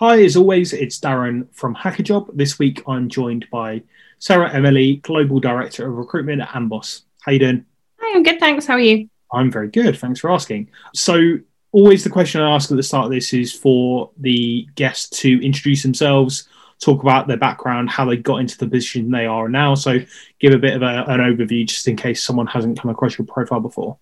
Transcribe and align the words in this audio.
Hi, 0.00 0.22
as 0.22 0.36
always, 0.36 0.72
it's 0.72 1.00
Darren 1.00 1.52
from 1.52 1.74
Hackerjob. 1.74 2.30
This 2.32 2.56
week 2.56 2.84
I'm 2.86 3.08
joined 3.08 3.48
by 3.50 3.82
Sarah 4.20 4.48
Emily, 4.52 4.98
Global 4.98 5.40
Director 5.40 5.88
of 5.88 5.96
Recruitment 5.96 6.40
at 6.40 6.50
Amboss. 6.50 7.02
How 7.22 7.32
you 7.32 7.40
doing? 7.40 7.64
Hi, 7.98 8.14
I'm 8.14 8.22
good, 8.22 8.38
thanks. 8.38 8.64
How 8.64 8.74
are 8.74 8.80
you? 8.80 9.10
I'm 9.32 9.50
very 9.50 9.66
good. 9.66 9.98
Thanks 9.98 10.20
for 10.20 10.30
asking. 10.30 10.70
So, 10.94 11.38
always 11.72 12.04
the 12.04 12.10
question 12.10 12.40
I 12.40 12.54
ask 12.54 12.70
at 12.70 12.76
the 12.76 12.82
start 12.84 13.06
of 13.06 13.10
this 13.10 13.32
is 13.32 13.52
for 13.52 14.12
the 14.18 14.68
guests 14.76 15.18
to 15.22 15.44
introduce 15.44 15.82
themselves, 15.82 16.48
talk 16.78 17.02
about 17.02 17.26
their 17.26 17.36
background, 17.36 17.90
how 17.90 18.04
they 18.04 18.18
got 18.18 18.36
into 18.36 18.56
the 18.56 18.68
position 18.68 19.10
they 19.10 19.26
are 19.26 19.48
now. 19.48 19.74
So, 19.74 19.98
give 20.38 20.54
a 20.54 20.58
bit 20.58 20.76
of 20.76 20.82
a, 20.82 21.06
an 21.08 21.18
overview 21.18 21.66
just 21.66 21.88
in 21.88 21.96
case 21.96 22.22
someone 22.22 22.46
hasn't 22.46 22.78
come 22.78 22.92
across 22.92 23.18
your 23.18 23.26
profile 23.26 23.58
before. 23.58 23.98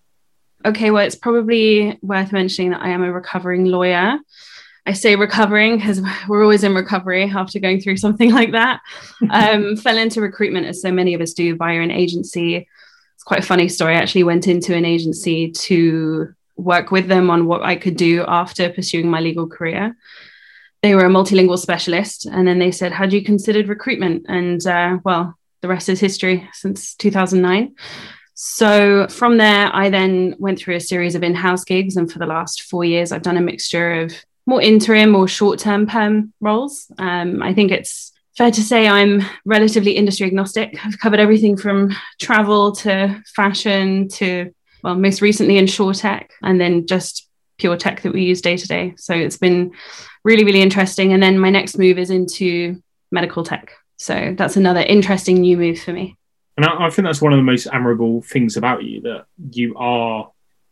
Okay, 0.63 0.91
well, 0.91 1.03
it's 1.03 1.15
probably 1.15 1.97
worth 2.03 2.31
mentioning 2.31 2.69
that 2.69 2.83
I 2.83 2.89
am 2.89 3.01
a 3.01 3.11
recovering 3.11 3.65
lawyer. 3.65 4.19
I 4.87 4.93
say 4.93 5.17
recovering 5.17 5.77
because 5.77 6.01
we're 6.27 6.41
always 6.41 6.63
in 6.63 6.73
recovery 6.73 7.29
after 7.29 7.59
going 7.59 7.81
through 7.81 7.97
something 7.97 8.31
like 8.39 8.53
that. 8.53 8.79
Um, 9.29 9.75
fell 9.85 9.97
into 9.97 10.21
recruitment 10.21 10.65
as 10.65 10.81
so 10.81 10.91
many 10.91 11.13
of 11.13 11.21
us 11.21 11.33
do 11.33 11.55
via 11.55 11.81
an 11.81 11.91
agency. 11.91 12.67
It's 13.15 13.23
quite 13.23 13.41
a 13.41 13.45
funny 13.45 13.67
story. 13.67 13.95
I 13.95 13.99
actually 13.99 14.23
went 14.23 14.47
into 14.47 14.73
an 14.73 14.85
agency 14.85 15.51
to 15.51 16.33
work 16.55 16.89
with 16.89 17.07
them 17.07 17.29
on 17.29 17.45
what 17.45 17.61
I 17.61 17.75
could 17.75 17.97
do 17.97 18.23
after 18.27 18.69
pursuing 18.69 19.09
my 19.09 19.19
legal 19.19 19.47
career. 19.47 19.95
They 20.81 20.95
were 20.95 21.05
a 21.05 21.09
multilingual 21.09 21.59
specialist, 21.59 22.25
and 22.25 22.47
then 22.47 22.59
they 22.59 22.71
said, 22.71 22.91
"Had 22.91 23.11
you 23.11 23.23
considered 23.23 23.67
recruitment?" 23.67 24.27
And 24.29 24.65
uh, 24.65 24.99
well, 25.03 25.35
the 25.61 25.67
rest 25.67 25.89
is 25.89 25.99
history 25.99 26.47
since 26.53 26.93
2009. 26.95 27.75
So 28.35 29.07
from 29.07 29.37
there, 29.37 29.75
I 29.75 29.89
then 29.89 30.35
went 30.37 30.59
through 30.59 30.75
a 30.75 30.79
series 30.79 31.15
of 31.15 31.23
in-house 31.23 31.63
gigs, 31.63 31.97
and 31.97 32.11
for 32.11 32.19
the 32.19 32.27
last 32.27 32.61
four 32.61 32.85
years, 32.85 33.11
I've 33.11 33.23
done 33.23 33.37
a 33.37 33.41
mixture 33.41 34.01
of 34.01 34.13
more 34.47 34.61
interim 34.61 35.13
or 35.15 35.27
short-term 35.27 35.85
perm 35.85 36.33
roles. 36.41 36.89
Um, 36.97 37.43
I 37.43 37.53
think 37.53 37.71
it's 37.71 38.13
fair 38.37 38.49
to 38.49 38.63
say 38.63 38.87
I'm 38.87 39.21
relatively 39.45 39.91
industry 39.91 40.25
agnostic. 40.25 40.83
I've 40.83 40.97
covered 40.99 41.19
everything 41.19 41.57
from 41.57 41.93
travel 42.19 42.71
to 42.77 43.21
fashion 43.35 44.07
to 44.09 44.53
well, 44.83 44.95
most 44.95 45.21
recently 45.21 45.55
InsurTech, 45.55 46.29
and 46.41 46.61
then 46.61 46.87
just 46.87 47.27
pure 47.57 47.75
tech 47.75 48.01
that 48.03 48.13
we 48.13 48.23
use 48.23 48.41
day 48.41 48.55
to 48.55 48.67
day. 48.67 48.93
So 48.97 49.13
it's 49.13 49.37
been 49.37 49.73
really, 50.23 50.43
really 50.43 50.61
interesting. 50.61 51.13
And 51.13 51.21
then 51.21 51.39
my 51.39 51.49
next 51.49 51.77
move 51.77 51.97
is 51.97 52.09
into 52.09 52.81
medical 53.11 53.43
tech. 53.43 53.71
So 53.97 54.35
that's 54.37 54.55
another 54.55 54.81
interesting 54.81 55.41
new 55.41 55.57
move 55.57 55.79
for 55.79 55.91
me. 55.91 56.15
And 56.55 56.65
I, 56.65 56.85
I 56.85 56.89
think 56.89 57.05
that's 57.05 57.21
one 57.21 57.33
of 57.33 57.37
the 57.37 57.43
most 57.43 57.67
admirable 57.67 58.21
things 58.21 58.55
about 58.55 58.83
you 58.83 59.01
that 59.01 59.25
you 59.51 59.75
are 59.75 60.31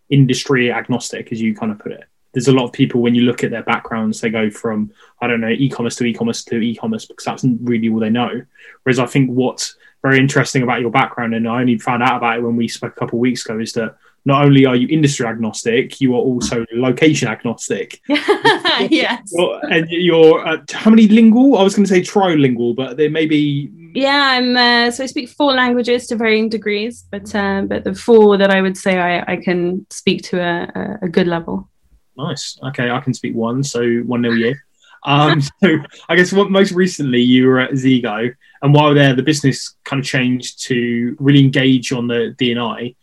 industry 0.10 0.72
agnostic, 0.72 1.32
as 1.32 1.42
you 1.42 1.56
kind 1.56 1.72
of 1.72 1.80
put 1.80 1.92
it. 1.92 2.04
There's 2.36 2.47
a 2.47 2.53
lot 2.53 2.66
of 2.66 2.72
people 2.72 3.02
when 3.02 3.16
you 3.16 3.23
look 3.23 3.44
at 3.44 3.50
their 3.50 3.64
backgrounds, 3.64 4.22
they 4.22 4.30
go 4.30 4.52
from 4.52 4.91
I 5.22 5.28
don't 5.28 5.41
know 5.41 5.50
e-commerce 5.50 5.95
to 5.95 6.05
e-commerce 6.05 6.44
to 6.45 6.58
e-commerce 6.58 7.05
because 7.05 7.25
that's 7.25 7.44
really 7.61 7.89
all 7.89 8.00
they 8.00 8.11
know. 8.11 8.44
Whereas 8.83 9.00
I 9.00 9.08
think 9.08 9.31
what's 9.31 9.75
very 10.03 10.19
interesting 10.19 10.61
about 10.61 10.81
your 10.81 10.92
background, 10.92 11.33
and 11.33 11.47
I 11.47 11.61
only 11.61 11.80
found 11.80 12.03
out 12.03 12.17
about 12.17 12.38
it 12.38 12.44
when 12.44 12.55
we 12.55 12.67
spoke 12.67 12.92
a 12.92 13.00
couple 13.00 13.17
of 13.17 13.22
weeks 13.22 13.44
ago, 13.44 13.58
is 13.59 13.73
that 13.73 13.95
not 14.25 14.44
only 14.44 14.66
are 14.66 14.75
you 14.75 14.88
industry 14.88 15.25
agnostic, 15.25 16.02
you 16.02 16.14
are 16.16 16.19
also 16.19 16.66
location 16.73 17.27
agnostic. 17.27 18.02
yes. 18.08 19.31
and 19.70 19.88
you're 19.89 20.45
uh, 20.45 20.58
how 20.72 20.89
many 20.89 21.08
lingual? 21.08 21.58
I 21.58 21.64
was 21.64 21.75
going 21.75 21.86
to 21.86 21.89
say 21.89 22.02
trilingual, 22.02 22.75
but 22.75 22.97
there 22.97 23.09
may 23.09 23.27
be. 23.27 23.72
Yeah, 23.94 24.23
I'm. 24.36 24.58
Uh, 24.58 24.92
so 24.92 25.03
I 25.03 25.08
speak 25.08 25.30
four 25.30 25.53
languages 25.53 26.08
to 26.08 26.16
varying 26.16 26.49
degrees, 26.49 27.05
but 27.11 27.33
uh, 27.36 27.61
but 27.61 27.83
the 27.83 27.94
four 27.94 28.38
that 28.38 28.49
I 28.49 28.61
would 28.61 28.77
say 28.77 28.99
I, 28.99 29.33
I 29.33 29.38
can 29.38 29.86
speak 29.92 30.23
to 30.23 30.42
a, 30.42 30.99
a 31.03 31.08
good 31.08 31.27
level. 31.27 31.70
Nice. 32.17 32.58
Okay, 32.63 32.89
I 32.89 32.99
can 32.99 33.13
speak 33.13 33.35
one, 33.35 33.63
so 33.63 33.97
one 33.99 34.21
nil 34.21 34.38
you. 34.38 34.55
Um, 35.03 35.41
so 35.63 35.77
I 36.09 36.16
guess 36.16 36.31
what 36.31 36.52
most 36.52 36.71
recently 36.71 37.21
you 37.21 37.47
were 37.47 37.59
at 37.59 37.71
Zego, 37.71 38.33
and 38.61 38.73
while 38.73 38.94
there, 38.94 39.16
the 39.16 39.23
business 39.23 39.75
kind 39.83 39.99
of 39.99 40.05
changed 40.05 40.63
to 40.66 41.16
really 41.19 41.39
engage 41.39 41.91
on 41.91 42.08
the 42.08 42.36
DNI 42.39 42.95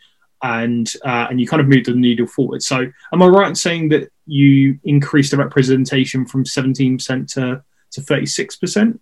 and 0.42 0.92
uh, 1.04 1.28
and 1.30 1.40
you 1.40 1.46
kind 1.46 1.60
of 1.60 1.68
moved 1.68 1.86
the 1.86 1.94
needle 1.94 2.26
forward. 2.26 2.62
So, 2.62 2.90
am 3.12 3.22
I 3.22 3.26
right 3.26 3.48
in 3.48 3.54
saying 3.54 3.90
that 3.90 4.10
you 4.26 4.78
increased 4.84 5.30
the 5.30 5.36
representation 5.36 6.26
from 6.26 6.44
seventeen 6.44 6.98
percent 6.98 7.28
to 7.30 7.62
to 7.92 8.00
thirty 8.00 8.26
six 8.26 8.56
percent? 8.56 9.00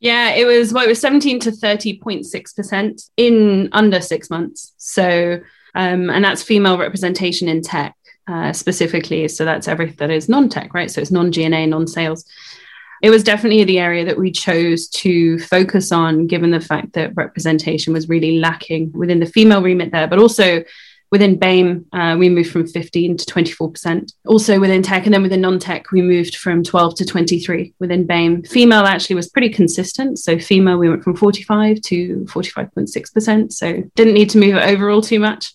Yeah, 0.00 0.30
it 0.30 0.44
was 0.44 0.72
well, 0.72 0.84
it 0.84 0.88
was 0.88 1.00
seventeen 1.00 1.38
to 1.40 1.52
thirty 1.52 1.98
point 1.98 2.26
six 2.26 2.52
percent 2.52 3.02
in 3.16 3.68
under 3.72 4.00
six 4.00 4.28
months. 4.28 4.74
So, 4.76 5.40
um, 5.74 6.10
and 6.10 6.24
that's 6.24 6.42
female 6.42 6.78
representation 6.78 7.48
in 7.48 7.62
tech 7.62 7.96
uh, 8.26 8.52
specifically. 8.52 9.28
So 9.28 9.44
that's 9.44 9.68
everything 9.68 9.96
that 9.96 10.10
is 10.10 10.28
non 10.28 10.48
tech, 10.48 10.74
right? 10.74 10.90
So 10.90 11.00
it's 11.00 11.10
non 11.10 11.32
G 11.32 11.44
and 11.44 11.54
A, 11.54 11.66
non 11.66 11.86
sales 11.86 12.24
it 13.04 13.10
was 13.10 13.22
definitely 13.22 13.64
the 13.64 13.78
area 13.78 14.02
that 14.06 14.16
we 14.16 14.30
chose 14.30 14.88
to 14.88 15.38
focus 15.40 15.92
on, 15.92 16.26
given 16.26 16.50
the 16.50 16.58
fact 16.58 16.94
that 16.94 17.14
representation 17.14 17.92
was 17.92 18.08
really 18.08 18.38
lacking 18.38 18.92
within 18.92 19.20
the 19.20 19.26
female 19.26 19.60
remit 19.60 19.92
there, 19.92 20.08
but 20.08 20.18
also 20.18 20.64
within 21.10 21.38
BAME, 21.38 21.84
uh, 21.92 22.16
we 22.18 22.30
moved 22.30 22.50
from 22.50 22.66
15 22.66 23.18
to 23.18 23.26
24%. 23.26 24.10
Also 24.26 24.58
within 24.58 24.82
tech, 24.82 25.04
and 25.04 25.12
then 25.12 25.22
within 25.22 25.42
non 25.42 25.58
tech, 25.58 25.92
we 25.92 26.00
moved 26.00 26.36
from 26.36 26.64
12 26.64 26.94
to 26.96 27.04
23 27.04 27.74
within 27.78 28.06
BAME. 28.06 28.48
Female 28.48 28.86
actually 28.86 29.16
was 29.16 29.28
pretty 29.28 29.50
consistent. 29.50 30.18
So, 30.18 30.38
female, 30.38 30.78
we 30.78 30.88
went 30.88 31.04
from 31.04 31.14
45 31.14 31.82
to 31.82 32.24
45.6%. 32.30 33.52
So, 33.52 33.82
didn't 33.94 34.14
need 34.14 34.30
to 34.30 34.38
move 34.38 34.54
it 34.54 34.66
overall 34.66 35.02
too 35.02 35.20
much. 35.20 35.52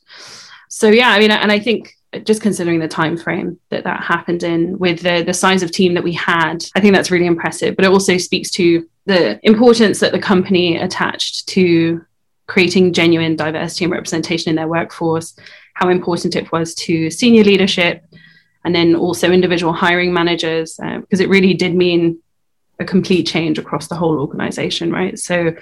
So, 0.69 0.89
yeah, 0.89 1.09
I 1.09 1.17
mean, 1.17 1.31
and 1.31 1.51
I 1.51 1.57
think 1.57 1.95
just 2.23 2.41
considering 2.41 2.79
the 2.79 2.87
time 2.87 3.15
frame 3.15 3.59
that 3.69 3.83
that 3.83 4.01
happened 4.01 4.43
in 4.43 4.77
with 4.79 5.01
the 5.01 5.23
the 5.23 5.33
size 5.33 5.61
of 5.61 5.71
team 5.71 5.93
that 5.93 6.03
we 6.03 6.13
had 6.13 6.65
i 6.75 6.79
think 6.79 6.93
that's 6.93 7.11
really 7.11 7.27
impressive. 7.27 7.75
But 7.75 7.85
it 7.85 7.91
also 7.91 8.17
speaks 8.17 8.49
to 8.51 8.87
the 9.05 9.39
importance 9.43 9.99
that 9.99 10.11
the 10.11 10.19
company 10.19 10.77
attached 10.77 11.47
to 11.49 12.03
creating 12.47 12.93
genuine 12.93 13.35
diversity 13.35 13.85
and 13.85 13.93
representation 13.93 14.49
in 14.49 14.55
their 14.55 14.67
workforce 14.67 15.35
how 15.75 15.89
important 15.89 16.35
it 16.35 16.51
was 16.51 16.73
to 16.75 17.11
senior 17.11 17.43
leadership 17.43 18.03
and 18.65 18.73
then 18.73 18.95
also 18.95 19.31
individual 19.31 19.71
hiring 19.71 20.11
managers 20.11 20.79
uh, 20.83 20.99
because 20.99 21.19
it 21.19 21.29
really 21.29 21.53
did 21.53 21.75
mean 21.75 22.19
a 22.79 22.85
complete 22.85 23.27
change 23.27 23.59
across 23.59 23.87
the 23.87 23.95
whole 23.95 24.19
organization 24.19 24.91
right? 24.91 25.19
So 25.19 25.53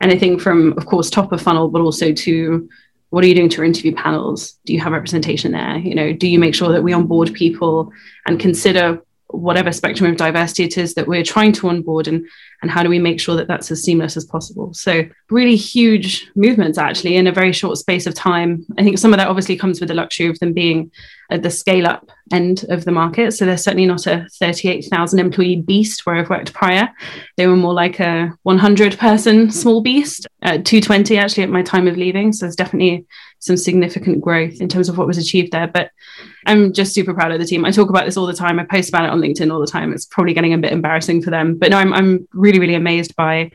anything 0.00 0.36
from 0.38 0.76
of 0.76 0.86
course 0.86 1.10
top 1.10 1.30
of 1.30 1.40
funnel 1.40 1.68
but 1.68 1.80
also 1.80 2.12
to 2.12 2.68
what 3.12 3.22
are 3.22 3.26
you 3.26 3.34
doing 3.34 3.50
to 3.50 3.62
interview 3.62 3.94
panels? 3.94 4.52
Do 4.64 4.72
you 4.72 4.80
have 4.80 4.92
representation 4.92 5.52
there? 5.52 5.76
You 5.76 5.94
know 5.94 6.12
do 6.14 6.26
you 6.26 6.38
make 6.38 6.54
sure 6.54 6.72
that 6.72 6.82
we 6.82 6.94
onboard 6.94 7.34
people 7.34 7.92
and 8.26 8.40
consider 8.40 9.02
whatever 9.26 9.70
spectrum 9.70 10.10
of 10.10 10.16
diversity 10.16 10.64
it 10.64 10.78
is 10.78 10.94
that 10.94 11.06
we're 11.06 11.22
trying 11.22 11.52
to 11.52 11.68
onboard 11.68 12.08
and 12.08 12.26
and 12.62 12.70
how 12.70 12.82
do 12.82 12.88
we 12.88 12.98
make 12.98 13.20
sure 13.20 13.36
that 13.36 13.48
that's 13.48 13.70
as 13.70 13.82
seamless 13.82 14.16
as 14.16 14.24
possible 14.24 14.72
so 14.72 15.02
really 15.30 15.56
huge 15.56 16.30
movements 16.34 16.78
actually 16.78 17.16
in 17.16 17.26
a 17.26 17.32
very 17.32 17.52
short 17.52 17.76
space 17.76 18.06
of 18.06 18.14
time 18.14 18.64
i 18.78 18.82
think 18.82 18.98
some 18.98 19.12
of 19.12 19.18
that 19.18 19.28
obviously 19.28 19.56
comes 19.56 19.80
with 19.80 19.88
the 19.88 19.94
luxury 19.94 20.26
of 20.26 20.38
them 20.38 20.52
being 20.52 20.90
at 21.30 21.42
the 21.42 21.50
scale 21.50 21.86
up 21.86 22.10
end 22.30 22.64
of 22.68 22.84
the 22.84 22.92
market 22.92 23.32
so 23.32 23.44
they're 23.44 23.56
certainly 23.56 23.86
not 23.86 24.06
a 24.06 24.26
38,000 24.38 25.18
employee 25.18 25.56
beast 25.56 26.06
where 26.06 26.16
I've 26.16 26.30
worked 26.30 26.52
prior 26.54 26.88
they 27.36 27.46
were 27.46 27.56
more 27.56 27.74
like 27.74 28.00
a 28.00 28.32
100 28.42 28.98
person 28.98 29.50
small 29.50 29.80
beast 29.82 30.26
at 30.42 30.64
220 30.64 31.18
actually 31.18 31.42
at 31.42 31.50
my 31.50 31.62
time 31.62 31.88
of 31.88 31.96
leaving 31.96 32.32
so 32.32 32.46
there's 32.46 32.56
definitely 32.56 33.06
some 33.42 33.56
significant 33.56 34.20
growth 34.20 34.60
in 34.60 34.68
terms 34.68 34.88
of 34.88 34.96
what 34.96 35.08
was 35.08 35.18
achieved 35.18 35.50
there. 35.50 35.66
But 35.66 35.90
I'm 36.46 36.72
just 36.72 36.94
super 36.94 37.12
proud 37.12 37.32
of 37.32 37.40
the 37.40 37.44
team. 37.44 37.64
I 37.64 37.72
talk 37.72 37.90
about 37.90 38.04
this 38.04 38.16
all 38.16 38.26
the 38.26 38.32
time. 38.32 38.60
I 38.60 38.64
post 38.64 38.88
about 38.88 39.04
it 39.04 39.10
on 39.10 39.20
LinkedIn 39.20 39.52
all 39.52 39.58
the 39.58 39.66
time. 39.66 39.92
It's 39.92 40.06
probably 40.06 40.32
getting 40.32 40.54
a 40.54 40.58
bit 40.58 40.72
embarrassing 40.72 41.22
for 41.22 41.30
them, 41.30 41.58
but 41.58 41.70
no, 41.72 41.78
I'm, 41.78 41.92
I'm 41.92 42.28
really, 42.32 42.51
really 42.58 42.74
amazed 42.74 43.16
by 43.16 43.50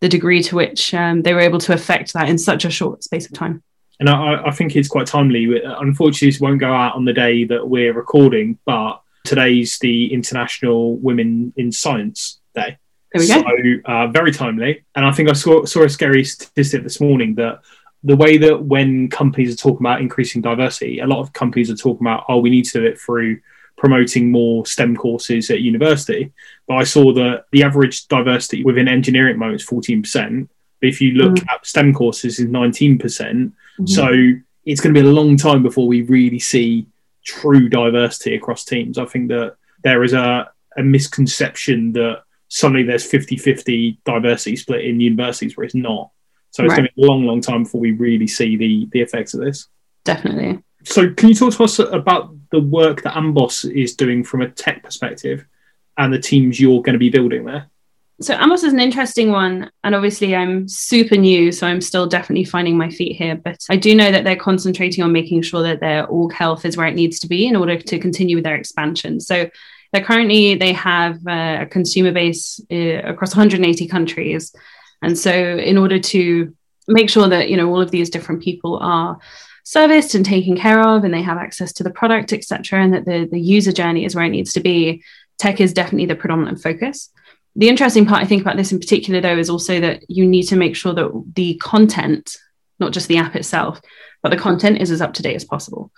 the 0.00 0.08
degree 0.08 0.42
to 0.42 0.56
which 0.56 0.92
um, 0.94 1.22
they 1.22 1.32
were 1.32 1.40
able 1.40 1.60
to 1.60 1.72
affect 1.72 2.12
that 2.12 2.28
in 2.28 2.36
such 2.36 2.64
a 2.64 2.70
short 2.70 3.04
space 3.04 3.26
of 3.26 3.32
time. 3.32 3.62
And 4.00 4.08
I, 4.08 4.46
I 4.46 4.50
think 4.50 4.74
it's 4.74 4.88
quite 4.88 5.06
timely. 5.06 5.62
Unfortunately, 5.62 6.30
this 6.30 6.40
won't 6.40 6.58
go 6.58 6.72
out 6.72 6.96
on 6.96 7.04
the 7.04 7.12
day 7.12 7.44
that 7.44 7.68
we're 7.68 7.92
recording, 7.92 8.58
but 8.66 9.00
today's 9.24 9.78
the 9.78 10.12
International 10.12 10.96
Women 10.96 11.52
in 11.56 11.70
Science 11.70 12.40
Day. 12.54 12.78
There 13.12 13.20
we 13.20 13.26
so, 13.26 13.42
go. 13.42 13.48
Uh, 13.84 14.06
very 14.08 14.32
timely. 14.32 14.84
And 14.96 15.04
I 15.04 15.12
think 15.12 15.28
I 15.28 15.34
saw, 15.34 15.64
saw 15.66 15.84
a 15.84 15.88
scary 15.88 16.24
statistic 16.24 16.82
this 16.82 17.00
morning 17.00 17.36
that 17.36 17.60
the 18.02 18.16
way 18.16 18.38
that 18.38 18.64
when 18.64 19.08
companies 19.08 19.52
are 19.54 19.56
talking 19.56 19.86
about 19.86 20.00
increasing 20.00 20.42
diversity, 20.42 20.98
a 20.98 21.06
lot 21.06 21.20
of 21.20 21.32
companies 21.32 21.70
are 21.70 21.76
talking 21.76 22.04
about, 22.04 22.24
oh, 22.28 22.38
we 22.38 22.50
need 22.50 22.64
to 22.64 22.80
do 22.80 22.86
it 22.86 23.00
through 23.00 23.40
promoting 23.82 24.30
more 24.30 24.64
STEM 24.64 24.96
courses 24.96 25.50
at 25.50 25.60
university. 25.60 26.32
But 26.68 26.76
I 26.76 26.84
saw 26.84 27.12
that 27.14 27.46
the 27.50 27.64
average 27.64 28.06
diversity 28.06 28.62
within 28.62 28.86
engineering 28.86 29.30
at 29.30 29.34
the 29.34 29.38
moment 29.40 29.60
is 29.60 29.66
14%. 29.66 30.48
But 30.80 30.88
if 30.88 31.00
you 31.00 31.14
look 31.14 31.34
mm. 31.34 31.52
at 31.52 31.66
STEM 31.66 31.92
courses, 31.92 32.38
is 32.38 32.46
19%. 32.46 33.00
percent 33.00 33.38
mm 33.38 33.54
hmm 33.78 33.86
So 33.86 34.06
it's 34.64 34.80
going 34.80 34.94
to 34.94 35.02
be 35.02 35.06
a 35.06 35.10
long 35.10 35.36
time 35.36 35.64
before 35.64 35.88
we 35.88 36.02
really 36.02 36.38
see 36.38 36.86
true 37.24 37.68
diversity 37.68 38.36
across 38.36 38.64
teams. 38.64 38.96
I 38.98 39.06
think 39.06 39.28
that 39.30 39.56
there 39.82 40.04
is 40.04 40.12
a, 40.12 40.52
a 40.76 40.82
misconception 40.84 41.92
that 41.94 42.22
suddenly 42.46 42.84
there's 42.84 43.04
50 43.04 43.36
50 43.38 43.98
diversity 44.04 44.54
split 44.54 44.84
in 44.84 45.00
universities 45.00 45.56
where 45.56 45.64
it's 45.64 45.74
not. 45.74 46.10
So 46.50 46.62
it's 46.62 46.70
right. 46.70 46.76
going 46.76 46.88
to 46.88 46.94
be 46.94 47.02
a 47.02 47.06
long, 47.06 47.24
long 47.24 47.40
time 47.40 47.64
before 47.64 47.80
we 47.80 47.90
really 47.90 48.28
see 48.28 48.56
the 48.56 48.88
the 48.92 49.00
effects 49.00 49.34
of 49.34 49.40
this. 49.40 49.68
Definitely. 50.04 50.62
So 50.84 51.12
can 51.12 51.30
you 51.30 51.34
talk 51.34 51.54
to 51.54 51.64
us 51.64 51.80
about 51.80 52.36
the 52.52 52.60
work 52.60 53.02
that 53.02 53.14
Amboss 53.14 53.64
is 53.64 53.96
doing 53.96 54.22
from 54.22 54.42
a 54.42 54.48
tech 54.48 54.84
perspective? 54.84 55.44
and 55.98 56.12
the 56.12 56.18
teams 56.18 56.60
you're 56.60 56.82
going 56.82 56.94
to 56.94 56.98
be 56.98 57.10
building 57.10 57.44
there? 57.44 57.68
So 58.20 58.36
Amboss 58.36 58.62
is 58.62 58.72
an 58.72 58.80
interesting 58.80 59.30
one, 59.32 59.70
and 59.82 59.94
obviously 59.94 60.36
I'm 60.36 60.68
super 60.68 61.16
new, 61.16 61.50
so 61.50 61.66
I'm 61.66 61.80
still 61.80 62.06
definitely 62.06 62.44
finding 62.44 62.76
my 62.76 62.88
feet 62.88 63.16
here. 63.16 63.34
But 63.34 63.58
I 63.68 63.76
do 63.76 63.94
know 63.94 64.12
that 64.12 64.22
they're 64.22 64.36
concentrating 64.36 65.02
on 65.02 65.12
making 65.12 65.42
sure 65.42 65.62
that 65.62 65.80
their 65.80 66.06
org 66.06 66.32
health 66.32 66.64
is 66.64 66.76
where 66.76 66.86
it 66.86 66.94
needs 66.94 67.18
to 67.20 67.28
be 67.28 67.46
in 67.46 67.56
order 67.56 67.76
to 67.76 67.98
continue 67.98 68.36
with 68.36 68.44
their 68.44 68.54
expansion. 68.54 69.18
So 69.18 69.50
they're 69.92 70.04
currently 70.04 70.54
they 70.54 70.72
have 70.72 71.16
uh, 71.26 71.58
a 71.62 71.66
consumer 71.66 72.12
base 72.12 72.60
uh, 72.70 73.02
across 73.02 73.34
180 73.34 73.88
countries, 73.88 74.54
and 75.02 75.18
so 75.18 75.32
in 75.32 75.76
order 75.76 75.98
to 75.98 76.54
make 76.86 77.10
sure 77.10 77.28
that 77.28 77.48
you 77.48 77.56
know 77.56 77.68
all 77.68 77.80
of 77.80 77.90
these 77.90 78.10
different 78.10 78.42
people 78.42 78.78
are 78.80 79.18
serviced 79.64 80.14
and 80.14 80.24
taken 80.24 80.56
care 80.56 80.80
of, 80.80 81.04
and 81.04 81.14
they 81.14 81.22
have 81.22 81.38
access 81.38 81.72
to 81.74 81.84
the 81.84 81.90
product, 81.90 82.32
etc., 82.32 82.82
and 82.82 82.94
that 82.94 83.04
the 83.04 83.28
the 83.30 83.40
user 83.40 83.72
journey 83.72 84.04
is 84.04 84.14
where 84.14 84.24
it 84.24 84.30
needs 84.30 84.52
to 84.54 84.60
be. 84.60 85.02
Tech 85.38 85.60
is 85.60 85.72
definitely 85.72 86.06
the 86.06 86.14
predominant 86.14 86.60
focus 86.60 87.10
the 87.54 87.68
interesting 87.68 88.06
part 88.06 88.22
I 88.22 88.26
think 88.26 88.42
about 88.42 88.56
this 88.56 88.72
in 88.72 88.78
particular, 88.78 89.20
though, 89.20 89.36
is 89.36 89.50
also 89.50 89.80
that 89.80 90.08
you 90.08 90.26
need 90.26 90.44
to 90.44 90.56
make 90.56 90.74
sure 90.74 90.94
that 90.94 91.32
the 91.34 91.54
content, 91.56 92.36
not 92.78 92.92
just 92.92 93.08
the 93.08 93.18
app 93.18 93.36
itself, 93.36 93.80
but 94.22 94.30
the 94.30 94.38
content 94.38 94.80
is 94.80 94.90
as 94.90 95.02
up 95.02 95.12
to 95.14 95.22
date 95.22 95.36
as 95.36 95.44
possible. 95.44 95.90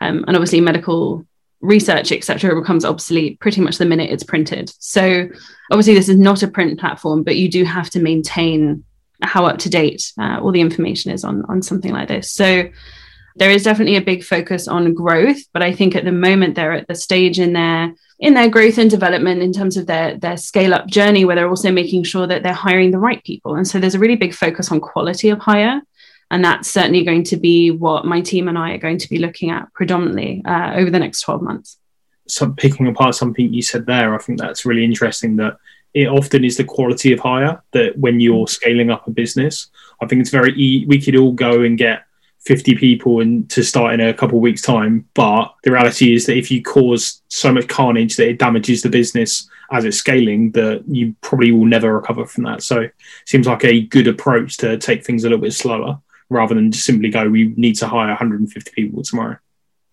Um, 0.00 0.24
and 0.26 0.36
obviously, 0.36 0.60
medical 0.60 1.26
research, 1.60 2.12
etc., 2.12 2.58
becomes 2.58 2.84
obsolete 2.84 3.40
pretty 3.40 3.60
much 3.60 3.76
the 3.76 3.84
minute 3.84 4.10
it's 4.10 4.24
printed. 4.24 4.72
So, 4.78 5.28
obviously, 5.70 5.94
this 5.94 6.08
is 6.08 6.18
not 6.18 6.42
a 6.42 6.48
print 6.48 6.80
platform, 6.80 7.24
but 7.24 7.36
you 7.36 7.50
do 7.50 7.64
have 7.64 7.90
to 7.90 8.00
maintain 8.00 8.84
how 9.20 9.44
up 9.44 9.58
to 9.58 9.68
date 9.68 10.12
uh, 10.18 10.40
all 10.40 10.50
the 10.50 10.60
information 10.60 11.12
is 11.12 11.24
on 11.24 11.44
on 11.48 11.60
something 11.60 11.92
like 11.92 12.08
this. 12.08 12.32
So, 12.32 12.70
there 13.36 13.50
is 13.50 13.64
definitely 13.64 13.96
a 13.96 14.02
big 14.02 14.24
focus 14.24 14.68
on 14.68 14.94
growth, 14.94 15.40
but 15.52 15.62
I 15.62 15.72
think 15.72 15.94
at 15.94 16.04
the 16.04 16.12
moment 16.12 16.54
they're 16.54 16.72
at 16.72 16.88
the 16.88 16.94
stage 16.94 17.38
in 17.38 17.52
their 17.52 17.94
in 18.18 18.34
their 18.34 18.48
growth 18.48 18.78
and 18.78 18.90
development 18.90 19.42
in 19.42 19.52
terms 19.52 19.76
of 19.76 19.86
their 19.86 20.16
their 20.16 20.36
scale 20.36 20.74
up 20.74 20.86
journey 20.86 21.24
where 21.24 21.36
they're 21.36 21.48
also 21.48 21.72
making 21.72 22.04
sure 22.04 22.26
that 22.26 22.42
they're 22.42 22.52
hiring 22.52 22.90
the 22.90 22.98
right 22.98 23.22
people. 23.24 23.56
And 23.56 23.66
so 23.66 23.78
there's 23.78 23.94
a 23.94 23.98
really 23.98 24.16
big 24.16 24.34
focus 24.34 24.70
on 24.70 24.80
quality 24.80 25.30
of 25.30 25.38
hire. 25.38 25.82
And 26.30 26.42
that's 26.42 26.70
certainly 26.70 27.04
going 27.04 27.24
to 27.24 27.36
be 27.36 27.70
what 27.70 28.06
my 28.06 28.22
team 28.22 28.48
and 28.48 28.56
I 28.56 28.72
are 28.72 28.78
going 28.78 28.96
to 28.96 29.08
be 29.08 29.18
looking 29.18 29.50
at 29.50 29.70
predominantly 29.74 30.42
uh, 30.46 30.72
over 30.76 30.90
the 30.90 30.98
next 30.98 31.20
12 31.20 31.42
months. 31.42 31.78
So, 32.26 32.50
picking 32.50 32.86
apart 32.86 33.14
something 33.14 33.52
you 33.52 33.60
said 33.60 33.84
there, 33.84 34.14
I 34.14 34.18
think 34.18 34.38
that's 34.38 34.64
really 34.64 34.84
interesting 34.84 35.36
that 35.36 35.58
it 35.92 36.08
often 36.08 36.42
is 36.44 36.56
the 36.56 36.64
quality 36.64 37.12
of 37.12 37.20
hire 37.20 37.62
that 37.72 37.98
when 37.98 38.18
you're 38.18 38.48
scaling 38.48 38.90
up 38.90 39.06
a 39.06 39.10
business, 39.10 39.68
I 40.00 40.06
think 40.06 40.22
it's 40.22 40.30
very, 40.30 40.52
e- 40.54 40.86
we 40.86 41.02
could 41.02 41.16
all 41.16 41.32
go 41.32 41.62
and 41.62 41.76
get 41.76 42.04
50 42.44 42.74
people 42.74 43.20
and 43.20 43.48
to 43.50 43.62
start 43.62 43.94
in 43.94 44.00
a 44.00 44.14
couple 44.14 44.38
of 44.38 44.42
weeks 44.42 44.62
time 44.62 45.08
but 45.14 45.54
the 45.62 45.70
reality 45.70 46.14
is 46.14 46.26
that 46.26 46.36
if 46.36 46.50
you 46.50 46.62
cause 46.62 47.22
so 47.28 47.52
much 47.52 47.68
carnage 47.68 48.16
that 48.16 48.28
it 48.28 48.38
damages 48.38 48.82
the 48.82 48.88
business 48.88 49.48
as 49.72 49.86
it's 49.86 49.96
scaling 49.96 50.52
that 50.52 50.84
you 50.86 51.16
probably 51.22 51.50
will 51.50 51.64
never 51.64 51.94
recover 51.94 52.26
from 52.26 52.44
that. 52.44 52.62
So 52.62 52.82
it 52.82 52.94
seems 53.26 53.46
like 53.46 53.64
a 53.64 53.80
good 53.80 54.06
approach 54.06 54.58
to 54.58 54.76
take 54.76 55.04
things 55.04 55.24
a 55.24 55.28
little 55.28 55.42
bit 55.42 55.54
slower 55.54 55.98
rather 56.28 56.54
than 56.54 56.70
just 56.70 56.84
simply 56.84 57.08
go 57.08 57.28
we 57.28 57.54
need 57.56 57.74
to 57.76 57.88
hire 57.88 58.08
150 58.08 58.70
people 58.72 59.02
tomorrow. 59.02 59.38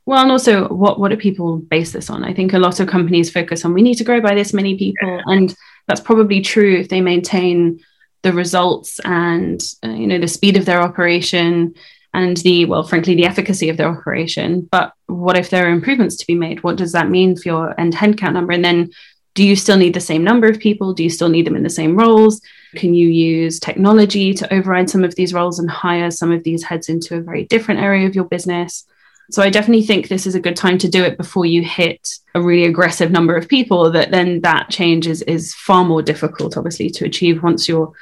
Well, 0.06 0.22
and 0.22 0.32
also, 0.32 0.68
what 0.70 1.00
what 1.00 1.10
do 1.10 1.18
people 1.18 1.58
base 1.58 1.92
this 1.92 2.10
on? 2.10 2.24
I 2.24 2.34
think 2.34 2.54
a 2.54 2.60
lot 2.60 2.80
of 2.80 2.88
companies 2.88 3.32
focus 3.32 3.64
on 3.64 3.74
we 3.74 3.84
need 3.84 3.96
to 3.96 4.04
grow 4.04 4.20
by 4.20 4.34
this 4.34 4.54
many 4.54 4.76
people, 4.76 5.22
and 5.28 5.56
that's 5.88 6.02
probably 6.02 6.42
true 6.42 6.78
if 6.78 6.90
they 6.90 7.00
maintain 7.00 7.80
the 8.24 8.34
results 8.34 9.00
and 9.06 9.62
uh, 9.86 9.90
you 9.90 10.08
know 10.08 10.18
the 10.18 10.28
speed 10.28 10.58
of 10.58 10.66
their 10.66 10.82
operation 10.82 11.76
and 12.14 12.38
the 12.38 12.66
well 12.66 12.84
frankly 12.84 13.16
the 13.16 13.26
efficacy 13.26 13.70
of 13.70 13.78
their 13.78 13.90
operation. 13.90 14.68
But 14.72 14.94
what 15.08 15.38
if 15.38 15.50
there 15.50 15.68
are 15.68 15.72
improvements 15.72 16.16
to 16.18 16.28
be 16.28 16.36
made? 16.36 16.64
What 16.64 16.78
does 16.78 16.92
that 16.94 17.10
mean 17.10 17.36
for 17.36 17.50
your 17.50 17.80
end 17.80 17.94
headcount 17.96 18.34
number? 18.34 18.54
And 18.54 18.66
then 18.66 18.92
do 19.36 19.44
you 19.46 19.56
still 19.56 19.78
need 19.78 19.94
the 19.94 20.00
same 20.00 20.24
number 20.24 20.48
of 20.48 20.60
people? 20.60 20.94
Do 20.94 21.04
you 21.04 21.10
still 21.10 21.30
need 21.30 21.46
them 21.46 21.56
in 21.56 21.64
the 21.64 21.70
same 21.70 21.96
roles? 21.96 22.42
Can 22.76 22.94
you 22.94 23.08
use 23.08 23.60
technology 23.60 24.34
to 24.34 24.54
override 24.54 24.90
some 24.90 25.04
of 25.04 25.16
these 25.16 25.34
roles 25.34 25.60
and 25.60 25.70
hire 25.70 26.12
some 26.12 26.32
of 26.32 26.44
these 26.44 26.64
heads 26.64 26.90
into 26.90 27.16
a 27.16 27.22
very 27.22 27.46
different 27.46 27.80
area 27.80 28.08
of 28.08 28.16
your 28.16 28.26
business? 28.26 28.86
So 29.32 29.44
i 29.44 29.50
definitely 29.52 29.86
think 29.86 30.08
this 30.08 30.26
is 30.26 30.34
a 30.34 30.40
good 30.40 30.56
time 30.56 30.80
to 30.80 30.90
do 30.90 31.04
it 31.04 31.16
before 31.16 31.46
you 31.46 31.62
hit 31.64 32.18
a 32.34 32.42
really 32.42 32.66
aggressive 32.66 33.12
number 33.12 33.36
of 33.36 33.48
people 33.48 33.92
that 33.92 34.10
then 34.10 34.42
that 34.42 34.70
change 34.72 35.06
is, 35.06 35.22
is 35.22 35.54
far 35.54 35.86
more 35.86 36.02
difficult 36.02 36.58
obviously 36.58 36.90
to 36.90 37.06
achieve 37.06 37.44
once 37.44 37.70
you're 37.70 37.94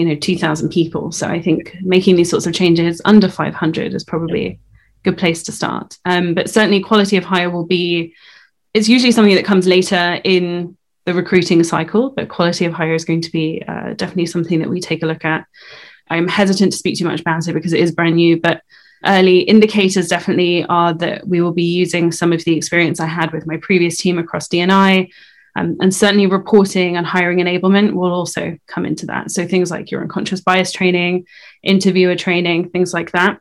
you 0.00 0.06
know 0.06 0.14
2000 0.14 0.70
people. 0.70 1.12
So 1.12 1.28
i 1.28 1.40
think 1.40 1.76
making 1.82 2.16
these 2.16 2.30
sorts 2.30 2.46
of 2.46 2.54
changes 2.54 3.02
under 3.04 3.28
500 3.28 3.94
is 3.94 4.02
probably 4.02 4.46
a 4.46 4.58
good 5.04 5.18
place 5.18 5.42
to 5.44 5.52
start. 5.52 5.98
Um, 6.06 6.34
but 6.34 6.48
certainly 6.48 6.80
quality 6.80 7.16
of 7.18 7.24
hire 7.24 7.50
will 7.50 7.66
be 7.66 8.14
it's 8.72 8.88
usually 8.88 9.12
something 9.12 9.34
that 9.34 9.44
comes 9.44 9.66
later 9.66 10.20
in 10.24 10.76
the 11.04 11.12
recruiting 11.12 11.62
cycle 11.64 12.10
but 12.10 12.28
quality 12.30 12.64
of 12.64 12.72
hire 12.72 12.94
is 12.94 13.04
going 13.04 13.20
to 13.20 13.30
be 13.30 13.62
uh, 13.68 13.92
definitely 13.94 14.26
something 14.26 14.60
that 14.60 14.70
we 14.70 14.80
take 14.80 15.02
a 15.02 15.06
look 15.06 15.24
at. 15.24 15.44
I'm 16.08 16.28
hesitant 16.28 16.72
to 16.72 16.78
speak 16.78 16.98
too 16.98 17.04
much 17.04 17.20
about 17.20 17.46
it 17.46 17.52
because 17.52 17.74
it 17.74 17.80
is 17.80 17.92
brand 17.92 18.16
new 18.16 18.40
but 18.40 18.62
early 19.04 19.40
indicators 19.40 20.08
definitely 20.08 20.64
are 20.64 20.94
that 20.94 21.26
we 21.26 21.40
will 21.40 21.52
be 21.52 21.70
using 21.82 22.12
some 22.12 22.32
of 22.32 22.44
the 22.44 22.54
experience 22.56 23.00
i 23.00 23.06
had 23.06 23.32
with 23.32 23.46
my 23.46 23.56
previous 23.56 23.96
team 23.96 24.18
across 24.18 24.46
dni 24.46 25.08
um, 25.56 25.76
and 25.80 25.94
certainly 25.94 26.26
reporting 26.26 26.96
and 26.96 27.06
hiring 27.06 27.38
enablement 27.38 27.92
will 27.92 28.12
also 28.12 28.56
come 28.66 28.86
into 28.86 29.06
that. 29.06 29.30
So 29.30 29.46
things 29.46 29.70
like 29.70 29.90
your 29.90 30.02
unconscious 30.02 30.40
bias 30.40 30.72
training, 30.72 31.26
interviewer 31.62 32.16
training, 32.16 32.70
things 32.70 32.94
like 32.94 33.12
that 33.12 33.40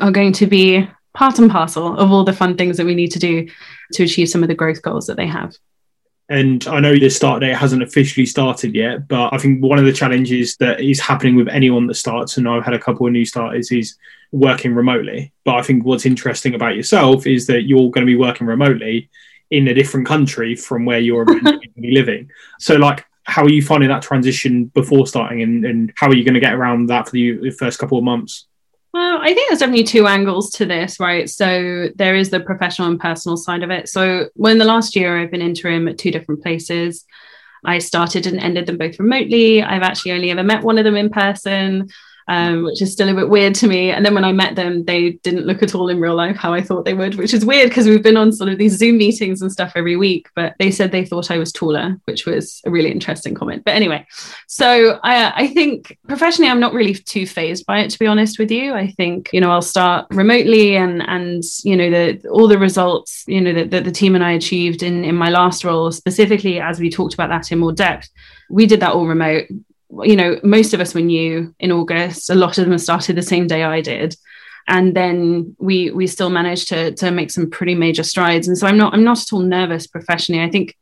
are 0.00 0.12
going 0.12 0.32
to 0.34 0.46
be 0.46 0.88
part 1.14 1.38
and 1.38 1.50
parcel 1.50 1.98
of 1.98 2.10
all 2.10 2.24
the 2.24 2.32
fun 2.32 2.56
things 2.56 2.76
that 2.76 2.86
we 2.86 2.94
need 2.94 3.10
to 3.12 3.18
do 3.18 3.48
to 3.92 4.04
achieve 4.04 4.28
some 4.28 4.42
of 4.42 4.48
the 4.48 4.54
growth 4.54 4.80
goals 4.82 5.06
that 5.06 5.16
they 5.16 5.26
have. 5.26 5.54
And 6.28 6.64
I 6.68 6.78
know 6.78 6.96
the 6.96 7.10
start 7.10 7.40
date 7.40 7.56
hasn't 7.56 7.82
officially 7.82 8.24
started 8.24 8.72
yet, 8.72 9.08
but 9.08 9.34
I 9.34 9.38
think 9.38 9.60
one 9.60 9.80
of 9.80 9.84
the 9.84 9.92
challenges 9.92 10.56
that 10.58 10.80
is 10.80 11.00
happening 11.00 11.34
with 11.34 11.48
anyone 11.48 11.88
that 11.88 11.94
starts, 11.94 12.36
and 12.36 12.48
I've 12.48 12.64
had 12.64 12.72
a 12.72 12.78
couple 12.78 13.04
of 13.04 13.12
new 13.12 13.24
starters, 13.24 13.72
is 13.72 13.96
working 14.30 14.72
remotely. 14.72 15.32
But 15.44 15.56
I 15.56 15.62
think 15.62 15.84
what's 15.84 16.06
interesting 16.06 16.54
about 16.54 16.76
yourself 16.76 17.26
is 17.26 17.48
that 17.48 17.62
you're 17.62 17.90
going 17.90 18.06
to 18.06 18.10
be 18.10 18.14
working 18.14 18.46
remotely 18.46 19.10
in 19.50 19.68
a 19.68 19.74
different 19.74 20.06
country 20.06 20.54
from 20.54 20.84
where 20.84 20.98
you're 20.98 21.26
living. 21.76 22.30
So, 22.58 22.76
like, 22.76 23.06
how 23.24 23.44
are 23.44 23.50
you 23.50 23.62
finding 23.62 23.88
that 23.88 24.02
transition 24.02 24.66
before 24.66 25.06
starting, 25.06 25.42
and, 25.42 25.64
and 25.64 25.92
how 25.96 26.08
are 26.08 26.14
you 26.14 26.24
going 26.24 26.34
to 26.34 26.40
get 26.40 26.54
around 26.54 26.86
that 26.86 27.06
for 27.06 27.12
the, 27.12 27.38
the 27.38 27.50
first 27.50 27.78
couple 27.78 27.98
of 27.98 28.04
months? 28.04 28.46
Well, 28.92 29.20
I 29.20 29.32
think 29.32 29.48
there's 29.48 29.60
definitely 29.60 29.84
two 29.84 30.08
angles 30.08 30.50
to 30.52 30.66
this, 30.66 30.98
right? 30.98 31.30
So 31.30 31.88
there 31.94 32.16
is 32.16 32.30
the 32.30 32.40
professional 32.40 32.88
and 32.88 32.98
personal 32.98 33.36
side 33.36 33.62
of 33.62 33.70
it. 33.70 33.88
So 33.88 34.28
when 34.34 34.58
the 34.58 34.64
last 34.64 34.96
year 34.96 35.16
I've 35.16 35.30
been 35.30 35.42
interim 35.42 35.86
at 35.86 35.98
two 35.98 36.10
different 36.10 36.42
places. 36.42 37.04
I 37.64 37.78
started 37.78 38.26
and 38.26 38.40
ended 38.40 38.66
them 38.66 38.78
both 38.78 38.98
remotely. 38.98 39.62
I've 39.62 39.82
actually 39.82 40.12
only 40.12 40.30
ever 40.30 40.42
met 40.42 40.64
one 40.64 40.78
of 40.78 40.84
them 40.84 40.96
in 40.96 41.10
person 41.10 41.88
um, 42.30 42.62
which 42.62 42.80
is 42.80 42.92
still 42.92 43.08
a 43.08 43.14
bit 43.14 43.28
weird 43.28 43.56
to 43.56 43.66
me. 43.66 43.90
And 43.90 44.06
then 44.06 44.14
when 44.14 44.24
I 44.24 44.30
met 44.30 44.54
them, 44.54 44.84
they 44.84 45.10
didn't 45.24 45.46
look 45.46 45.64
at 45.64 45.74
all 45.74 45.88
in 45.88 45.98
real 45.98 46.14
life 46.14 46.36
how 46.36 46.54
I 46.54 46.62
thought 46.62 46.84
they 46.84 46.94
would, 46.94 47.16
which 47.16 47.34
is 47.34 47.44
weird 47.44 47.70
because 47.70 47.88
we've 47.88 48.04
been 48.04 48.16
on 48.16 48.32
sort 48.32 48.50
of 48.50 48.56
these 48.56 48.78
Zoom 48.78 48.98
meetings 48.98 49.42
and 49.42 49.50
stuff 49.50 49.72
every 49.74 49.96
week. 49.96 50.28
But 50.36 50.54
they 50.60 50.70
said 50.70 50.92
they 50.92 51.04
thought 51.04 51.32
I 51.32 51.38
was 51.38 51.50
taller, 51.50 51.96
which 52.04 52.26
was 52.26 52.62
a 52.64 52.70
really 52.70 52.92
interesting 52.92 53.34
comment. 53.34 53.64
But 53.64 53.74
anyway, 53.74 54.06
so 54.46 55.00
I, 55.02 55.32
I 55.42 55.46
think 55.48 55.98
professionally, 56.06 56.48
I'm 56.48 56.60
not 56.60 56.72
really 56.72 56.94
too 56.94 57.26
phased 57.26 57.66
by 57.66 57.80
it, 57.80 57.90
to 57.90 57.98
be 57.98 58.06
honest 58.06 58.38
with 58.38 58.52
you. 58.52 58.74
I 58.74 58.92
think 58.92 59.28
you 59.32 59.40
know 59.40 59.50
I'll 59.50 59.60
start 59.60 60.06
remotely, 60.12 60.76
and 60.76 61.02
and 61.08 61.42
you 61.64 61.76
know 61.76 61.90
the 61.90 62.28
all 62.28 62.46
the 62.46 62.58
results 62.58 63.24
you 63.26 63.40
know 63.40 63.52
that 63.54 63.72
the, 63.72 63.80
the 63.80 63.90
team 63.90 64.14
and 64.14 64.22
I 64.22 64.32
achieved 64.32 64.84
in 64.84 65.04
in 65.04 65.16
my 65.16 65.30
last 65.30 65.64
role, 65.64 65.90
specifically 65.90 66.60
as 66.60 66.78
we 66.78 66.90
talked 66.90 67.14
about 67.14 67.30
that 67.30 67.50
in 67.50 67.58
more 67.58 67.72
depth. 67.72 68.08
We 68.50 68.66
did 68.66 68.80
that 68.80 68.92
all 68.92 69.06
remote 69.06 69.46
you 70.04 70.16
know, 70.16 70.38
most 70.42 70.74
of 70.74 70.80
us 70.80 70.94
were 70.94 71.00
new 71.00 71.54
in 71.58 71.72
August. 71.72 72.30
A 72.30 72.34
lot 72.34 72.58
of 72.58 72.68
them 72.68 72.78
started 72.78 73.16
the 73.16 73.22
same 73.22 73.46
day 73.46 73.64
I 73.64 73.80
did. 73.80 74.16
And 74.68 74.94
then 74.94 75.56
we 75.58 75.90
we 75.90 76.06
still 76.06 76.30
managed 76.30 76.68
to 76.68 76.92
to 76.92 77.10
make 77.10 77.30
some 77.30 77.50
pretty 77.50 77.74
major 77.74 78.02
strides. 78.02 78.46
And 78.46 78.56
so 78.56 78.66
I'm 78.66 78.76
not 78.76 78.94
I'm 78.94 79.04
not 79.04 79.20
at 79.20 79.32
all 79.32 79.40
nervous 79.40 79.86
professionally. 79.86 80.42
I 80.42 80.50
think 80.50 80.76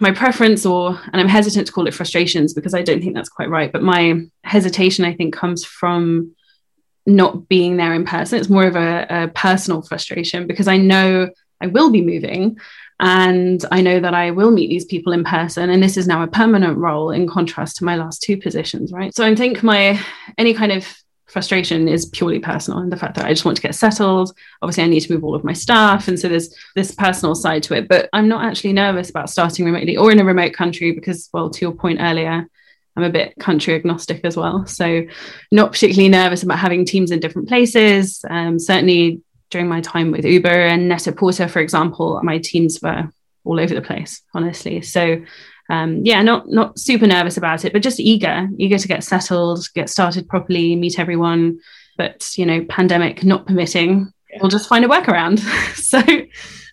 my 0.00 0.10
preference 0.10 0.66
or 0.66 0.98
and 1.12 1.20
I'm 1.20 1.28
hesitant 1.28 1.66
to 1.66 1.72
call 1.72 1.86
it 1.86 1.94
frustrations 1.94 2.54
because 2.54 2.74
I 2.74 2.82
don't 2.82 3.00
think 3.00 3.14
that's 3.14 3.28
quite 3.28 3.50
right, 3.50 3.70
but 3.70 3.82
my 3.82 4.22
hesitation 4.42 5.04
I 5.04 5.14
think 5.14 5.34
comes 5.34 5.64
from 5.64 6.34
not 7.06 7.48
being 7.48 7.76
there 7.76 7.94
in 7.94 8.04
person. 8.04 8.38
It's 8.38 8.48
more 8.48 8.66
of 8.66 8.76
a, 8.76 9.06
a 9.08 9.28
personal 9.28 9.82
frustration 9.82 10.46
because 10.46 10.68
I 10.68 10.76
know 10.76 11.28
I 11.60 11.66
will 11.66 11.90
be 11.90 12.02
moving 12.02 12.58
and 13.00 13.64
I 13.72 13.80
know 13.80 13.98
that 13.98 14.12
I 14.12 14.30
will 14.30 14.50
meet 14.50 14.68
these 14.68 14.84
people 14.84 15.14
in 15.14 15.24
person. 15.24 15.70
And 15.70 15.82
this 15.82 15.96
is 15.96 16.06
now 16.06 16.22
a 16.22 16.28
permanent 16.28 16.76
role 16.76 17.10
in 17.10 17.26
contrast 17.26 17.76
to 17.76 17.84
my 17.84 17.96
last 17.96 18.22
two 18.22 18.36
positions, 18.36 18.92
right? 18.92 19.14
So 19.14 19.24
I 19.24 19.34
think 19.34 19.62
my 19.62 19.98
any 20.36 20.52
kind 20.52 20.70
of 20.70 20.86
frustration 21.26 21.88
is 21.88 22.04
purely 22.06 22.40
personal 22.40 22.80
and 22.80 22.92
the 22.92 22.98
fact 22.98 23.14
that 23.14 23.24
I 23.24 23.30
just 23.30 23.46
want 23.46 23.56
to 23.56 23.62
get 23.62 23.74
settled. 23.74 24.36
Obviously, 24.60 24.84
I 24.84 24.88
need 24.88 25.00
to 25.00 25.12
move 25.14 25.24
all 25.24 25.34
of 25.34 25.44
my 25.44 25.54
staff. 25.54 26.08
And 26.08 26.20
so 26.20 26.28
there's 26.28 26.54
this 26.74 26.94
personal 26.94 27.34
side 27.34 27.62
to 27.64 27.74
it. 27.74 27.88
But 27.88 28.10
I'm 28.12 28.28
not 28.28 28.44
actually 28.44 28.74
nervous 28.74 29.08
about 29.08 29.30
starting 29.30 29.64
remotely 29.64 29.96
or 29.96 30.12
in 30.12 30.20
a 30.20 30.24
remote 30.24 30.52
country 30.52 30.92
because, 30.92 31.30
well, 31.32 31.48
to 31.48 31.60
your 31.62 31.72
point 31.72 32.00
earlier, 32.02 32.46
I'm 32.96 33.04
a 33.04 33.10
bit 33.10 33.34
country 33.38 33.74
agnostic 33.74 34.24
as 34.24 34.36
well. 34.36 34.66
So 34.66 35.06
not 35.50 35.72
particularly 35.72 36.10
nervous 36.10 36.42
about 36.42 36.58
having 36.58 36.84
teams 36.84 37.12
in 37.12 37.20
different 37.20 37.48
places. 37.48 38.22
Um, 38.28 38.58
certainly 38.58 39.22
during 39.50 39.68
my 39.68 39.80
time 39.80 40.10
with 40.10 40.24
Uber 40.24 40.48
and 40.48 40.88
Net-a-Porter, 40.88 41.48
for 41.48 41.60
example, 41.60 42.20
my 42.22 42.38
teams 42.38 42.80
were 42.82 43.10
all 43.44 43.60
over 43.60 43.74
the 43.74 43.82
place, 43.82 44.22
honestly. 44.34 44.80
So 44.82 45.22
um, 45.70 46.04
yeah, 46.04 46.20
not 46.20 46.48
not 46.48 46.78
super 46.78 47.06
nervous 47.06 47.36
about 47.36 47.64
it, 47.64 47.72
but 47.72 47.82
just 47.82 48.00
eager, 48.00 48.48
eager 48.58 48.76
to 48.76 48.88
get 48.88 49.04
settled, 49.04 49.66
get 49.72 49.88
started 49.88 50.28
properly, 50.28 50.74
meet 50.74 50.98
everyone. 50.98 51.60
But 51.96 52.36
you 52.36 52.44
know, 52.44 52.64
pandemic 52.68 53.22
not 53.22 53.46
permitting, 53.46 54.12
yeah. 54.30 54.38
we'll 54.42 54.50
just 54.50 54.68
find 54.68 54.84
a 54.84 54.88
workaround. 54.88 55.38
so 55.76 56.02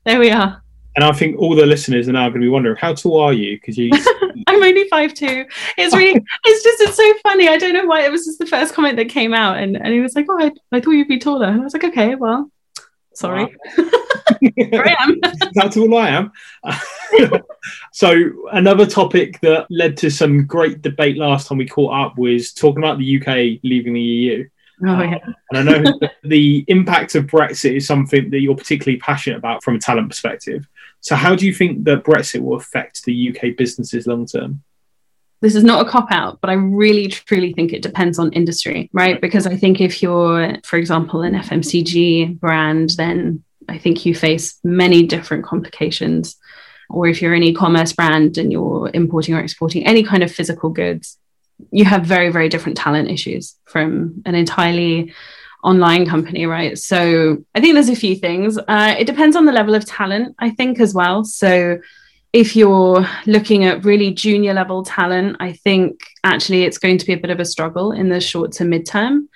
there 0.03 0.19
we 0.19 0.31
are. 0.31 0.63
And 0.95 1.05
I 1.05 1.11
think 1.11 1.37
all 1.37 1.55
the 1.55 1.67
listeners 1.67 2.09
are 2.09 2.13
now 2.13 2.27
going 2.29 2.41
to 2.41 2.45
be 2.45 2.49
wondering, 2.49 2.75
how 2.75 2.95
tall 2.95 3.21
are 3.21 3.33
you? 3.33 3.57
Because 3.57 3.77
you, 3.77 3.91
I'm 4.47 4.63
only 4.63 4.89
five 4.89 5.13
two. 5.13 5.45
It's 5.77 5.95
really, 5.95 6.19
it's 6.43 6.63
just, 6.63 6.81
it's 6.81 6.97
so 6.97 7.13
funny. 7.21 7.47
I 7.47 7.57
don't 7.57 7.73
know 7.73 7.85
why 7.85 8.01
it 8.01 8.11
was 8.11 8.25
just 8.25 8.39
the 8.39 8.47
first 8.47 8.73
comment 8.73 8.95
that 8.95 9.09
came 9.09 9.31
out, 9.31 9.57
and 9.57 9.77
and 9.77 9.93
he 9.93 9.99
was 9.99 10.15
like, 10.15 10.25
"Oh, 10.27 10.39
I, 10.39 10.51
I 10.71 10.81
thought 10.81 10.91
you'd 10.91 11.07
be 11.07 11.19
taller," 11.19 11.45
and 11.45 11.61
I 11.61 11.63
was 11.63 11.73
like, 11.73 11.83
"Okay, 11.83 12.15
well, 12.15 12.49
sorry." 13.17 13.45
Wow. 13.45 13.89
I 14.41 14.95
am. 14.99 15.19
That's 15.53 15.77
all 15.77 15.95
I 15.97 16.09
am. 16.09 16.31
so 17.93 18.13
another 18.51 18.85
topic 18.85 19.39
that 19.41 19.67
led 19.69 19.97
to 19.97 20.09
some 20.09 20.45
great 20.45 20.81
debate 20.81 21.17
last 21.17 21.47
time 21.47 21.57
we 21.57 21.67
caught 21.67 21.93
up 21.93 22.17
was 22.17 22.53
talking 22.53 22.83
about 22.83 22.97
the 22.97 23.17
UK 23.17 23.59
leaving 23.63 23.93
the 23.93 24.01
EU. 24.01 24.49
Oh, 24.85 25.01
yeah. 25.01 25.15
Um, 25.15 25.35
and 25.51 25.57
I 25.57 25.63
know 25.63 25.99
the 26.23 26.63
impact 26.67 27.15
of 27.15 27.25
Brexit 27.25 27.77
is 27.77 27.87
something 27.87 28.29
that 28.29 28.39
you're 28.39 28.55
particularly 28.55 28.99
passionate 28.99 29.37
about 29.37 29.63
from 29.63 29.75
a 29.75 29.79
talent 29.79 30.09
perspective. 30.09 30.67
So, 30.99 31.15
how 31.15 31.35
do 31.35 31.45
you 31.45 31.53
think 31.53 31.83
that 31.85 32.03
Brexit 32.03 32.41
will 32.41 32.57
affect 32.57 33.03
the 33.03 33.29
UK 33.35 33.57
businesses 33.57 34.07
long 34.07 34.25
term? 34.27 34.61
This 35.39 35.55
is 35.55 35.63
not 35.63 35.85
a 35.85 35.89
cop 35.89 36.07
out, 36.11 36.39
but 36.41 36.49
I 36.49 36.53
really 36.53 37.07
truly 37.07 37.53
think 37.53 37.71
it 37.71 37.83
depends 37.83 38.17
on 38.17 38.33
industry, 38.33 38.89
right? 38.91 39.21
Because 39.21 39.45
I 39.45 39.55
think 39.55 39.79
if 39.79 40.01
you're, 40.01 40.57
for 40.63 40.77
example, 40.77 41.21
an 41.21 41.33
FMCG 41.33 42.39
brand, 42.39 42.91
then 42.97 43.43
I 43.69 43.77
think 43.77 44.05
you 44.05 44.15
face 44.15 44.57
many 44.63 45.05
different 45.05 45.45
complications. 45.45 46.37
Or 46.89 47.07
if 47.07 47.21
you're 47.21 47.33
an 47.33 47.43
e 47.43 47.53
commerce 47.53 47.93
brand 47.93 48.37
and 48.37 48.51
you're 48.51 48.89
importing 48.93 49.35
or 49.35 49.39
exporting 49.39 49.85
any 49.85 50.03
kind 50.03 50.23
of 50.23 50.31
physical 50.31 50.69
goods, 50.69 51.17
you 51.71 51.85
have 51.85 52.05
very, 52.05 52.31
very 52.31 52.49
different 52.49 52.77
talent 52.77 53.09
issues 53.09 53.55
from 53.65 54.21
an 54.25 54.35
entirely 54.35 55.13
online 55.63 56.05
company, 56.05 56.45
right? 56.45 56.77
So 56.77 57.43
I 57.53 57.59
think 57.59 57.73
there's 57.73 57.89
a 57.89 57.95
few 57.95 58.15
things. 58.15 58.57
Uh, 58.57 58.95
it 58.97 59.05
depends 59.05 59.35
on 59.35 59.45
the 59.45 59.51
level 59.51 59.75
of 59.75 59.85
talent, 59.85 60.35
I 60.39 60.51
think, 60.51 60.79
as 60.79 60.93
well. 60.93 61.23
So 61.23 61.79
if 62.33 62.55
you're 62.55 63.07
looking 63.25 63.65
at 63.65 63.85
really 63.85 64.13
junior 64.13 64.53
level 64.53 64.83
talent, 64.83 65.37
I 65.39 65.53
think 65.53 65.99
actually 66.23 66.63
it's 66.63 66.77
going 66.77 66.97
to 66.97 67.05
be 67.05 67.13
a 67.13 67.17
bit 67.17 67.31
of 67.31 67.39
a 67.39 67.45
struggle 67.45 67.91
in 67.91 68.09
the 68.09 68.19
short 68.19 68.51
to 68.53 68.63
midterm. 68.63 69.27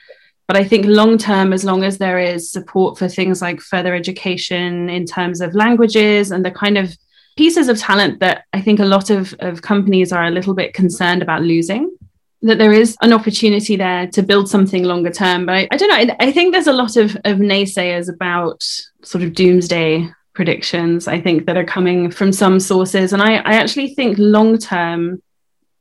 But 0.48 0.58
I 0.58 0.66
think 0.66 0.86
long 0.86 1.18
term, 1.18 1.54
as 1.54 1.64
long 1.64 1.84
as 1.84 1.98
there 1.98 2.20
is 2.20 2.52
support 2.52 2.98
for 2.98 3.08
things 3.08 3.42
like 3.42 3.62
further 3.62 3.96
education 3.96 4.90
in 4.90 5.06
terms 5.06 5.40
of 5.40 5.56
languages 5.56 6.32
and 6.32 6.44
the 6.44 6.52
kind 6.52 6.78
of 6.78 6.96
pieces 7.38 7.70
of 7.70 7.80
talent 7.80 8.20
that 8.20 8.44
I 8.52 8.60
think 8.60 8.80
a 8.80 8.86
lot 8.86 9.10
of, 9.10 9.34
of 9.40 9.62
companies 9.62 10.12
are 10.12 10.26
a 10.26 10.32
little 10.32 10.54
bit 10.54 10.74
concerned 10.74 11.22
about 11.22 11.44
losing, 11.44 11.96
that 12.42 12.58
there 12.58 12.74
is 12.74 12.98
an 13.02 13.14
opportunity 13.14 13.78
there 13.78 14.08
to 14.08 14.22
build 14.22 14.50
something 14.50 14.84
longer 14.84 15.12
term. 15.12 15.46
But 15.46 15.56
I, 15.56 15.68
I 15.72 15.78
don't 15.78 15.90
know. 15.90 16.14
I, 16.14 16.28
I 16.28 16.32
think 16.34 16.52
there's 16.52 16.68
a 16.68 16.74
lot 16.74 16.98
of, 16.98 17.16
of 17.24 17.38
naysayers 17.38 18.14
about 18.14 18.62
sort 19.04 19.24
of 19.24 19.34
doomsday 19.34 20.10
predictions, 20.34 21.08
I 21.08 21.20
think, 21.20 21.46
that 21.46 21.58
are 21.58 21.66
coming 21.66 22.12
from 22.12 22.32
some 22.32 22.60
sources. 22.60 23.14
And 23.14 23.22
I, 23.22 23.36
I 23.36 23.54
actually 23.54 23.94
think 23.94 24.18
long 24.18 24.58
term 24.58 25.22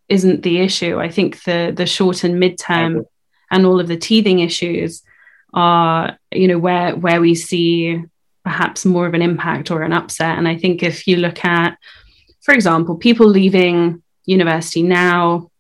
isn't 0.09 0.43
the 0.43 0.59
issue. 0.59 0.99
I 0.99 1.09
think 1.09 1.43
the 1.45 1.73
the 1.75 1.87
short 1.87 2.25
and 2.25 2.41
mid 2.41 2.59
term 2.59 3.05
and 3.51 3.67
all 3.67 3.81
of 3.81 3.89
the 3.89 3.97
teething 3.97 4.41
issues 4.41 5.03
are 5.53 6.19
you 6.33 6.49
know 6.49 6.59
where 6.59 6.95
where 6.95 7.21
we 7.21 7.35
see 7.35 8.03
perhaps 8.45 8.85
more 8.85 9.07
of 9.07 9.15
an 9.15 9.23
impact 9.23 9.71
or 9.71 9.83
an 9.83 9.93
upset 9.93 10.39
and 10.39 10.47
i 10.47 10.57
think 10.57 10.83
if 10.83 11.07
you 11.07 11.17
look 11.17 11.45
at 11.45 11.77
for 12.41 12.55
example 12.55 12.97
people 12.97 13.27
leaving 13.27 14.03
university 14.27 14.83
now 14.83 15.51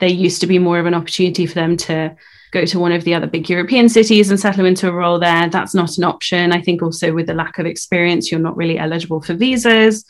there 0.00 0.10
used 0.10 0.40
to 0.40 0.46
be 0.46 0.58
more 0.58 0.78
of 0.78 0.86
an 0.86 0.94
opportunity 0.94 1.46
for 1.46 1.54
them 1.54 1.76
to 1.76 2.14
go 2.52 2.64
to 2.64 2.78
one 2.78 2.92
of 2.92 3.04
the 3.04 3.14
other 3.14 3.26
big 3.26 3.50
european 3.50 3.88
cities 3.88 4.30
and 4.30 4.38
settle 4.38 4.64
into 4.64 4.88
a 4.88 4.92
role 4.92 5.18
there 5.18 5.48
that's 5.50 5.74
not 5.74 5.98
an 5.98 6.04
option 6.04 6.52
i 6.52 6.60
think 6.60 6.82
also 6.82 7.12
with 7.12 7.26
the 7.26 7.34
lack 7.34 7.58
of 7.58 7.66
experience 7.66 8.30
you're 8.30 8.40
not 8.40 8.56
really 8.56 8.78
eligible 8.78 9.20
for 9.20 9.34
visas 9.34 10.04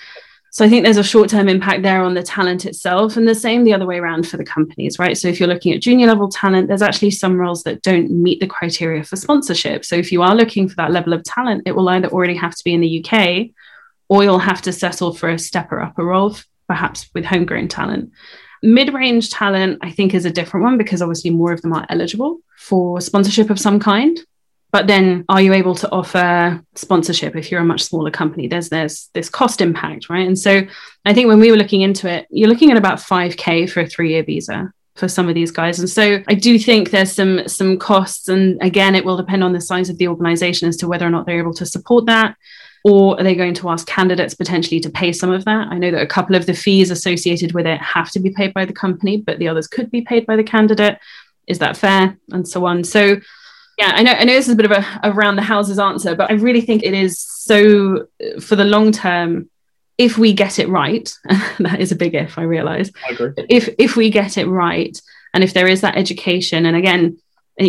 so 0.52 0.66
I 0.66 0.68
think 0.68 0.84
there's 0.84 0.98
a 0.98 1.02
short 1.02 1.30
term 1.30 1.48
impact 1.48 1.82
there 1.82 2.02
on 2.02 2.12
the 2.12 2.22
talent 2.22 2.66
itself, 2.66 3.16
and 3.16 3.26
the 3.26 3.34
same 3.34 3.64
the 3.64 3.72
other 3.72 3.86
way 3.86 3.98
around 3.98 4.28
for 4.28 4.36
the 4.36 4.44
companies, 4.44 4.98
right? 4.98 5.16
So 5.16 5.26
if 5.28 5.40
you're 5.40 5.48
looking 5.48 5.72
at 5.72 5.80
junior 5.80 6.06
level 6.06 6.28
talent, 6.28 6.68
there's 6.68 6.82
actually 6.82 7.12
some 7.12 7.38
roles 7.38 7.62
that 7.62 7.80
don't 7.80 8.10
meet 8.10 8.38
the 8.38 8.46
criteria 8.46 9.02
for 9.02 9.16
sponsorship. 9.16 9.82
So 9.82 9.96
if 9.96 10.12
you 10.12 10.20
are 10.20 10.34
looking 10.34 10.68
for 10.68 10.76
that 10.76 10.90
level 10.90 11.14
of 11.14 11.24
talent, 11.24 11.62
it 11.64 11.72
will 11.72 11.88
either 11.88 12.08
already 12.08 12.34
have 12.34 12.54
to 12.54 12.64
be 12.64 12.74
in 12.74 12.82
the 12.82 13.02
UK 13.02 13.48
or 14.10 14.24
you'll 14.24 14.38
have 14.38 14.60
to 14.62 14.74
settle 14.74 15.14
for 15.14 15.30
a 15.30 15.38
stepper 15.38 15.80
upper 15.80 16.04
role, 16.04 16.36
perhaps 16.68 17.08
with 17.14 17.24
homegrown 17.24 17.68
talent. 17.68 18.12
Mid 18.62 18.94
range 18.94 19.30
talent, 19.30 19.78
I 19.82 19.90
think, 19.90 20.14
is 20.14 20.24
a 20.24 20.30
different 20.30 20.64
one 20.64 20.78
because 20.78 21.02
obviously 21.02 21.30
more 21.30 21.52
of 21.52 21.62
them 21.62 21.72
are 21.72 21.86
eligible 21.88 22.38
for 22.58 23.00
sponsorship 23.00 23.50
of 23.50 23.58
some 23.58 23.80
kind. 23.80 24.18
But 24.72 24.86
then 24.86 25.26
are 25.28 25.42
you 25.42 25.52
able 25.52 25.74
to 25.76 25.90
offer 25.92 26.64
sponsorship 26.74 27.36
if 27.36 27.50
you're 27.50 27.60
a 27.60 27.64
much 27.64 27.82
smaller 27.82 28.10
company? 28.10 28.48
There's 28.48 28.70
there's 28.70 29.10
this 29.12 29.28
cost 29.28 29.60
impact 29.60 30.08
right? 30.08 30.26
And 30.26 30.38
so 30.38 30.62
i 31.04 31.12
think 31.12 31.28
when 31.28 31.40
we 31.40 31.50
were 31.50 31.56
looking 31.58 31.82
into 31.82 32.08
it 32.08 32.26
you're 32.30 32.48
looking 32.48 32.70
at 32.70 32.76
about 32.76 32.98
5k 32.98 33.70
for 33.70 33.80
a 33.80 33.86
three 33.86 34.10
year 34.10 34.22
visa 34.22 34.72
for 34.94 35.08
some 35.08 35.28
of 35.28 35.34
these 35.34 35.50
guys. 35.50 35.78
And 35.78 35.90
so 35.90 36.22
i 36.26 36.34
do 36.34 36.58
think 36.58 36.90
there's 36.90 37.12
some 37.12 37.46
some 37.46 37.76
costs. 37.78 38.28
And 38.28 38.60
again 38.62 38.94
it 38.94 39.04
will 39.04 39.18
depend 39.18 39.44
on 39.44 39.52
the 39.52 39.60
size 39.60 39.90
of 39.90 39.98
the 39.98 40.08
organization 40.08 40.68
as 40.68 40.78
to 40.78 40.88
whether 40.88 41.06
or 41.06 41.10
not 41.10 41.26
they're 41.26 41.38
able 41.38 41.54
to 41.54 41.66
support 41.66 42.06
that 42.06 42.36
or 42.84 43.18
are 43.18 43.22
they 43.22 43.34
going 43.34 43.54
to 43.54 43.68
ask 43.68 43.86
candidates 43.86 44.34
potentially 44.34 44.80
to 44.80 44.90
pay 44.90 45.12
some 45.12 45.30
of 45.30 45.44
that? 45.44 45.68
I 45.68 45.78
know 45.78 45.90
that 45.90 46.02
a 46.02 46.06
couple 46.06 46.34
of 46.34 46.46
the 46.46 46.54
fees 46.54 46.90
associated 46.90 47.52
with 47.52 47.66
it 47.66 47.80
have 47.80 48.10
to 48.10 48.20
be 48.20 48.30
paid 48.30 48.52
by 48.52 48.64
the 48.64 48.72
company, 48.72 49.18
but 49.18 49.38
the 49.38 49.48
others 49.48 49.68
could 49.68 49.90
be 49.90 50.02
paid 50.02 50.26
by 50.26 50.36
the 50.36 50.42
candidate. 50.42 50.98
Is 51.46 51.58
that 51.60 51.76
fair? 51.76 52.16
And 52.30 52.46
so 52.46 52.66
on. 52.66 52.82
So 52.84 53.20
yeah, 53.78 53.92
I 53.94 54.02
know. 54.02 54.12
I 54.12 54.24
know 54.24 54.34
this 54.34 54.48
is 54.48 54.54
a 54.54 54.56
bit 54.56 54.70
of 54.70 54.72
a 54.72 55.00
around 55.02 55.36
the 55.36 55.42
houses 55.42 55.78
answer, 55.78 56.14
but 56.14 56.30
I 56.30 56.34
really 56.34 56.60
think 56.60 56.82
it 56.82 56.94
is 56.94 57.18
so 57.20 58.06
for 58.40 58.56
the 58.56 58.64
long 58.64 58.92
term. 58.92 59.48
If 59.98 60.18
we 60.18 60.32
get 60.32 60.58
it 60.58 60.68
right, 60.68 61.12
that 61.58 61.80
is 61.80 61.92
a 61.92 61.96
big 61.96 62.14
if. 62.14 62.38
I 62.38 62.42
realize. 62.42 62.90
I 63.08 63.12
agree. 63.12 63.32
If 63.48 63.68
if 63.78 63.96
we 63.96 64.10
get 64.10 64.36
it 64.36 64.46
right, 64.46 65.00
and 65.32 65.42
if 65.42 65.54
there 65.54 65.66
is 65.66 65.80
that 65.80 65.96
education, 65.96 66.66
and 66.66 66.76
again, 66.76 67.18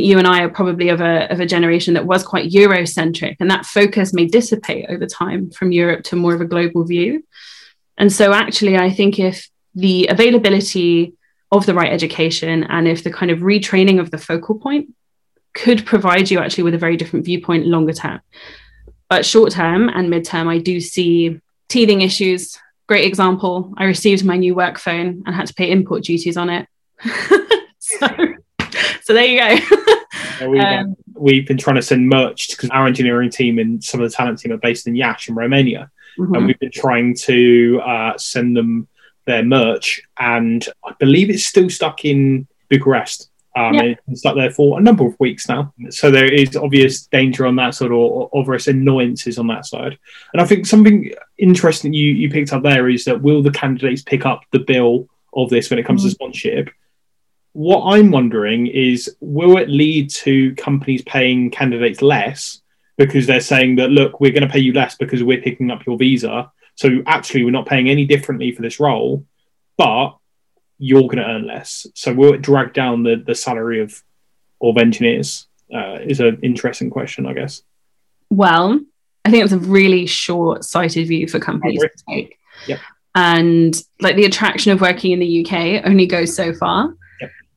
you 0.01 0.17
and 0.17 0.27
I 0.27 0.41
are 0.41 0.49
probably 0.49 0.89
of 0.89 1.01
a 1.01 1.31
of 1.31 1.39
a 1.39 1.45
generation 1.45 1.93
that 1.93 2.05
was 2.05 2.23
quite 2.23 2.51
Eurocentric, 2.51 3.37
and 3.39 3.51
that 3.51 3.65
focus 3.65 4.13
may 4.13 4.25
dissipate 4.25 4.85
over 4.89 5.05
time 5.05 5.51
from 5.51 5.71
Europe 5.71 6.03
to 6.05 6.15
more 6.15 6.33
of 6.33 6.41
a 6.41 6.45
global 6.45 6.83
view. 6.83 7.23
And 7.97 8.11
so, 8.11 8.33
actually, 8.33 8.77
I 8.77 8.89
think 8.89 9.19
if 9.19 9.49
the 9.75 10.07
availability 10.07 11.13
of 11.51 11.65
the 11.65 11.73
right 11.73 11.91
education 11.91 12.63
and 12.63 12.87
if 12.87 13.03
the 13.03 13.11
kind 13.11 13.31
of 13.31 13.39
retraining 13.39 13.99
of 13.99 14.09
the 14.09 14.17
focal 14.17 14.55
point 14.55 14.93
could 15.53 15.85
provide 15.85 16.31
you 16.31 16.39
actually 16.39 16.63
with 16.63 16.73
a 16.73 16.79
very 16.79 16.97
different 16.97 17.25
viewpoint 17.25 17.67
longer 17.67 17.93
term. 17.93 18.19
But 19.09 19.25
short 19.25 19.51
term 19.51 19.89
and 19.89 20.09
mid 20.09 20.25
term, 20.25 20.47
I 20.47 20.57
do 20.57 20.79
see 20.79 21.39
teething 21.69 22.01
issues. 22.01 22.57
Great 22.87 23.05
example. 23.05 23.73
I 23.77 23.85
received 23.85 24.25
my 24.25 24.37
new 24.37 24.55
work 24.55 24.79
phone 24.79 25.23
and 25.25 25.35
had 25.35 25.47
to 25.47 25.53
pay 25.53 25.69
import 25.69 26.03
duties 26.03 26.37
on 26.37 26.49
it. 26.49 26.67
so, 27.79 28.07
so 29.03 29.13
there 29.13 29.25
you 29.25 29.39
go. 29.39 29.47
yeah, 30.39 30.47
we've, 30.47 30.61
um, 30.61 30.95
we've, 31.13 31.47
been 31.47 31.57
trying 31.57 31.75
to 31.75 31.81
send 31.81 32.07
merch 32.09 32.49
because 32.49 32.69
our 32.69 32.87
engineering 32.87 33.29
team 33.29 33.59
and 33.59 33.83
some 33.83 34.01
of 34.01 34.09
the 34.09 34.15
talent 34.15 34.39
team 34.39 34.51
are 34.51 34.57
based 34.57 34.87
in 34.87 34.95
Iași 34.95 35.29
in 35.29 35.35
Romania. 35.35 35.91
Mm-hmm. 36.17 36.35
And 36.35 36.45
we've 36.45 36.59
been 36.59 36.71
trying 36.71 37.15
to 37.15 37.81
uh, 37.83 38.17
send 38.17 38.55
them 38.55 38.87
their 39.25 39.43
merch. 39.43 40.01
And 40.17 40.65
I 40.85 40.93
believe 40.99 41.29
it's 41.29 41.45
still 41.45 41.69
stuck 41.69 42.05
in 42.05 42.47
Bucharest. 42.69 43.29
Um, 43.55 43.73
yeah. 43.75 43.93
It's 44.07 44.21
stuck 44.21 44.35
there 44.35 44.51
for 44.51 44.79
a 44.79 44.81
number 44.81 45.05
of 45.05 45.19
weeks 45.19 45.47
now. 45.47 45.73
So 45.89 46.09
there 46.09 46.31
is 46.31 46.55
obvious 46.55 47.05
danger 47.07 47.45
on 47.45 47.55
that 47.57 47.75
side 47.75 47.91
or 47.91 48.29
obvious 48.33 48.67
annoyances 48.67 49.37
on 49.37 49.47
that 49.47 49.65
side. 49.65 49.97
And 50.33 50.41
I 50.41 50.45
think 50.45 50.65
something 50.65 51.11
interesting 51.37 51.93
you, 51.93 52.13
you 52.13 52.29
picked 52.29 52.53
up 52.53 52.63
there 52.63 52.89
is 52.89 53.05
that 53.05 53.21
will 53.21 53.43
the 53.43 53.51
candidates 53.51 54.01
pick 54.01 54.25
up 54.25 54.43
the 54.51 54.59
bill 54.59 55.07
of 55.35 55.49
this 55.49 55.69
when 55.69 55.77
it 55.77 55.85
comes 55.85 56.01
mm-hmm. 56.01 56.09
to 56.09 56.15
sponsorship? 56.15 56.69
What 57.53 57.83
I'm 57.93 58.11
wondering 58.11 58.67
is 58.67 59.15
will 59.19 59.57
it 59.57 59.69
lead 59.69 60.09
to 60.11 60.53
companies 60.55 61.01
paying 61.03 61.51
candidates 61.51 62.01
less 62.01 62.61
because 62.97 63.25
they're 63.25 63.39
saying 63.39 63.77
that, 63.77 63.89
look, 63.89 64.19
we're 64.19 64.31
going 64.31 64.47
to 64.47 64.49
pay 64.49 64.59
you 64.59 64.73
less 64.73 64.95
because 64.95 65.23
we're 65.23 65.41
picking 65.41 65.71
up 65.71 65.85
your 65.85 65.97
visa. 65.97 66.51
So 66.75 67.03
actually, 67.05 67.43
we're 67.43 67.51
not 67.51 67.67
paying 67.67 67.89
any 67.89 68.05
differently 68.05 68.51
for 68.51 68.61
this 68.61 68.79
role. 68.79 69.25
But 69.77 70.17
you're 70.77 71.03
going 71.03 71.17
to 71.17 71.25
earn 71.25 71.47
less. 71.47 71.87
So 71.95 72.13
will 72.13 72.33
it 72.33 72.41
drag 72.41 72.73
down 72.73 73.03
the, 73.03 73.15
the 73.25 73.35
salary 73.35 73.81
of 73.81 74.01
of 74.61 74.77
engineers? 74.77 75.47
Uh, 75.73 75.97
is 76.01 76.19
an 76.19 76.39
interesting 76.43 76.89
question, 76.89 77.25
I 77.25 77.33
guess. 77.33 77.63
Well, 78.29 78.79
I 79.25 79.31
think 79.31 79.43
it's 79.43 79.53
a 79.53 79.57
really 79.57 80.05
short 80.05 80.63
sighted 80.63 81.07
view 81.07 81.27
for 81.27 81.39
companies 81.39 81.81
to 81.81 81.89
take. 82.07 82.37
Yep. 82.67 82.79
And 83.15 83.83
like 83.99 84.15
the 84.15 84.25
attraction 84.25 84.71
of 84.71 84.81
working 84.81 85.11
in 85.11 85.19
the 85.19 85.45
UK 85.45 85.85
only 85.85 86.05
goes 86.05 86.35
so 86.35 86.53
far. 86.53 86.93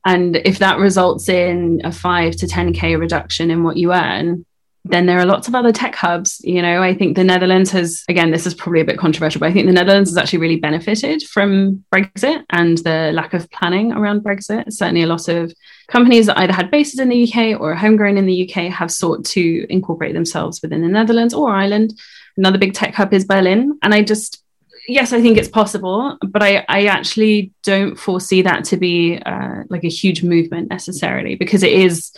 And 0.07 0.37
if 0.37 0.59
that 0.59 0.79
results 0.79 1.27
in 1.27 1.81
a 1.83 1.91
five 1.91 2.37
to 2.37 2.47
10K 2.47 2.97
reduction 2.97 3.51
in 3.51 3.63
what 3.63 3.75
you 3.75 3.93
earn, 3.93 4.45
then 4.85 5.05
there 5.05 5.19
are 5.19 5.25
lots 5.25 5.49
of 5.49 5.53
other 5.53 5.73
tech 5.73 5.95
hubs. 5.95 6.39
You 6.45 6.61
know, 6.61 6.81
I 6.81 6.93
think 6.93 7.17
the 7.17 7.25
Netherlands 7.25 7.71
has, 7.71 8.05
again, 8.07 8.31
this 8.31 8.47
is 8.47 8.53
probably 8.53 8.79
a 8.79 8.85
bit 8.85 8.97
controversial, 8.97 9.41
but 9.41 9.49
I 9.49 9.51
think 9.51 9.67
the 9.67 9.73
Netherlands 9.73 10.09
has 10.09 10.15
actually 10.15 10.39
really 10.39 10.55
benefited 10.55 11.23
from 11.23 11.83
Brexit 11.93 12.45
and 12.51 12.77
the 12.77 13.11
lack 13.13 13.33
of 13.33 13.51
planning 13.51 13.91
around 13.91 14.21
Brexit. 14.21 14.71
Certainly, 14.71 15.03
a 15.03 15.07
lot 15.07 15.27
of 15.27 15.53
companies 15.89 16.27
that 16.27 16.37
either 16.37 16.53
had 16.53 16.71
bases 16.71 17.01
in 17.01 17.09
the 17.09 17.27
UK 17.27 17.59
or 17.59 17.75
homegrown 17.75 18.17
in 18.17 18.27
the 18.27 18.49
UK 18.49 18.71
have 18.71 18.89
sought 18.89 19.25
to 19.25 19.65
incorporate 19.69 20.13
themselves 20.13 20.61
within 20.61 20.83
the 20.83 20.87
Netherlands 20.87 21.33
or 21.33 21.51
Ireland. 21.51 21.99
Another 22.37 22.57
big 22.57 22.73
tech 22.73 22.95
hub 22.95 23.13
is 23.13 23.25
Berlin. 23.25 23.77
And 23.83 23.93
I 23.93 24.03
just, 24.03 24.41
yes, 24.87 25.13
I 25.13 25.21
think 25.21 25.37
it's 25.37 25.47
possible, 25.47 26.17
but 26.21 26.41
I, 26.41 26.65
I 26.67 26.85
actually 26.85 27.51
don't 27.63 27.95
foresee 27.95 28.41
that 28.43 28.63
to 28.65 28.77
be 28.77 29.17
uh, 29.25 29.63
like 29.69 29.83
a 29.83 29.89
huge 29.89 30.23
movement 30.23 30.69
necessarily 30.69 31.35
because 31.35 31.63
it 31.63 31.73
is 31.73 32.11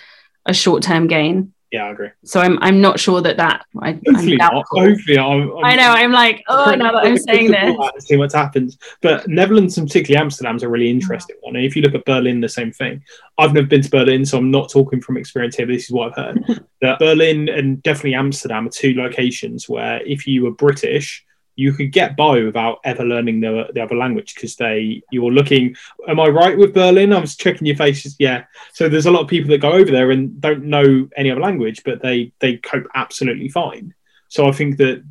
a 0.46 0.54
short 0.54 0.84
term 0.84 1.08
gain 1.08 1.54
yeah, 1.72 1.86
I 1.86 1.92
agree. 1.92 2.10
So 2.26 2.40
I'm 2.40 2.58
I'm 2.62 2.82
not 2.82 3.00
sure 3.00 3.22
that 3.22 3.38
that 3.38 3.64
I, 3.80 3.92
hopefully 3.92 4.38
not. 4.38 4.66
Hopefully, 4.72 5.20
I'm, 5.20 5.52
I'm, 5.52 5.64
i 5.64 5.76
know. 5.76 5.92
I'm 5.92 6.12
like, 6.12 6.44
oh, 6.48 6.74
now 6.74 6.92
that 6.94 7.06
I'm 7.06 7.18
saying 7.18 7.52
this, 7.52 7.76
see 8.06 8.18
what 8.18 8.34
happens. 8.34 8.80
But 9.02 9.28
Netherlands 9.28 9.78
and 9.78 9.88
particularly 9.88 10.20
Amsterdam's 10.20 10.64
a 10.64 10.70
really 10.70 10.90
interesting 10.90 11.36
one. 11.42 11.56
And 11.56 11.66
if 11.66 11.76
you 11.76 11.84
look 11.84 11.94
at 11.94 12.06
Berlin, 12.06 12.42
the 12.42 12.50
same 12.50 12.72
thing. 12.72 13.04
I've 13.38 13.54
never 13.54 13.68
been 13.68 13.84
to 13.84 13.90
Berlin, 13.90 14.26
so 14.26 14.40
I'm 14.40 14.50
not 14.50 14.72
talking 14.72 15.00
from 15.00 15.18
experience 15.18 15.58
here. 15.58 15.68
But 15.68 15.74
this 15.74 15.86
is 15.86 15.92
what 15.92 16.18
I've 16.18 16.26
heard. 16.26 16.66
that 16.82 16.98
Berlin 16.98 17.50
and 17.50 17.84
definitely 17.84 18.16
Amsterdam 18.16 18.66
are 18.66 18.72
two 18.72 18.96
locations 18.96 19.70
where 19.70 20.02
if 20.02 20.26
you 20.26 20.46
were 20.46 20.52
British, 20.52 21.24
you 21.60 21.74
could 21.74 21.92
get 21.92 22.16
by 22.16 22.42
without 22.42 22.80
ever 22.86 23.04
learning 23.04 23.42
the, 23.42 23.68
the 23.74 23.82
other 23.82 23.96
language 23.96 24.34
because 24.34 24.56
they 24.56 25.02
you're 25.12 25.32
looking 25.32 25.76
am 26.08 26.20
i 26.20 26.28
right 26.28 26.58
with 26.58 26.74
berlin? 26.74 27.12
I 27.12 27.20
was 27.20 27.36
checking 27.36 27.68
your 27.68 27.76
faces. 27.76 28.16
Yeah. 28.18 28.46
So 28.74 28.88
there's 28.88 29.06
a 29.06 29.12
lot 29.12 29.24
of 29.24 29.28
people 29.28 29.50
that 29.50 29.60
go 29.60 29.74
over 29.74 29.92
there 29.92 30.12
and 30.12 30.40
don't 30.40 30.64
know 30.64 31.10
any 31.18 31.30
other 31.30 31.42
language 31.42 31.84
but 31.84 32.02
they 32.02 32.32
they 32.40 32.58
cope 32.58 32.88
absolutely 32.96 33.50
fine. 33.50 33.94
So 34.30 34.48
i 34.48 34.52
think 34.52 34.78
that 34.78 35.04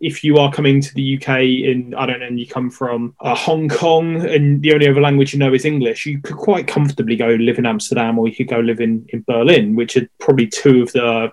if 0.00 0.22
you 0.22 0.36
are 0.36 0.52
coming 0.52 0.82
to 0.82 0.92
the 0.94 1.16
UK 1.16 1.28
in 1.70 1.94
I 1.96 2.04
don't 2.04 2.20
know, 2.20 2.26
and 2.26 2.38
you 2.38 2.46
come 2.46 2.70
from 2.70 3.14
uh, 3.20 3.34
Hong 3.34 3.70
Kong 3.70 4.16
and 4.26 4.60
the 4.60 4.74
only 4.74 4.86
other 4.86 5.00
language 5.00 5.32
you 5.32 5.38
know 5.38 5.54
is 5.54 5.64
English, 5.64 6.04
you 6.04 6.20
could 6.20 6.36
quite 6.36 6.66
comfortably 6.66 7.16
go 7.16 7.28
live 7.28 7.58
in 7.58 7.64
Amsterdam 7.64 8.18
or 8.18 8.28
you 8.28 8.34
could 8.34 8.48
go 8.48 8.60
live 8.60 8.80
in, 8.80 9.06
in 9.10 9.24
Berlin, 9.26 9.74
which 9.74 9.96
are 9.96 10.06
probably 10.18 10.48
two 10.48 10.82
of 10.82 10.92
the 10.92 11.32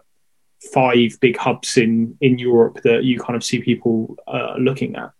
five 0.74 1.20
big 1.20 1.38
hubs 1.38 1.77
in 1.77 2.18
in 2.22 2.38
Europe 2.38 2.82
that 2.84 3.03
you 3.03 3.20
kind 3.20 3.36
of 3.36 3.44
see 3.44 3.62
people 3.62 4.15
uh, 4.27 4.56
looking 4.60 4.96
at. 4.96 5.12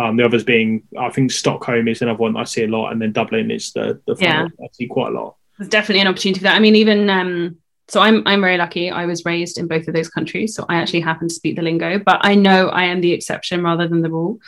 Um, 0.00 0.16
the 0.16 0.24
others 0.24 0.42
being, 0.42 0.84
I 0.98 1.10
think 1.10 1.30
Stockholm 1.30 1.86
is 1.86 2.00
another 2.00 2.18
one 2.18 2.36
I 2.36 2.44
see 2.44 2.64
a 2.64 2.68
lot, 2.68 2.92
and 2.92 3.00
then 3.00 3.12
Dublin 3.12 3.50
is 3.50 3.72
the 3.72 4.00
the 4.06 4.16
yeah. 4.18 4.48
I 4.62 4.66
see 4.72 4.86
quite 4.86 5.12
a 5.12 5.14
lot. 5.14 5.36
There's 5.58 5.68
definitely 5.68 6.00
an 6.00 6.08
opportunity 6.08 6.40
for 6.40 6.44
that. 6.44 6.56
I 6.56 6.60
mean, 6.60 6.76
even 6.76 7.10
um, 7.10 7.58
so, 7.88 8.00
I'm 8.00 8.22
I'm 8.26 8.40
very 8.40 8.56
lucky. 8.56 8.90
I 8.90 9.04
was 9.06 9.24
raised 9.24 9.58
in 9.58 9.68
both 9.68 9.88
of 9.88 9.94
those 9.94 10.08
countries, 10.08 10.54
so 10.54 10.64
I 10.68 10.76
actually 10.76 11.00
happen 11.00 11.28
to 11.28 11.34
speak 11.34 11.56
the 11.56 11.62
lingo. 11.62 11.98
But 11.98 12.20
I 12.22 12.34
know 12.34 12.68
I 12.68 12.84
am 12.84 13.00
the 13.00 13.12
exception 13.12 13.62
rather 13.62 13.86
than 13.86 14.00
the 14.00 14.10
rule. 14.10 14.40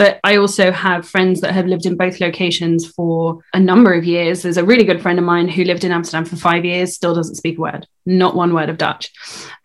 But 0.00 0.18
I 0.24 0.36
also 0.36 0.72
have 0.72 1.06
friends 1.06 1.42
that 1.42 1.52
have 1.52 1.66
lived 1.66 1.84
in 1.84 1.94
both 1.94 2.20
locations 2.20 2.90
for 2.90 3.40
a 3.52 3.60
number 3.60 3.92
of 3.92 4.02
years. 4.02 4.40
There's 4.40 4.56
a 4.56 4.64
really 4.64 4.84
good 4.84 5.02
friend 5.02 5.18
of 5.18 5.26
mine 5.26 5.46
who 5.46 5.62
lived 5.62 5.84
in 5.84 5.92
Amsterdam 5.92 6.24
for 6.24 6.36
five 6.36 6.64
years, 6.64 6.94
still 6.94 7.14
doesn't 7.14 7.34
speak 7.34 7.58
a 7.58 7.60
word, 7.60 7.86
not 8.06 8.34
one 8.34 8.54
word 8.54 8.70
of 8.70 8.78
Dutch. 8.78 9.12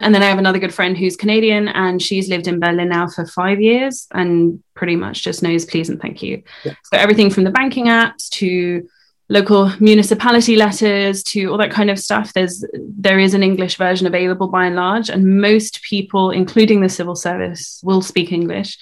And 0.02 0.14
then 0.14 0.22
I 0.22 0.26
have 0.26 0.38
another 0.38 0.60
good 0.60 0.74
friend 0.74 0.98
who's 0.98 1.16
Canadian 1.16 1.70
and 1.70 2.02
she's 2.02 2.28
lived 2.28 2.50
in 2.50 2.60
Berlin 2.60 2.90
now 2.90 3.08
for 3.08 3.26
five 3.26 3.62
years 3.62 4.08
and 4.12 4.62
pretty 4.74 4.98
much 4.98 5.24
just 5.24 5.42
knows 5.42 5.64
please 5.64 5.88
and 5.88 6.02
thank 6.02 6.22
you. 6.22 6.44
Yeah. 6.66 6.74
So 6.84 6.98
everything 6.98 7.30
from 7.30 7.46
the 7.46 7.52
banking 7.52 7.86
apps 7.86 8.28
to 8.32 8.90
local 9.30 9.72
municipality 9.80 10.58
letters 10.58 11.24
to 11.24 11.46
all 11.46 11.58
that 11.58 11.72
kind 11.72 11.90
of 11.90 11.98
stuff 11.98 12.32
there's 12.34 12.64
there 12.76 13.18
is 13.18 13.34
an 13.34 13.42
english 13.42 13.76
version 13.76 14.06
available 14.06 14.48
by 14.48 14.68
and 14.68 14.76
large 14.76 15.10
and 15.10 15.42
most 15.42 15.82
people 15.82 16.30
including 16.30 16.80
the 16.80 16.88
civil 16.88 17.16
service 17.16 17.82
will 17.84 18.04
speak 18.04 18.32
english 18.32 18.78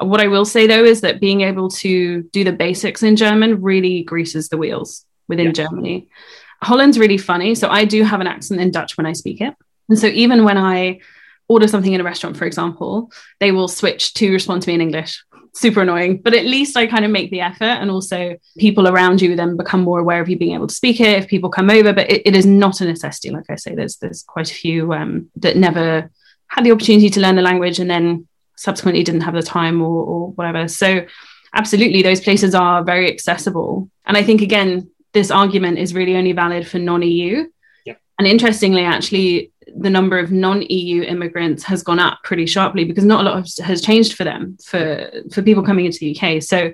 what 0.00 0.20
I 0.20 0.28
will 0.28 0.44
say 0.44 0.66
though 0.66 0.84
is 0.84 1.00
that 1.02 1.20
being 1.20 1.42
able 1.42 1.68
to 1.70 2.22
do 2.22 2.44
the 2.44 2.52
basics 2.52 3.02
in 3.02 3.16
German 3.16 3.62
really 3.62 4.02
greases 4.02 4.48
the 4.48 4.56
wheels 4.56 5.04
within 5.28 5.46
yeah. 5.46 5.52
Germany. 5.52 6.08
Holland's 6.62 6.98
really 6.98 7.18
funny. 7.18 7.54
So 7.54 7.68
I 7.68 7.84
do 7.84 8.04
have 8.04 8.20
an 8.20 8.26
accent 8.26 8.60
in 8.60 8.70
Dutch 8.70 8.96
when 8.96 9.06
I 9.06 9.12
speak 9.12 9.40
it. 9.40 9.54
And 9.88 9.98
so 9.98 10.06
even 10.06 10.44
when 10.44 10.56
I 10.56 11.00
order 11.48 11.66
something 11.66 11.92
in 11.92 12.00
a 12.00 12.04
restaurant, 12.04 12.36
for 12.36 12.44
example, 12.44 13.10
they 13.40 13.52
will 13.52 13.68
switch 13.68 14.14
to 14.14 14.32
respond 14.32 14.62
to 14.62 14.68
me 14.70 14.74
in 14.74 14.80
English. 14.80 15.22
Super 15.54 15.82
annoying, 15.82 16.22
but 16.22 16.34
at 16.34 16.46
least 16.46 16.78
I 16.78 16.86
kind 16.86 17.04
of 17.04 17.10
make 17.10 17.30
the 17.30 17.42
effort. 17.42 17.64
And 17.64 17.90
also, 17.90 18.38
people 18.56 18.88
around 18.88 19.20
you 19.20 19.36
then 19.36 19.58
become 19.58 19.82
more 19.82 19.98
aware 19.98 20.22
of 20.22 20.30
you 20.30 20.38
being 20.38 20.54
able 20.54 20.68
to 20.68 20.74
speak 20.74 20.98
it 20.98 21.18
if 21.18 21.28
people 21.28 21.50
come 21.50 21.68
over. 21.68 21.92
But 21.92 22.10
it, 22.10 22.22
it 22.24 22.34
is 22.34 22.46
not 22.46 22.80
a 22.80 22.86
necessity. 22.86 23.28
Like 23.28 23.50
I 23.50 23.56
say, 23.56 23.74
there's 23.74 23.96
there's 23.96 24.22
quite 24.22 24.50
a 24.50 24.54
few 24.54 24.94
um, 24.94 25.30
that 25.36 25.58
never 25.58 26.10
had 26.46 26.64
the 26.64 26.72
opportunity 26.72 27.10
to 27.10 27.20
learn 27.20 27.36
the 27.36 27.42
language 27.42 27.78
and 27.78 27.90
then 27.90 28.26
subsequently 28.56 29.02
didn't 29.02 29.22
have 29.22 29.34
the 29.34 29.42
time 29.42 29.80
or, 29.82 30.04
or 30.04 30.30
whatever. 30.32 30.68
So, 30.68 31.06
absolutely, 31.54 32.02
those 32.02 32.20
places 32.20 32.54
are 32.54 32.84
very 32.84 33.10
accessible. 33.10 33.90
And 34.06 34.16
I 34.16 34.22
think, 34.22 34.40
again, 34.40 34.90
this 35.12 35.30
argument 35.30 35.78
is 35.78 35.94
really 35.94 36.16
only 36.16 36.32
valid 36.32 36.66
for 36.66 36.78
non 36.78 37.02
EU. 37.02 37.46
Yeah. 37.84 37.94
And 38.18 38.26
interestingly, 38.26 38.84
actually, 38.84 39.52
the 39.76 39.90
number 39.90 40.18
of 40.18 40.32
non-EU 40.32 41.02
immigrants 41.02 41.62
has 41.64 41.82
gone 41.82 41.98
up 41.98 42.18
pretty 42.24 42.46
sharply 42.46 42.84
because 42.84 43.04
not 43.04 43.24
a 43.24 43.28
lot 43.28 43.48
has 43.62 43.80
changed 43.80 44.14
for 44.14 44.24
them 44.24 44.56
for 44.64 45.10
for 45.32 45.42
people 45.42 45.62
coming 45.62 45.86
into 45.86 45.98
the 45.98 46.16
UK. 46.16 46.42
So 46.42 46.72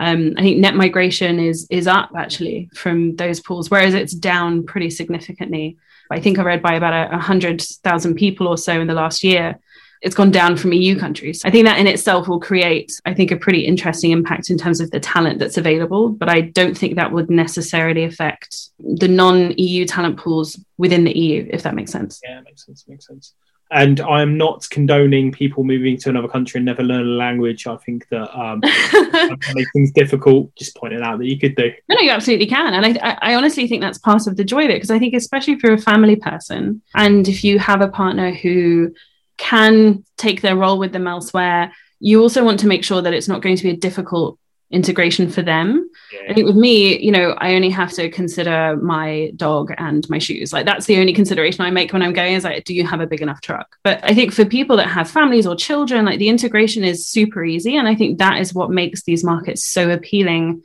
um, 0.00 0.34
I 0.36 0.42
think 0.42 0.58
net 0.58 0.74
migration 0.74 1.38
is 1.38 1.66
is 1.70 1.86
up 1.86 2.10
actually 2.16 2.70
from 2.74 3.16
those 3.16 3.40
pools, 3.40 3.70
whereas 3.70 3.94
it's 3.94 4.12
down 4.12 4.66
pretty 4.66 4.90
significantly. 4.90 5.76
I 6.10 6.20
think 6.20 6.38
I 6.38 6.42
read 6.42 6.62
by 6.62 6.74
about 6.74 6.92
a, 6.92 7.16
a 7.16 7.18
hundred 7.18 7.62
thousand 7.62 8.16
people 8.16 8.46
or 8.46 8.58
so 8.58 8.80
in 8.80 8.86
the 8.86 8.94
last 8.94 9.24
year 9.24 9.58
it's 10.04 10.14
gone 10.14 10.30
down 10.30 10.56
from 10.56 10.74
EU 10.74 10.98
countries. 10.98 11.42
I 11.46 11.50
think 11.50 11.64
that 11.66 11.78
in 11.78 11.86
itself 11.86 12.28
will 12.28 12.38
create, 12.38 12.92
I 13.06 13.14
think, 13.14 13.30
a 13.30 13.36
pretty 13.36 13.60
interesting 13.60 14.10
impact 14.10 14.50
in 14.50 14.58
terms 14.58 14.80
of 14.80 14.90
the 14.90 15.00
talent 15.00 15.38
that's 15.38 15.56
available. 15.56 16.10
But 16.10 16.28
I 16.28 16.42
don't 16.42 16.76
think 16.76 16.96
that 16.96 17.10
would 17.10 17.30
necessarily 17.30 18.04
affect 18.04 18.68
the 18.78 19.08
non 19.08 19.52
EU 19.56 19.86
talent 19.86 20.18
pools 20.18 20.62
within 20.76 21.04
the 21.04 21.18
EU, 21.18 21.48
if 21.50 21.62
that 21.62 21.74
makes 21.74 21.90
sense. 21.90 22.20
Yeah, 22.22 22.42
makes 22.42 22.66
sense. 22.66 22.84
Makes 22.86 23.06
sense. 23.06 23.32
And 23.70 23.98
I'm 24.02 24.36
not 24.36 24.68
condoning 24.70 25.32
people 25.32 25.64
moving 25.64 25.96
to 25.96 26.10
another 26.10 26.28
country 26.28 26.58
and 26.58 26.66
never 26.66 26.82
learn 26.82 27.00
a 27.00 27.16
language. 27.16 27.66
I 27.66 27.76
think 27.78 28.06
that 28.10 28.38
um, 28.38 28.60
make 29.54 29.66
things 29.72 29.90
difficult. 29.90 30.54
Just 30.54 30.76
pointing 30.76 31.00
out 31.00 31.18
that 31.18 31.26
you 31.26 31.38
could 31.38 31.56
do. 31.56 31.72
No, 31.88 31.96
no, 31.96 32.02
you 32.02 32.10
absolutely 32.10 32.46
can. 32.46 32.74
And 32.74 32.98
I, 32.98 33.18
I 33.22 33.34
honestly 33.36 33.66
think 33.66 33.80
that's 33.80 33.98
part 33.98 34.26
of 34.26 34.36
the 34.36 34.44
joy 34.44 34.64
of 34.64 34.70
it 34.70 34.74
because 34.74 34.90
I 34.90 34.98
think, 34.98 35.14
especially 35.14 35.54
if 35.54 35.62
you're 35.62 35.72
a 35.72 35.78
family 35.78 36.16
person 36.16 36.82
and 36.94 37.26
if 37.26 37.42
you 37.42 37.58
have 37.58 37.80
a 37.80 37.88
partner 37.88 38.32
who 38.32 38.92
can 39.36 40.04
take 40.16 40.40
their 40.40 40.56
role 40.56 40.78
with 40.78 40.92
them 40.92 41.06
elsewhere, 41.06 41.72
you 42.00 42.20
also 42.20 42.44
want 42.44 42.60
to 42.60 42.66
make 42.66 42.84
sure 42.84 43.02
that 43.02 43.14
it's 43.14 43.28
not 43.28 43.42
going 43.42 43.56
to 43.56 43.62
be 43.62 43.70
a 43.70 43.76
difficult 43.76 44.38
integration 44.70 45.30
for 45.30 45.42
them. 45.42 45.88
Yeah. 46.12 46.30
I 46.30 46.34
think 46.34 46.46
with 46.46 46.56
me, 46.56 46.98
you 46.98 47.12
know, 47.12 47.30
I 47.38 47.54
only 47.54 47.70
have 47.70 47.92
to 47.92 48.10
consider 48.10 48.76
my 48.76 49.32
dog 49.36 49.72
and 49.78 50.08
my 50.10 50.18
shoes. 50.18 50.52
Like 50.52 50.66
that's 50.66 50.86
the 50.86 50.98
only 50.98 51.12
consideration 51.12 51.62
I 51.62 51.70
make 51.70 51.92
when 51.92 52.02
I'm 52.02 52.12
going 52.12 52.34
is 52.34 52.44
like, 52.44 52.64
do 52.64 52.74
you 52.74 52.84
have 52.86 53.00
a 53.00 53.06
big 53.06 53.22
enough 53.22 53.40
truck? 53.40 53.76
But 53.84 54.00
I 54.02 54.14
think 54.14 54.32
for 54.32 54.44
people 54.44 54.76
that 54.78 54.88
have 54.88 55.08
families 55.08 55.46
or 55.46 55.54
children, 55.54 56.04
like 56.04 56.18
the 56.18 56.28
integration 56.28 56.82
is 56.82 57.06
super 57.06 57.44
easy. 57.44 57.76
And 57.76 57.86
I 57.86 57.94
think 57.94 58.18
that 58.18 58.40
is 58.40 58.52
what 58.52 58.70
makes 58.70 59.04
these 59.04 59.22
markets 59.22 59.64
so 59.64 59.90
appealing 59.90 60.62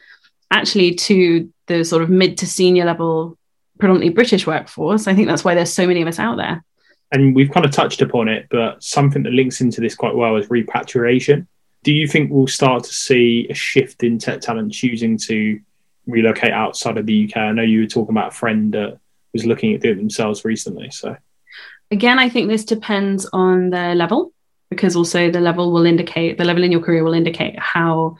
actually 0.51 0.95
to 0.95 1.53
the 1.67 1.85
sort 1.85 2.01
of 2.01 2.09
mid 2.09 2.39
to 2.39 2.47
senior 2.47 2.85
level 2.85 3.37
predominantly 3.79 4.13
British 4.13 4.47
workforce. 4.47 5.07
I 5.07 5.13
think 5.13 5.27
that's 5.27 5.43
why 5.43 5.55
there's 5.55 5.71
so 5.71 5.87
many 5.87 6.01
of 6.01 6.07
us 6.07 6.19
out 6.19 6.37
there 6.37 6.63
and 7.11 7.35
we've 7.35 7.51
kind 7.51 7.65
of 7.65 7.71
touched 7.71 8.01
upon 8.01 8.27
it, 8.27 8.47
but 8.49 8.83
something 8.83 9.23
that 9.23 9.33
links 9.33 9.61
into 9.61 9.81
this 9.81 9.95
quite 9.95 10.15
well 10.15 10.35
is 10.35 10.49
repatriation. 10.49 11.47
Do 11.83 11.93
you 11.93 12.07
think 12.07 12.31
we'll 12.31 12.47
start 12.47 12.83
to 12.83 12.93
see 12.93 13.47
a 13.49 13.53
shift 13.53 14.03
in 14.03 14.19
tech 14.19 14.41
talent 14.41 14.73
choosing 14.73 15.17
to 15.19 15.59
relocate 16.05 16.51
outside 16.51 16.97
of 16.97 17.05
the 17.05 17.25
UK? 17.25 17.37
I 17.37 17.51
know 17.51 17.63
you 17.63 17.81
were 17.81 17.87
talking 17.87 18.13
about 18.13 18.33
a 18.33 18.35
friend 18.35 18.73
that 18.73 18.99
was 19.33 19.45
looking 19.45 19.73
at 19.73 19.81
doing 19.81 19.97
themselves 19.97 20.45
recently. 20.45 20.91
So, 20.91 21.15
again, 21.89 22.19
I 22.19 22.29
think 22.29 22.49
this 22.49 22.65
depends 22.65 23.27
on 23.31 23.69
the 23.69 23.95
level 23.95 24.33
because 24.69 24.95
also 24.95 25.31
the 25.31 25.39
level 25.39 25.71
will 25.71 25.85
indicate 25.85 26.37
the 26.37 26.45
level 26.45 26.63
in 26.63 26.71
your 26.71 26.81
career 26.81 27.03
will 27.03 27.13
indicate 27.13 27.57
how 27.57 28.17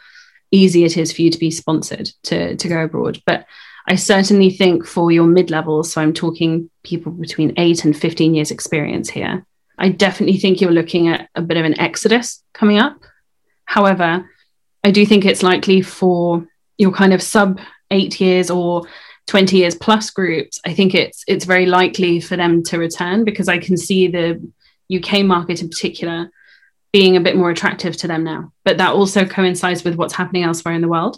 easy 0.51 0.83
it 0.83 0.97
is 0.97 1.11
for 1.11 1.21
you 1.21 1.29
to 1.29 1.37
be 1.37 1.51
sponsored 1.51 2.09
to 2.23 2.55
to 2.55 2.67
go 2.67 2.83
abroad. 2.83 3.21
But 3.25 3.45
I 3.89 3.95
certainly 3.95 4.51
think 4.51 4.85
for 4.85 5.11
your 5.11 5.25
mid 5.25 5.49
levels, 5.49 5.91
so 5.91 5.99
I'm 5.99 6.13
talking 6.13 6.69
people 6.83 7.11
between 7.11 7.53
eight 7.57 7.83
and 7.83 7.97
15 7.97 8.35
years 8.35 8.51
experience 8.51 9.09
here, 9.09 9.45
I 9.79 9.89
definitely 9.89 10.37
think 10.37 10.61
you're 10.61 10.71
looking 10.71 11.07
at 11.07 11.29
a 11.33 11.41
bit 11.41 11.57
of 11.57 11.65
an 11.65 11.79
exodus 11.79 12.43
coming 12.53 12.77
up. 12.77 12.97
However, 13.65 14.29
I 14.83 14.91
do 14.91 15.05
think 15.05 15.25
it's 15.25 15.43
likely 15.43 15.81
for 15.81 16.47
your 16.77 16.91
kind 16.91 17.13
of 17.13 17.21
sub 17.21 17.59
eight 17.89 18.21
years 18.21 18.51
or 18.51 18.87
20 19.27 19.57
years 19.57 19.75
plus 19.75 20.09
groups, 20.09 20.59
I 20.65 20.73
think 20.73 20.95
it's 20.95 21.23
it's 21.27 21.45
very 21.45 21.67
likely 21.67 22.19
for 22.19 22.35
them 22.35 22.63
to 22.63 22.79
return 22.79 23.23
because 23.23 23.47
I 23.47 23.59
can 23.59 23.77
see 23.77 24.07
the 24.07 24.41
UK 24.91 25.23
market 25.23 25.61
in 25.61 25.69
particular 25.69 26.31
being 26.91 27.15
a 27.15 27.21
bit 27.21 27.35
more 27.35 27.51
attractive 27.51 27.95
to 27.97 28.07
them 28.07 28.23
now. 28.23 28.51
But 28.65 28.79
that 28.79 28.93
also 28.93 29.25
coincides 29.25 29.83
with 29.83 29.95
what's 29.95 30.15
happening 30.15 30.43
elsewhere 30.43 30.73
in 30.73 30.81
the 30.81 30.87
world. 30.87 31.17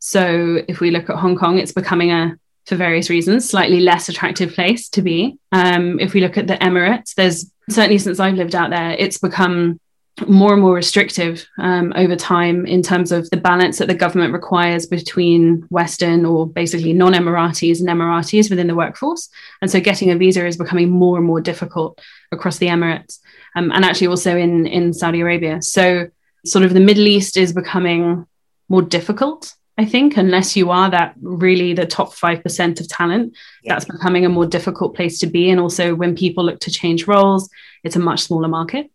So 0.00 0.62
if 0.66 0.80
we 0.80 0.90
look 0.90 1.08
at 1.08 1.16
Hong 1.16 1.36
Kong, 1.36 1.58
it's 1.58 1.72
becoming 1.72 2.10
a 2.10 2.36
for 2.66 2.76
various 2.76 3.10
reasons, 3.10 3.48
slightly 3.48 3.80
less 3.80 4.08
attractive 4.08 4.54
place 4.54 4.88
to 4.90 5.02
be. 5.02 5.36
Um, 5.50 5.98
if 5.98 6.14
we 6.14 6.20
look 6.20 6.38
at 6.38 6.46
the 6.46 6.54
Emirates, 6.54 7.14
there's 7.14 7.50
certainly 7.68 7.98
since 7.98 8.20
I've 8.20 8.34
lived 8.34 8.54
out 8.54 8.70
there, 8.70 8.92
it's 8.92 9.18
become 9.18 9.80
more 10.28 10.52
and 10.52 10.60
more 10.62 10.74
restrictive 10.74 11.46
um, 11.58 11.92
over 11.96 12.14
time 12.14 12.66
in 12.66 12.82
terms 12.82 13.10
of 13.10 13.28
the 13.30 13.36
balance 13.36 13.78
that 13.78 13.88
the 13.88 13.94
government 13.94 14.32
requires 14.32 14.86
between 14.86 15.62
Western 15.70 16.26
or 16.26 16.46
basically 16.46 16.92
non 16.92 17.14
Emiratis 17.14 17.80
and 17.80 17.88
Emiratis 17.88 18.50
within 18.50 18.66
the 18.66 18.74
workforce. 18.74 19.28
And 19.62 19.70
so 19.70 19.80
getting 19.80 20.10
a 20.10 20.16
visa 20.16 20.46
is 20.46 20.56
becoming 20.56 20.90
more 20.90 21.16
and 21.16 21.26
more 21.26 21.40
difficult 21.40 22.00
across 22.32 22.58
the 22.58 22.68
Emirates 22.68 23.18
um, 23.56 23.72
and 23.72 23.84
actually 23.84 24.08
also 24.08 24.36
in, 24.36 24.66
in 24.66 24.92
Saudi 24.92 25.20
Arabia. 25.20 25.62
So, 25.62 26.08
sort 26.44 26.64
of 26.64 26.72
the 26.72 26.80
Middle 26.80 27.06
East 27.06 27.36
is 27.36 27.52
becoming 27.52 28.26
more 28.68 28.82
difficult. 28.82 29.54
I 29.80 29.86
think, 29.86 30.18
unless 30.18 30.56
you 30.56 30.70
are 30.70 30.90
that 30.90 31.14
really 31.22 31.72
the 31.72 31.86
top 31.86 32.12
5% 32.12 32.80
of 32.80 32.88
talent, 32.88 33.34
yeah. 33.62 33.72
that's 33.72 33.86
becoming 33.86 34.26
a 34.26 34.28
more 34.28 34.44
difficult 34.44 34.94
place 34.94 35.18
to 35.20 35.26
be. 35.26 35.48
And 35.48 35.58
also, 35.58 35.94
when 35.94 36.14
people 36.14 36.44
look 36.44 36.60
to 36.60 36.70
change 36.70 37.06
roles, 37.06 37.48
it's 37.82 37.96
a 37.96 37.98
much 37.98 38.20
smaller 38.20 38.46
market. 38.46 38.90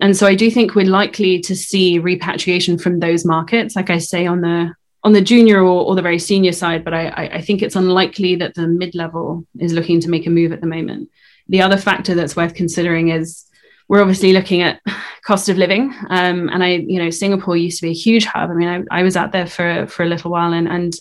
And 0.00 0.16
so 0.16 0.26
I 0.26 0.34
do 0.34 0.50
think 0.50 0.74
we're 0.74 0.86
likely 0.86 1.38
to 1.42 1.54
see 1.54 2.00
repatriation 2.00 2.78
from 2.78 2.98
those 2.98 3.24
markets, 3.24 3.76
like 3.76 3.90
I 3.90 3.98
say, 3.98 4.26
on 4.26 4.40
the 4.40 4.74
on 5.04 5.12
the 5.12 5.20
junior 5.20 5.60
or, 5.60 5.84
or 5.84 5.94
the 5.94 6.02
very 6.02 6.18
senior 6.18 6.52
side, 6.52 6.82
but 6.82 6.94
I, 6.94 7.30
I 7.34 7.40
think 7.42 7.62
it's 7.62 7.76
unlikely 7.76 8.34
that 8.36 8.54
the 8.54 8.66
mid 8.66 8.94
level 8.96 9.46
is 9.60 9.72
looking 9.72 10.00
to 10.00 10.08
make 10.08 10.26
a 10.26 10.30
move 10.30 10.50
at 10.50 10.62
the 10.62 10.66
moment. 10.66 11.10
The 11.46 11.62
other 11.62 11.76
factor 11.76 12.14
that's 12.14 12.34
worth 12.34 12.54
considering 12.54 13.10
is 13.10 13.44
we're 13.88 14.00
obviously 14.00 14.32
looking 14.32 14.62
at 14.62 14.80
cost 15.24 15.48
of 15.48 15.58
living. 15.58 15.94
Um, 16.08 16.48
and 16.48 16.62
I, 16.62 16.76
you 16.76 17.02
know, 17.02 17.10
Singapore 17.10 17.56
used 17.56 17.78
to 17.80 17.86
be 17.86 17.90
a 17.90 17.94
huge 17.94 18.24
hub. 18.24 18.50
I 18.50 18.54
mean, 18.54 18.68
I, 18.68 19.00
I 19.00 19.02
was 19.02 19.16
out 19.16 19.32
there 19.32 19.46
for 19.46 19.86
for 19.86 20.02
a 20.02 20.08
little 20.08 20.30
while, 20.30 20.52
and 20.52 20.68
and 20.68 20.94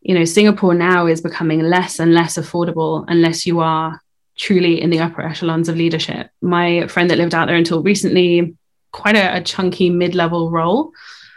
you 0.00 0.14
know, 0.14 0.24
Singapore 0.24 0.74
now 0.74 1.06
is 1.06 1.20
becoming 1.20 1.60
less 1.60 1.98
and 1.98 2.14
less 2.14 2.38
affordable 2.38 3.04
unless 3.08 3.46
you 3.46 3.60
are 3.60 4.00
truly 4.38 4.80
in 4.80 4.90
the 4.90 5.00
upper 5.00 5.22
echelons 5.22 5.68
of 5.68 5.76
leadership. 5.76 6.30
My 6.40 6.86
friend 6.86 7.10
that 7.10 7.18
lived 7.18 7.34
out 7.34 7.46
there 7.46 7.56
until 7.56 7.82
recently, 7.82 8.56
quite 8.92 9.16
a, 9.16 9.36
a 9.36 9.42
chunky 9.42 9.90
mid 9.90 10.14
level 10.14 10.50
role, 10.50 10.92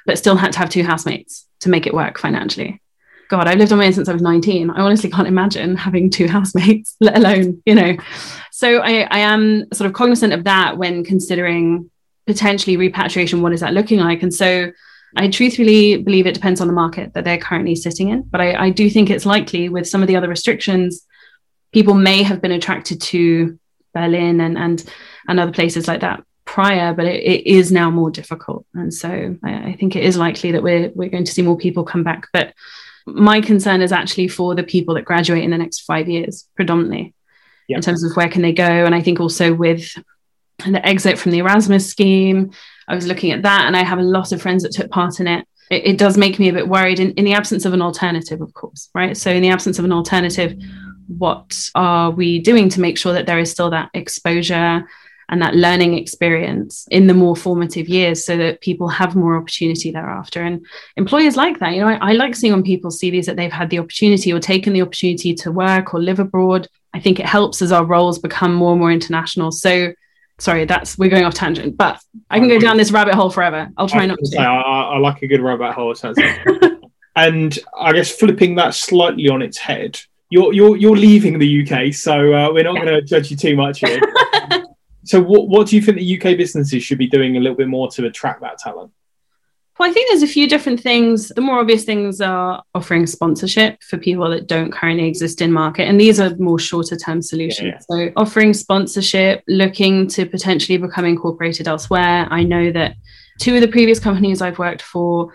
but 0.06 0.17
still 0.17 0.38
had 0.38 0.54
to 0.54 0.60
have 0.60 0.69
two 0.69 0.84
housemates 0.84 1.46
to 1.62 1.69
make 1.69 1.88
it 1.88 1.93
work 1.93 2.17
financially. 2.19 2.82
God, 3.30 3.48
I've 3.48 3.58
lived 3.58 3.72
on 3.72 3.78
my 3.78 3.88
own 3.88 3.94
since 3.94 4.10
I 4.10 4.14
was 4.14 4.22
19. 4.22 4.70
I 4.70 4.82
honestly 4.82 5.10
can't 5.10 5.28
imagine 5.28 5.76
having 5.76 6.10
two 6.10 6.28
housemates, 6.36 6.96
let 7.00 7.18
alone, 7.18 7.62
you 7.66 7.76
know. 7.76 7.98
So 8.52 8.80
I, 8.80 9.08
I 9.10 9.20
am 9.20 9.66
sort 9.74 9.88
of 9.88 9.94
cognizant 9.94 10.34
of 10.34 10.44
that 10.44 10.78
when 10.78 11.04
considering 11.04 11.90
potentially 12.28 12.78
repatriation. 12.78 13.42
What 13.42 13.54
is 13.54 13.62
that 13.62 13.74
looking 13.74 14.00
like? 14.00 14.24
And 14.24 14.34
so 14.34 14.72
I 15.16 15.30
truthfully 15.30 15.98
believe 15.98 16.28
it 16.28 16.34
depends 16.34 16.62
on 16.62 16.68
the 16.68 16.74
market 16.74 17.14
that 17.14 17.24
they're 17.24 17.38
currently 17.38 17.76
sitting 17.76 18.10
in. 18.10 18.24
But 18.24 18.42
I, 18.42 18.66
I 18.66 18.70
do 18.70 18.90
think 18.90 19.10
it's 19.10 19.26
likely 19.26 19.70
with 19.70 19.88
some 19.88 20.02
of 20.02 20.08
the 20.08 20.16
other 20.16 20.30
restrictions 20.30 21.06
people 21.74 21.96
may 21.96 22.24
have 22.24 22.42
been 22.42 22.52
attracted 22.52 23.02
to 23.02 23.60
Berlin 23.94 24.40
and 24.40 24.58
and 24.58 24.86
and 25.28 25.40
other 25.40 25.52
places 25.52 25.88
like 25.88 26.02
that 26.02 26.24
prior, 26.46 26.94
but 26.94 27.06
it, 27.06 27.24
it 27.24 27.48
is 27.48 27.72
now 27.72 27.90
more 27.90 28.12
difficult. 28.12 28.66
And 28.74 28.94
so 28.94 29.38
I, 29.44 29.70
I, 29.70 29.76
think 29.80 29.96
it 29.96 30.04
is 30.04 30.18
likely 30.18 30.52
that 30.52 30.64
we're 30.64 30.92
we're 30.94 31.10
going 31.10 31.26
to 31.26 31.32
see 31.32 31.42
more 31.42 31.58
people 31.58 31.84
come 31.84 32.04
back. 32.04 32.28
But 32.32 32.54
my 33.06 33.42
concern 33.42 33.82
is 33.82 33.92
actually 33.92 34.28
for 34.28 34.56
the 34.56 34.63
people 34.63 34.96
that 34.96 35.06
graduate 35.06 35.44
in 35.44 35.52
the 35.52 35.58
next 35.58 35.82
five 35.82 36.08
years, 36.08 36.48
predominantly, 36.56 37.13
in 37.70 37.82
terms 37.82 38.04
of 38.04 38.16
where 38.16 38.30
can 38.30 38.42
they 38.42 38.54
go. 38.54 38.63
And 38.63 38.96
I 38.96 39.02
think 39.02 39.20
also 39.20 39.54
with 39.54 39.92
the 40.66 40.86
exit 40.86 41.18
from 41.18 41.32
the 41.32 41.39
Erasmus 41.39 41.89
scheme, 41.89 42.52
I 42.88 42.96
was 42.96 43.08
looking 43.08 43.32
at 43.32 43.44
that, 43.44 43.66
and 43.66 43.76
I 43.76 43.84
have 43.84 44.00
a 44.00 44.04
lot 44.04 44.32
of 44.32 44.42
friends 44.42 44.63
that 44.63 44.74
took 44.74 44.92
part 44.92 45.20
in 45.20 45.28
it. 45.28 45.48
It, 45.70 45.86
it 45.86 45.98
does 45.98 46.18
make 46.18 46.39
me 46.39 46.50
a 46.50 46.54
bit 46.54 46.68
worried 46.68 47.00
in, 47.00 47.12
in 47.12 47.26
the 47.26 47.34
absence 47.34 47.66
of 47.66 47.74
an 47.74 47.82
alternative, 47.82 48.42
of 48.42 48.54
course, 48.54 48.89
right? 48.94 49.16
So 49.16 49.32
in 49.32 49.42
the 49.42 49.50
absence 49.50 49.80
of 49.80 49.86
an 49.86 49.94
alternative 49.94 50.56
what 51.08 51.70
are 51.76 52.12
we 52.12 52.39
doing 52.39 52.70
to 52.70 52.82
make 52.82 52.98
sure 52.98 53.13
that 53.13 53.26
there 53.26 53.39
is 53.39 53.52
still 53.52 53.70
that 53.70 53.89
exposure 53.94 54.88
and 55.30 55.42
that 55.42 55.56
learning 55.56 55.98
experience 55.98 56.88
in 56.92 57.08
the 57.08 57.14
more 57.14 57.36
formative 57.36 57.88
years 57.88 58.26
so 58.26 58.38
that 58.38 58.62
people 58.62 58.88
have 58.88 59.16
more 59.16 59.36
opportunity 59.36 59.92
thereafter. 59.92 60.42
And 60.42 60.66
employers 60.98 61.36
like 61.36 61.60
that. 61.60 61.74
You 61.74 61.82
know 61.82 61.88
I, 61.88 62.12
I, 62.12 62.12
like 62.14 62.36
seeing 62.36 62.54
on 62.54 62.64
people's 62.64 63.00
cvs 63.00 63.26
that 63.26 63.36
they've 63.36 63.52
had 63.52 63.70
the 63.70 63.80
opportunity 63.80 64.34
or 64.34 64.40
taken 64.40 64.74
the 64.74 64.82
opportunity 64.82 65.34
to 65.36 65.52
work 65.52 65.94
or 65.94 66.02
live 66.02 66.20
abroad. 66.20 66.68
I 66.94 67.00
think 67.00 67.20
it 67.20 67.26
helps 67.26 67.62
as 67.62 67.72
our 67.72 67.86
roles 67.86 68.20
become 68.20 68.54
more 68.54 68.72
and 68.72 68.80
more 68.80 68.92
international. 68.92 69.52
So 69.52 69.94
sorry 70.40 70.66
that's 70.66 70.98
we're 70.98 71.12
going 71.12 71.24
off 71.24 71.36
tangent 71.36 71.78
but 71.78 72.02
i 72.32 72.40
can 72.40 72.50
go 72.50 72.58
down 72.58 72.76
this 72.76 72.92
rabbit 72.92 73.14
hole 73.14 73.30
forever. 73.30 73.70
I'll 73.78 73.88
try 73.88 74.02
I 74.02 74.06
not 74.08 74.18
to. 74.18 74.38
I, 74.40 74.46
I, 74.96 74.98
like 74.98 75.22
a 75.22 75.28
good 75.28 75.42
rabbit 75.42 75.74
hole 75.74 75.94
and 77.16 77.60
i 77.78 77.94
guess 77.94 78.12
flipping 78.12 78.56
that 78.56 78.74
slightly 78.74 79.30
on 79.30 79.44
its 79.44 79.60
head 79.60 80.00
you're 80.34 80.52
you're 80.52 80.76
you're 80.76 80.96
leaving 80.96 81.38
the 81.38 81.62
UK, 81.62 81.94
so 81.94 82.34
uh, 82.34 82.52
we're 82.52 82.64
not 82.64 82.74
yeah. 82.74 82.86
going 82.86 82.96
to 82.96 83.02
judge 83.04 83.30
you 83.30 83.38
too 83.38 83.56
much 83.56 83.82
here. 83.82 84.02
so, 85.04 85.22
what 85.22 85.48
what 85.48 85.68
do 85.68 85.76
you 85.76 85.82
think 85.82 85.98
the 85.98 86.18
UK 86.18 86.38
businesses 86.38 86.84
should 86.84 86.98
be 86.98 87.08
doing 87.08 87.38
a 87.38 87.39
little 87.39 87.58
bit 87.58 87.68
more 87.68 87.89
to 87.92 88.06
attract 88.06 88.42
that 88.42 88.58
talent? 88.58 88.92
Well, 89.80 89.89
I 89.89 89.94
think 89.94 90.10
there's 90.10 90.24
a 90.24 90.28
few 90.28 90.48
different 90.48 90.80
things. 90.80 91.30
The 91.30 91.42
more 91.42 91.60
obvious 91.60 91.84
things 91.84 92.22
are 92.22 92.63
offering 92.76 93.08
sponsorship 93.08 93.82
for 93.82 93.98
people 93.98 94.30
that 94.30 94.48
don't 94.48 94.72
currently 94.72 95.08
exist 95.08 95.42
in 95.42 95.52
market. 95.52 95.88
And 95.88 96.00
these 96.00 96.20
are 96.20 96.36
more 96.38 96.60
shorter 96.60 96.96
term 96.96 97.22
solutions. 97.22 97.74
Yeah. 97.89 98.08
So, 98.08 98.12
offering 98.16 98.54
sponsorship, 98.54 99.44
looking 99.48 100.08
to 100.10 100.26
potentially 100.26 100.78
become 100.78 101.06
incorporated 101.06 101.68
elsewhere. 101.68 102.28
I 102.30 102.44
know 102.44 102.72
that 102.72 102.96
two 103.39 103.56
of 103.56 103.62
the 103.62 103.68
previous 103.68 104.00
companies 104.00 104.42
I've 104.42 104.60
worked 104.60 104.82
for 104.82 105.34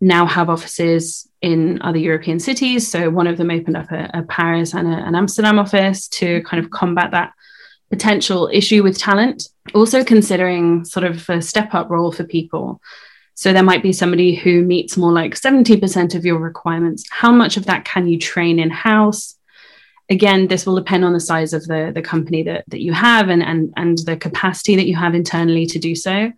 now 0.00 0.24
have 0.24 0.48
offices 0.48 1.28
in 1.42 1.80
other 1.82 1.98
European 1.98 2.38
cities. 2.38 2.90
So 2.90 3.10
one 3.10 3.26
of 3.26 3.36
them 3.36 3.50
opened 3.50 3.76
up 3.76 3.90
a, 3.90 4.10
a 4.14 4.22
Paris 4.22 4.72
and 4.72 4.88
a, 4.88 4.96
an 5.06 5.14
Amsterdam 5.14 5.58
office 5.58 6.08
to 6.08 6.42
kind 6.42 6.62
of 6.64 6.70
combat 6.70 7.10
that 7.10 7.32
potential 7.90 8.48
issue 8.52 8.82
with 8.82 8.98
talent. 8.98 9.48
Also 9.74 10.04
considering 10.04 10.84
sort 10.84 11.04
of 11.04 11.28
a 11.28 11.42
step 11.42 11.74
up 11.74 11.90
role 11.90 12.12
for 12.12 12.24
people. 12.24 12.80
So 13.34 13.52
there 13.52 13.62
might 13.62 13.82
be 13.82 13.92
somebody 13.92 14.34
who 14.34 14.62
meets 14.62 14.96
more 14.96 15.12
like 15.12 15.34
70% 15.34 16.14
of 16.14 16.24
your 16.24 16.38
requirements. 16.38 17.04
How 17.10 17.32
much 17.32 17.56
of 17.56 17.66
that 17.66 17.84
can 17.84 18.06
you 18.06 18.18
train 18.18 18.58
in 18.58 18.70
house? 18.70 19.36
Again, 20.08 20.48
this 20.48 20.66
will 20.66 20.76
depend 20.76 21.04
on 21.04 21.12
the 21.12 21.20
size 21.20 21.52
of 21.52 21.66
the, 21.66 21.92
the 21.94 22.02
company 22.02 22.42
that, 22.42 22.64
that 22.68 22.80
you 22.80 22.92
have 22.92 23.28
and, 23.28 23.42
and, 23.42 23.72
and 23.76 23.98
the 23.98 24.16
capacity 24.16 24.76
that 24.76 24.86
you 24.86 24.96
have 24.96 25.14
internally 25.14 25.66
to 25.66 25.78
do 25.78 25.94
so. 25.94 26.32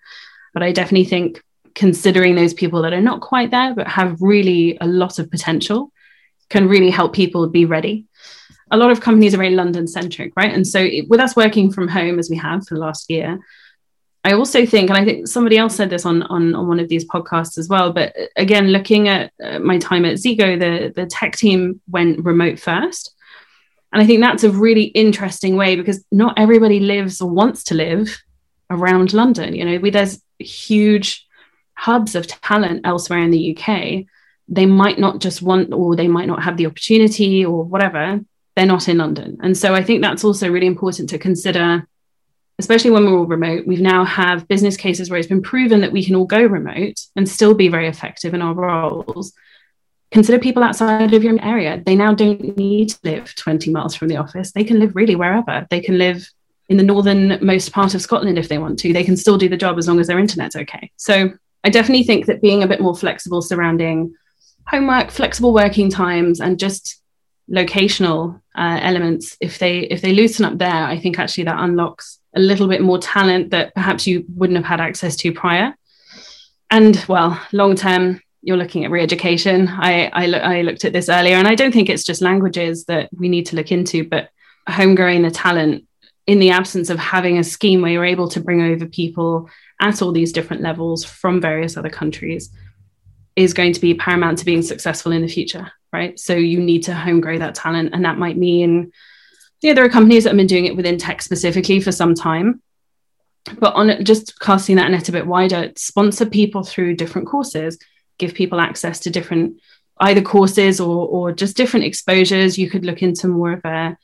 But 0.55 0.63
I 0.63 0.73
definitely 0.73 1.07
think 1.07 1.43
considering 1.75 2.35
those 2.35 2.55
people 2.55 2.83
that 2.83 2.93
are 2.93 3.01
not 3.01 3.21
quite 3.21 3.51
there 3.51 3.75
but 3.75 3.89
have 3.89 4.21
really 4.21 4.77
a 4.81 4.87
lot 4.87 5.19
of 5.19 5.31
potential 5.31 5.91
can 6.51 6.69
really 6.69 6.91
help 6.91 7.15
people 7.15 7.49
be 7.49 7.65
ready 7.65 8.07
a 8.73 8.77
lot 8.77 8.91
of 8.91 9.01
companies 9.01 9.35
are 9.35 9.39
very 9.39 9.55
london 9.55 9.87
centric 9.87 10.33
right? 10.37 10.53
And 10.53 10.67
so 10.67 10.81
it, 10.81 11.09
with 11.09 11.21
us 11.21 11.37
working 11.37 11.71
from 11.71 11.89
home 11.89 12.19
as 12.19 12.29
we 12.29 12.37
have 12.37 12.67
for 12.67 12.75
the 12.75 12.81
last 12.81 13.11
year 13.11 13.39
i 14.25 14.33
also 14.33 14.65
think 14.67 14.91
and 14.91 14.99
i 14.99 15.05
think 15.05 15.29
somebody 15.29 15.57
else 15.59 15.77
said 15.77 15.91
this 15.91 16.05
on 16.05 16.23
on, 16.25 16.55
on 16.55 16.67
one 16.67 16.81
of 16.81 16.89
these 16.89 17.07
podcasts 17.07 17.59
as 17.59 17.69
well 17.69 17.93
but 17.93 18.15
again 18.37 18.69
looking 18.69 19.09
at 19.09 19.33
uh, 19.45 19.59
my 19.59 19.79
time 19.79 20.05
at 20.05 20.17
Zego, 20.17 20.59
the 20.59 20.93
the 20.95 21.07
tech 21.07 21.37
team 21.37 21.81
went 21.89 22.25
remote 22.25 22.59
first. 22.59 23.15
And 23.93 24.03
i 24.03 24.07
think 24.07 24.21
that's 24.21 24.45
a 24.45 24.51
really 24.51 24.85
interesting 25.05 25.57
way 25.57 25.77
because 25.77 26.05
not 26.11 26.39
everybody 26.39 26.81
lives 26.81 27.21
or 27.21 27.31
wants 27.31 27.65
to 27.65 27.75
live 27.75 28.23
around 28.71 29.13
london. 29.13 29.55
You 29.55 29.65
know 29.67 29.79
we, 29.79 29.91
there's 29.91 30.21
huge 30.39 31.27
hubs 31.75 32.15
of 32.15 32.27
talent 32.27 32.83
elsewhere 32.85 33.19
in 33.19 33.31
the 33.31 33.57
UK, 33.57 34.05
they 34.49 34.67
might 34.67 34.99
not 34.99 35.21
just 35.21 35.43
want 35.43 35.73
or 35.73 35.97
they 35.97 36.09
might 36.09 36.29
not 36.29 36.43
have 36.43 36.57
the 36.57 36.67
opportunity 36.67 37.45
or 37.45 37.65
whatever. 37.65 38.21
They're 38.57 38.67
not 38.67 38.89
in 38.89 38.99
London. 38.99 39.39
And 39.43 39.57
so 39.57 39.75
I 39.75 39.83
think 39.83 40.03
that's 40.03 40.25
also 40.25 40.51
really 40.51 40.67
important 40.67 41.09
to 41.11 41.19
consider, 41.19 41.87
especially 42.59 42.91
when 42.91 43.05
we're 43.05 43.19
all 43.19 43.27
remote. 43.27 43.67
We've 43.67 43.81
now 43.81 44.05
have 44.05 44.49
business 44.49 44.77
cases 44.77 45.11
where 45.11 45.19
it's 45.19 45.29
been 45.29 45.43
proven 45.43 45.81
that 45.81 45.93
we 45.93 46.05
can 46.05 46.15
all 46.15 46.27
go 46.27 46.43
remote 46.43 47.01
and 47.17 47.29
still 47.29 47.55
be 47.55 47.69
very 47.69 47.89
effective 47.89 48.35
in 48.35 48.43
our 48.43 48.55
roles. 48.55 49.33
Consider 50.11 50.39
people 50.39 50.63
outside 50.63 51.15
of 51.15 51.25
your 51.25 51.43
area. 51.43 51.83
They 51.85 51.97
now 51.97 52.13
don't 52.13 52.57
need 52.59 52.91
to 52.91 52.99
live 53.03 53.35
20 53.35 53.71
miles 53.71 53.95
from 53.95 54.09
the 54.09 54.19
office. 54.19 54.53
They 54.53 54.65
can 54.65 54.79
live 54.79 54.95
really 54.95 55.17
wherever. 55.17 55.67
They 55.71 55.81
can 55.81 55.97
live 55.97 56.29
in 56.69 56.77
the 56.77 56.83
northernmost 56.83 57.73
part 57.73 57.95
of 57.95 58.03
Scotland 58.03 58.39
if 58.39 58.49
they 58.49 58.59
want 58.59 58.79
to. 58.81 58.93
They 58.93 59.05
can 59.05 59.17
still 59.17 59.39
do 59.39 59.49
the 59.49 59.57
job 59.57 59.79
as 59.79 59.89
long 59.89 59.99
as 60.01 60.07
their 60.07 60.19
internet's 60.19 60.57
okay. 60.57 60.91
So 60.97 61.31
I 61.65 61.71
definitely 61.71 62.05
think 62.05 62.27
that 62.27 62.43
being 62.43 62.63
a 62.63 62.69
bit 62.69 62.81
more 62.81 62.95
flexible 62.95 63.43
surrounding 63.43 64.15
homework, 64.67 65.11
flexible 65.11 65.53
working 65.53 65.91
times, 65.91 66.41
and 66.41 66.59
just 66.59 67.02
locational 67.53 68.41
uh, 68.55 68.79
elements, 68.83 69.37
if 69.41 69.59
they 69.59 69.81
if 69.81 70.01
they 70.01 70.13
loosen 70.13 70.45
up 70.45 70.59
there, 70.59 70.85
I 70.85 70.99
think 70.99 71.19
actually 71.19 71.45
that 71.45 71.61
unlocks 71.61 72.19
a 72.35 72.41
little 72.41 72.67
bit 72.67 72.81
more 72.81 72.99
talent 72.99 73.51
that 73.51 73.75
perhaps 73.75 74.07
you 74.07 74.25
wouldn't 74.35 74.57
have 74.57 74.67
had 74.67 74.81
access 74.81 75.17
to 75.17 75.33
prior. 75.33 75.75
And 76.71 77.05
well, 77.09 77.39
long 77.53 77.77
term, 77.77 78.23
you're 78.41 78.57
looking 78.57 78.85
at 78.85 78.91
re-education. 78.91 79.69
I 79.69 80.11
I, 80.13 80.27
lo- 80.27 80.39
I 80.39 80.63
looked 80.63 80.85
at 80.85 80.93
this 80.93 81.09
earlier, 81.09 81.37
and 81.37 81.47
I 81.47 81.55
don't 81.55 81.73
think 81.73 81.89
it's 81.89 82.05
just 82.05 82.23
languages 82.23 82.87
that 82.87 83.11
we 83.13 83.29
need 83.29 83.47
to 83.47 83.57
look 83.57 83.71
into, 83.71 84.09
but 84.09 84.31
home 84.69 84.95
growing 84.95 85.23
the 85.23 85.31
talent 85.31 85.85
in 86.27 86.39
the 86.39 86.51
absence 86.51 86.89
of 86.89 86.99
having 86.99 87.39
a 87.39 87.45
scheme 87.45 87.83
where 87.83 87.91
you're 87.91 88.05
able 88.05 88.29
to 88.29 88.41
bring 88.41 88.63
over 88.63 88.87
people 88.87 89.51
at 89.81 90.01
all 90.01 90.13
these 90.13 90.33
different 90.33 90.63
levels 90.63 91.05
from 91.05 91.41
various 91.41 91.77
other 91.77 91.91
countries 91.91 92.51
is 93.37 93.55
going 93.55 93.73
to 93.73 93.81
be 93.81 93.95
paramount 93.95 94.39
to 94.39 94.45
being 94.45 94.63
successful 94.63 95.13
in 95.13 95.23
the 95.23 95.29
future, 95.29 95.73
right? 95.93 96.19
So 96.19 96.35
you 96.35 96.61
need 96.61 96.85
to 96.85 96.95
home 96.95 97.21
grow 97.21 97.39
that 97.39 97.55
talent. 97.55 97.91
And 97.93 98.05
that 98.05 98.19
might 98.19 98.37
mean, 98.37 98.93
yeah, 99.61 99.75
there 99.75 99.85
are 99.85 99.91
companies 99.91 100.25
that 100.25 100.31
have 100.31 100.37
been 100.37 100.47
doing 100.47 100.67
it 100.67 100.77
within 100.77 100.99
tech 100.99 101.23
specifically 101.23 101.81
for 101.81 101.93
some 101.93 102.15
time. 102.15 102.63
But 103.59 103.75
on 103.75 104.05
just 104.05 104.39
casting 104.39 104.77
that 104.77 104.91
net 104.91 105.09
a 105.09 105.13
bit 105.13 105.27
wider, 105.27 105.73
sponsor 105.77 106.27
people 106.27 106.63
through 106.63 106.97
different 106.97 107.27
courses, 107.27 107.79
give 108.19 108.35
people 108.35 108.61
access 108.61 109.01
to 109.01 109.11
different 109.11 109.61
either 110.01 110.23
courses 110.23 110.81
or 110.81 111.07
or 111.09 111.33
just 111.33 111.57
different 111.57 111.87
exposures. 111.87 112.57
You 112.57 112.71
could 112.71 112.85
look 112.85 113.03
into 113.03 113.27
more 113.27 113.53
of 113.53 113.65
a 113.65 113.97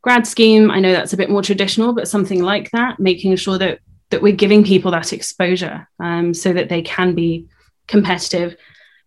grad 0.00 0.26
scheme. 0.26 0.70
I 0.70 0.80
know 0.80 0.92
that's 0.92 1.12
a 1.12 1.16
bit 1.16 1.30
more 1.30 1.42
traditional, 1.42 1.92
but 1.92 2.08
something 2.08 2.42
like 2.42 2.70
that, 2.70 2.98
making 2.98 3.36
sure 3.36 3.58
that 3.58 3.80
that 4.10 4.22
we're 4.22 4.34
giving 4.34 4.64
people 4.64 4.92
that 4.92 5.12
exposure 5.12 5.88
um, 6.00 6.32
so 6.32 6.52
that 6.52 6.68
they 6.68 6.80
can 6.80 7.14
be 7.14 7.46
competitive 7.86 8.56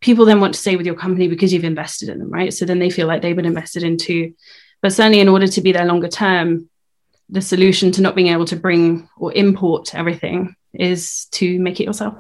people 0.02 0.26
then 0.26 0.40
want 0.40 0.54
to 0.54 0.60
stay 0.60 0.76
with 0.76 0.86
your 0.86 0.96
company 0.96 1.28
because 1.28 1.54
you've 1.54 1.64
invested 1.64 2.10
in 2.10 2.20
them, 2.20 2.30
right? 2.30 2.54
So 2.54 2.66
then 2.66 2.80
they 2.80 2.90
feel 2.90 3.08
like 3.08 3.22
they've 3.22 3.36
been 3.36 3.46
invested 3.46 3.84
into. 3.84 4.34
But 4.82 4.94
certainly, 4.94 5.20
in 5.20 5.28
order 5.28 5.48
to 5.48 5.62
be 5.62 5.72
there 5.72 5.86
longer 5.86 6.08
term, 6.08 6.70
the 7.30 7.42
solution 7.42 7.92
to 7.92 8.02
not 8.02 8.16
being 8.16 8.30
able 8.30 8.46
to 8.46 8.56
bring 8.56 9.08
or 9.18 9.34
import 9.34 9.94
everything 9.94 10.56
is 10.74 11.26
to 11.32 11.60
make 11.60 11.80
it 11.80 11.86
yourself. 11.86 12.16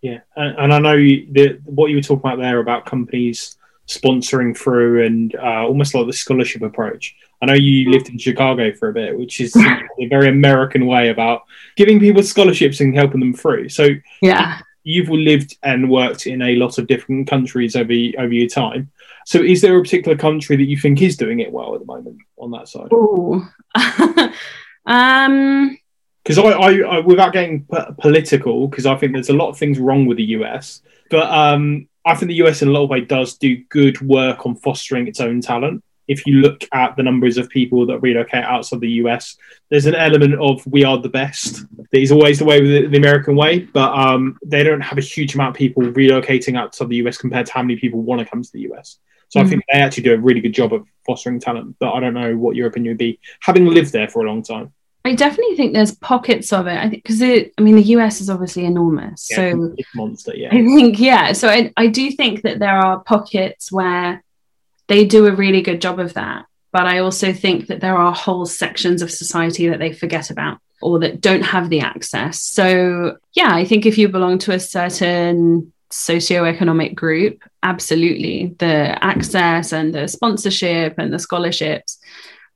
Yeah, 0.00 0.20
and, 0.36 0.58
and 0.58 0.74
I 0.74 0.78
know 0.78 0.96
the, 0.96 1.60
what 1.64 1.90
you 1.90 1.96
were 1.96 2.02
talking 2.02 2.18
about 2.18 2.38
there 2.38 2.60
about 2.60 2.86
companies 2.86 3.56
sponsoring 3.88 4.56
through 4.56 5.04
and 5.06 5.34
uh, 5.36 5.66
almost 5.66 5.94
like 5.94 6.06
the 6.06 6.12
scholarship 6.12 6.62
approach. 6.62 7.16
I 7.40 7.46
know 7.46 7.54
you 7.54 7.90
lived 7.90 8.08
in 8.08 8.18
Chicago 8.18 8.72
for 8.72 8.88
a 8.88 8.92
bit, 8.92 9.18
which 9.18 9.40
is 9.40 9.54
a 9.98 10.06
very 10.08 10.28
American 10.28 10.86
way 10.86 11.08
about 11.08 11.42
giving 11.76 11.98
people 11.98 12.22
scholarships 12.22 12.80
and 12.80 12.94
helping 12.94 13.20
them 13.20 13.32
through. 13.32 13.70
So 13.70 13.88
yeah, 14.20 14.60
you've 14.84 15.08
lived 15.08 15.56
and 15.62 15.90
worked 15.90 16.26
in 16.26 16.42
a 16.42 16.56
lot 16.56 16.78
of 16.78 16.86
different 16.86 17.28
countries 17.28 17.76
over 17.76 17.92
over 18.18 18.32
your 18.32 18.48
time. 18.48 18.90
So, 19.26 19.40
is 19.40 19.60
there 19.60 19.76
a 19.76 19.82
particular 19.82 20.16
country 20.16 20.56
that 20.56 20.64
you 20.64 20.78
think 20.78 21.02
is 21.02 21.16
doing 21.16 21.40
it 21.40 21.52
well 21.52 21.74
at 21.74 21.80
the 21.80 21.86
moment 21.86 22.18
on 22.38 22.50
that 22.52 22.68
side? 22.68 22.88
Oh, 22.92 23.46
um, 24.86 25.78
because 26.22 26.38
I, 26.38 26.42
I, 26.42 26.78
I, 26.80 26.98
without 27.00 27.32
getting 27.32 27.64
p- 27.64 27.78
political, 28.00 28.68
because 28.68 28.86
I 28.86 28.96
think 28.96 29.12
there's 29.12 29.30
a 29.30 29.34
lot 29.34 29.48
of 29.48 29.58
things 29.58 29.78
wrong 29.78 30.06
with 30.06 30.18
the 30.18 30.24
US, 30.24 30.82
but 31.10 31.30
um, 31.30 31.88
I 32.04 32.14
think 32.14 32.28
the 32.28 32.46
US 32.46 32.62
in 32.62 32.68
a 32.68 32.72
lot 32.72 32.84
of 32.84 32.90
way 32.90 33.00
does 33.00 33.36
do 33.36 33.56
good 33.68 34.00
work 34.00 34.46
on 34.46 34.54
fostering 34.56 35.08
its 35.08 35.20
own 35.20 35.40
talent 35.40 35.82
if 36.08 36.26
you 36.26 36.40
look 36.40 36.64
at 36.72 36.96
the 36.96 37.02
numbers 37.02 37.36
of 37.36 37.48
people 37.50 37.86
that 37.86 38.00
relocate 38.00 38.44
outside 38.44 38.80
the 38.80 38.90
US, 39.02 39.36
there's 39.68 39.86
an 39.86 39.94
element 39.94 40.34
of 40.34 40.66
we 40.66 40.82
are 40.82 40.98
the 40.98 41.08
best. 41.08 41.66
That 41.76 42.00
is 42.00 42.10
always 42.10 42.38
the 42.38 42.44
way 42.44 42.60
with 42.60 42.70
the, 42.70 42.86
the 42.88 42.96
American 42.96 43.36
way, 43.36 43.60
but 43.60 43.92
um, 43.92 44.38
they 44.44 44.64
don't 44.64 44.80
have 44.80 44.98
a 44.98 45.02
huge 45.02 45.34
amount 45.34 45.50
of 45.50 45.58
people 45.58 45.82
relocating 45.82 46.58
outside 46.58 46.88
the 46.88 46.96
US 46.96 47.18
compared 47.18 47.46
to 47.46 47.52
how 47.52 47.62
many 47.62 47.76
people 47.76 48.00
want 48.00 48.20
to 48.20 48.24
come 48.24 48.42
to 48.42 48.52
the 48.52 48.72
US. 48.72 48.98
So 49.28 49.38
mm-hmm. 49.38 49.46
I 49.46 49.50
think 49.50 49.62
they 49.70 49.78
actually 49.78 50.04
do 50.04 50.14
a 50.14 50.18
really 50.18 50.40
good 50.40 50.54
job 50.54 50.72
of 50.72 50.86
fostering 51.04 51.38
talent. 51.38 51.76
But 51.78 51.92
I 51.92 52.00
don't 52.00 52.14
know 52.14 52.36
what 52.36 52.56
your 52.56 52.66
opinion 52.66 52.92
would 52.92 52.98
be, 52.98 53.20
having 53.40 53.66
lived 53.66 53.92
there 53.92 54.08
for 54.08 54.24
a 54.24 54.28
long 54.28 54.42
time. 54.42 54.72
I 55.04 55.14
definitely 55.14 55.56
think 55.56 55.72
there's 55.72 55.94
pockets 55.94 56.52
of 56.52 56.66
it. 56.66 56.76
I 56.76 56.88
think 56.88 57.02
because 57.02 57.22
it, 57.22 57.52
I 57.56 57.62
mean, 57.62 57.76
the 57.76 57.82
US 57.82 58.20
is 58.20 58.28
obviously 58.28 58.64
enormous. 58.64 59.28
Yeah, 59.30 59.36
so 59.36 59.74
monster, 59.94 60.34
yeah. 60.34 60.48
I 60.48 60.62
think, 60.62 60.98
yeah. 60.98 61.32
So 61.32 61.48
I, 61.48 61.72
I 61.76 61.86
do 61.86 62.10
think 62.10 62.42
that 62.42 62.58
there 62.58 62.76
are 62.76 63.00
pockets 63.00 63.70
where 63.70 64.22
they 64.88 65.04
do 65.04 65.26
a 65.26 65.34
really 65.34 65.62
good 65.62 65.80
job 65.80 66.00
of 66.00 66.14
that. 66.14 66.46
But 66.72 66.86
I 66.86 66.98
also 66.98 67.32
think 67.32 67.68
that 67.68 67.80
there 67.80 67.96
are 67.96 68.12
whole 68.12 68.44
sections 68.44 69.00
of 69.00 69.10
society 69.10 69.68
that 69.68 69.78
they 69.78 69.92
forget 69.92 70.30
about 70.30 70.58
or 70.82 70.98
that 71.00 71.20
don't 71.20 71.42
have 71.42 71.70
the 71.70 71.80
access. 71.80 72.42
So, 72.42 73.16
yeah, 73.34 73.54
I 73.54 73.64
think 73.64 73.86
if 73.86 73.96
you 73.96 74.08
belong 74.08 74.38
to 74.40 74.52
a 74.52 74.60
certain 74.60 75.72
socioeconomic 75.90 76.94
group, 76.94 77.42
absolutely. 77.62 78.54
The 78.58 79.02
access 79.02 79.72
and 79.72 79.94
the 79.94 80.08
sponsorship 80.08 80.94
and 80.98 81.12
the 81.12 81.18
scholarships, 81.18 81.98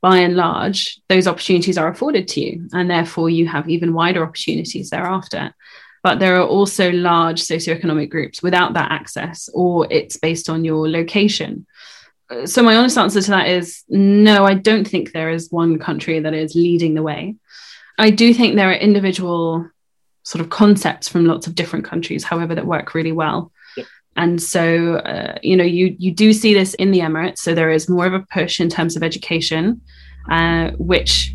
by 0.02 0.18
and 0.18 0.36
large, 0.36 1.00
those 1.08 1.26
opportunities 1.26 1.78
are 1.78 1.88
afforded 1.88 2.28
to 2.28 2.40
you. 2.40 2.68
And 2.72 2.90
therefore, 2.90 3.30
you 3.30 3.46
have 3.46 3.68
even 3.68 3.94
wider 3.94 4.22
opportunities 4.24 4.90
thereafter. 4.90 5.54
But 6.02 6.18
there 6.18 6.36
are 6.36 6.46
also 6.46 6.90
large 6.90 7.40
socioeconomic 7.40 8.10
groups 8.10 8.42
without 8.42 8.74
that 8.74 8.90
access, 8.90 9.48
or 9.54 9.86
it's 9.90 10.16
based 10.16 10.50
on 10.50 10.64
your 10.64 10.88
location 10.88 11.66
so 12.44 12.62
my 12.62 12.76
honest 12.76 12.98
answer 12.98 13.20
to 13.20 13.30
that 13.30 13.48
is 13.48 13.84
no 13.88 14.44
i 14.44 14.54
don't 14.54 14.86
think 14.86 15.12
there 15.12 15.30
is 15.30 15.50
one 15.50 15.78
country 15.78 16.20
that 16.20 16.34
is 16.34 16.54
leading 16.54 16.94
the 16.94 17.02
way. 17.02 17.36
I 17.98 18.10
do 18.10 18.32
think 18.32 18.56
there 18.56 18.70
are 18.70 18.74
individual 18.74 19.68
sort 20.24 20.40
of 20.40 20.50
concepts 20.50 21.08
from 21.08 21.26
lots 21.26 21.46
of 21.46 21.54
different 21.54 21.84
countries 21.84 22.24
however 22.24 22.54
that 22.54 22.66
work 22.66 22.94
really 22.94 23.12
well. 23.12 23.52
Yep. 23.76 23.86
and 24.16 24.42
so 24.42 24.96
uh, 24.96 25.38
you 25.42 25.56
know 25.56 25.64
you 25.64 25.96
you 25.98 26.12
do 26.12 26.32
see 26.32 26.54
this 26.54 26.74
in 26.74 26.90
the 26.90 27.00
emirates. 27.00 27.38
So 27.38 27.54
there 27.54 27.70
is 27.70 27.88
more 27.88 28.06
of 28.06 28.14
a 28.14 28.26
push 28.32 28.60
in 28.60 28.68
terms 28.68 28.96
of 28.96 29.02
education 29.02 29.80
uh, 30.30 30.70
which 30.78 31.34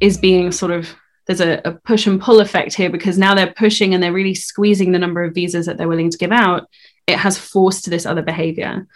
is 0.00 0.18
being 0.18 0.52
sort 0.52 0.72
of 0.72 0.94
there's 1.26 1.40
a, 1.40 1.60
a 1.64 1.72
push 1.72 2.06
and 2.06 2.20
pull 2.20 2.40
effect 2.40 2.74
here 2.74 2.90
because 2.90 3.16
now 3.16 3.34
they're 3.34 3.52
pushing 3.52 3.94
and 3.94 4.02
they're 4.02 4.12
really 4.12 4.34
squeezing 4.34 4.92
the 4.92 4.98
number 4.98 5.24
of 5.24 5.34
visas 5.34 5.66
that 5.66 5.78
they're 5.78 5.88
willing 5.88 6.10
to 6.10 6.18
give 6.18 6.32
out 6.32 6.68
it 7.06 7.18
has 7.18 7.38
forced 7.38 7.90
this 7.90 8.06
other 8.06 8.22
behavior. 8.22 8.86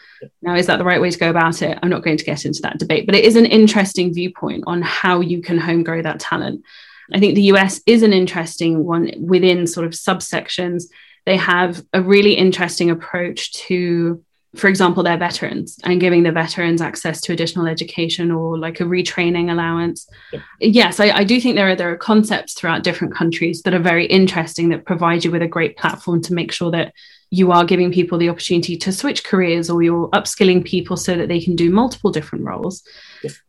Now, 0.41 0.55
is 0.55 0.67
that 0.67 0.79
the 0.79 0.85
right 0.85 1.01
way 1.01 1.11
to 1.11 1.19
go 1.19 1.29
about 1.29 1.61
it? 1.61 1.79
I'm 1.83 1.91
not 1.91 2.03
going 2.03 2.17
to 2.17 2.25
get 2.25 2.47
into 2.47 2.63
that 2.63 2.79
debate, 2.79 3.07
but 3.07 3.15
it 3.15 3.25
is 3.25 3.37
an 3.37 3.47
interesting 3.47 4.15
viewpoint 4.15 4.65
on 4.67 4.81
how 4.83 5.21
you 5.21 5.43
can 5.43 5.59
home 5.59 5.83
grow 5.83 6.01
that 6.01 6.21
talent. 6.21 6.65
I 7.13 7.19
think 7.19 7.35
the 7.35 7.43
US 7.43 7.81
is 7.87 8.03
an 8.03 8.13
interesting 8.13 8.85
one 8.85 9.13
within 9.19 9.67
sort 9.67 9.87
of 9.87 9.93
subsections. 9.93 10.85
They 11.27 11.37
have 11.37 11.85
a 11.93 12.03
really 12.03 12.33
interesting 12.33 12.91
approach 12.91 13.53
to, 13.55 14.23
for 14.57 14.69
example, 14.69 15.03
their 15.03 15.19
veterans 15.19 15.79
and 15.85 16.01
giving 16.01 16.23
the 16.23 16.33
veterans 16.33 16.81
access 16.81 17.21
to 17.23 17.33
additional 17.33 17.67
education 17.67 18.31
or 18.31 18.59
like 18.59 18.81
a 18.81 18.85
retraining 18.85 19.51
allowance. 19.51 20.09
Yeah. 20.33 20.41
Yes, 20.61 21.01
I, 21.01 21.11
I 21.11 21.25
do 21.25 21.41
think 21.41 21.57
there 21.57 21.69
are 21.69 21.77
there 21.77 21.93
are 21.93 21.97
concepts 21.97 22.55
throughout 22.55 22.85
different 22.85 23.15
countries 23.15 23.63
that 23.63 23.75
are 23.75 23.79
very 23.79 24.07
interesting 24.07 24.71
that 24.71 24.87
provide 24.87 25.25
you 25.25 25.31
with 25.31 25.43
a 25.43 25.49
great 25.49 25.77
platform 25.77 26.23
to 26.23 26.35
make 26.35 26.53
sure 26.53 26.71
that 26.71 26.95
you 27.31 27.53
are 27.53 27.65
giving 27.65 27.93
people 27.93 28.17
the 28.17 28.29
opportunity 28.29 28.77
to 28.77 28.93
switch 28.93 29.23
careers 29.25 29.69
or 29.69 29.83
you're 29.83 30.09
upskilling 30.11 30.65
people 30.65 30.97
so 30.97 31.15
that 31.17 31.29
they 31.29 31.41
can 31.41 31.55
do 31.55 31.71
multiple 31.71 32.11
different 32.11 32.45
roles. 32.45 32.83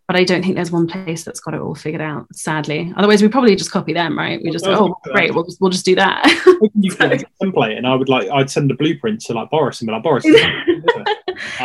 But 0.07 0.15
I 0.15 0.23
don't 0.23 0.41
think 0.41 0.55
there's 0.55 0.71
one 0.71 0.87
place 0.87 1.23
that's 1.23 1.39
got 1.39 1.53
it 1.53 1.61
all 1.61 1.75
figured 1.75 2.01
out, 2.01 2.25
sadly. 2.33 2.91
Otherwise, 2.97 3.21
we 3.21 3.27
probably 3.27 3.55
just 3.55 3.71
copy 3.71 3.93
them, 3.93 4.17
right? 4.17 4.41
We 4.43 4.49
just, 4.49 4.65
oh, 4.65 4.97
great, 5.03 5.33
we'll 5.35 5.43
just, 5.43 5.61
we'll 5.61 5.69
just 5.69 5.85
do 5.85 5.95
that. 5.95 6.25
you 6.73 6.91
can 6.95 7.19
so. 7.19 7.25
a 7.25 7.45
template, 7.45 7.77
and 7.77 7.85
I 7.85 7.93
would 7.93 8.09
like, 8.09 8.27
I'd 8.29 8.49
send 8.49 8.71
a 8.71 8.73
blueprint 8.73 9.21
to 9.25 9.33
like 9.33 9.51
Boris 9.51 9.81
and 9.81 9.87
be 9.87 9.93
like, 9.93 10.01
Boris, 10.01 10.25
um, 10.25 10.31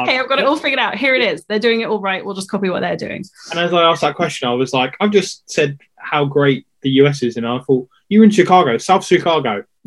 hey, 0.04 0.18
I've 0.18 0.28
got 0.28 0.38
it 0.38 0.44
all 0.44 0.58
figured 0.58 0.78
out. 0.78 0.96
Here 0.96 1.14
it 1.14 1.22
is. 1.22 1.46
They're 1.46 1.58
doing 1.58 1.80
it 1.80 1.88
all 1.88 2.00
right. 2.00 2.24
We'll 2.24 2.34
just 2.34 2.50
copy 2.50 2.68
what 2.68 2.80
they're 2.80 2.98
doing. 2.98 3.24
And 3.50 3.58
as 3.58 3.72
I 3.72 3.82
asked 3.82 4.02
that 4.02 4.14
question, 4.14 4.46
I 4.46 4.52
was 4.52 4.74
like, 4.74 4.94
I've 5.00 5.10
just 5.10 5.50
said 5.50 5.78
how 5.96 6.26
great 6.26 6.66
the 6.82 6.90
US 6.90 7.22
is, 7.22 7.38
and 7.38 7.46
I 7.46 7.60
thought, 7.60 7.88
you're 8.10 8.24
in 8.24 8.30
Chicago, 8.30 8.76
South 8.76 9.06
Chicago 9.06 9.64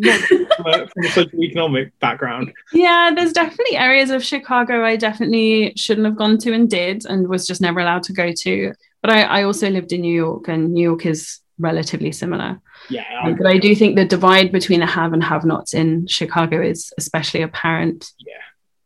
from, 0.58 0.66
a, 0.68 0.88
from 0.88 1.06
a 1.06 1.10
socio-economic 1.10 1.98
background. 2.00 2.52
Yeah, 2.74 3.12
there's 3.16 3.34
definitely 3.34 3.78
areas 3.78 4.10
of 4.10 4.24
Chicago 4.24 4.84
I 4.84 4.96
definitely 4.96 5.74
shouldn't 5.76 6.06
have 6.06 6.18
gone 6.18 6.38
to 6.40 6.54
and 6.54 6.70
did, 6.70 7.06
and 7.06 7.28
was 7.28 7.48
just 7.48 7.62
never 7.62 7.80
allowed 7.80 8.04
to 8.04 8.14
go 8.14 8.32
to. 8.32 8.74
But 9.02 9.12
I, 9.12 9.22
I 9.22 9.44
also 9.44 9.70
lived 9.70 9.94
in 9.94 10.02
New 10.02 10.14
York, 10.14 10.48
and 10.48 10.74
New 10.74 10.84
York 10.84 11.06
is 11.06 11.40
relatively 11.60 12.12
similar. 12.12 12.60
Yeah, 12.90 13.06
I 13.24 13.34
but 13.34 13.48
I 13.48 13.58
do 13.58 13.74
think 13.76 13.96
the 13.96 14.06
divide 14.06 14.52
between 14.52 14.80
the 14.80 14.86
have 14.86 15.14
and 15.14 15.24
have-nots 15.24 15.74
in 15.74 16.08
Chicago 16.08 16.62
is 16.62 16.92
especially 16.98 17.42
apparent. 17.42 18.12
Yeah, 18.20 18.34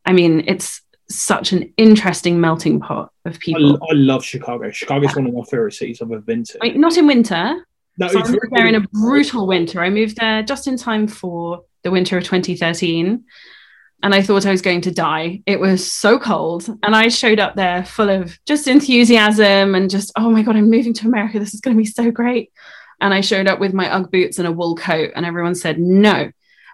I 0.05 0.13
mean, 0.13 0.43
it's 0.47 0.81
such 1.09 1.51
an 1.51 1.73
interesting 1.75 2.39
melting 2.39 2.79
pot 2.79 3.11
of 3.25 3.37
people. 3.39 3.75
I, 3.83 3.91
I 3.91 3.93
love 3.95 4.23
Chicago. 4.23 4.71
Chicago 4.71 5.07
is 5.07 5.15
one 5.15 5.27
of 5.27 5.33
my 5.33 5.43
favorite 5.43 5.73
cities 5.73 6.01
I've 6.01 6.11
ever 6.11 6.21
been 6.21 6.43
to. 6.45 6.57
Like, 6.61 6.75
not 6.75 6.97
in 6.97 7.07
winter, 7.07 7.65
no, 7.97 8.07
so 8.07 8.19
I 8.19 8.27
moved 8.27 8.51
there 8.51 8.67
in 8.67 8.75
a 8.75 8.81
brutal 8.81 9.47
winter. 9.47 9.81
I 9.81 9.89
moved 9.89 10.17
there 10.17 10.43
just 10.43 10.67
in 10.67 10.77
time 10.77 11.07
for 11.07 11.63
the 11.83 11.91
winter 11.91 12.17
of 12.17 12.23
2013 12.23 13.23
and 14.03 14.15
I 14.15 14.21
thought 14.21 14.45
I 14.45 14.51
was 14.51 14.61
going 14.61 14.81
to 14.81 14.91
die. 14.91 15.41
It 15.45 15.59
was 15.59 15.91
so 15.91 16.17
cold. 16.17 16.67
And 16.81 16.95
I 16.95 17.07
showed 17.09 17.39
up 17.39 17.55
there 17.55 17.85
full 17.85 18.09
of 18.09 18.37
just 18.45 18.67
enthusiasm 18.67 19.75
and 19.75 19.89
just, 19.89 20.11
oh 20.15 20.29
my 20.29 20.41
God, 20.41 20.55
I'm 20.55 20.69
moving 20.69 20.93
to 20.95 21.07
America. 21.07 21.39
This 21.39 21.53
is 21.53 21.61
going 21.61 21.75
to 21.75 21.81
be 21.81 21.85
so 21.85 22.09
great. 22.09 22.51
And 22.99 23.13
I 23.13 23.21
showed 23.21 23.47
up 23.47 23.59
with 23.59 23.73
my 23.73 23.93
Ugg 23.93 24.11
boots 24.11 24.39
and 24.39 24.47
a 24.47 24.51
wool 24.51 24.75
coat, 24.75 25.11
and 25.15 25.25
everyone 25.25 25.55
said, 25.55 25.79
no, 25.79 26.31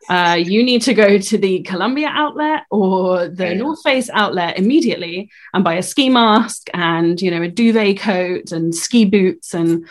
uh, 0.09 0.37
you 0.39 0.63
need 0.63 0.81
to 0.83 0.93
go 0.93 1.17
to 1.17 1.37
the 1.37 1.61
Columbia 1.63 2.09
outlet 2.11 2.63
or 2.69 3.29
the 3.29 3.55
North 3.55 3.81
Face 3.81 4.09
outlet 4.09 4.57
immediately 4.57 5.29
and 5.53 5.63
buy 5.63 5.75
a 5.75 5.83
ski 5.83 6.09
mask 6.09 6.69
and, 6.73 7.21
you 7.21 7.31
know, 7.31 7.41
a 7.41 7.47
duvet 7.47 7.99
coat 7.99 8.51
and 8.51 8.75
ski 8.75 9.05
boots. 9.05 9.53
And 9.53 9.87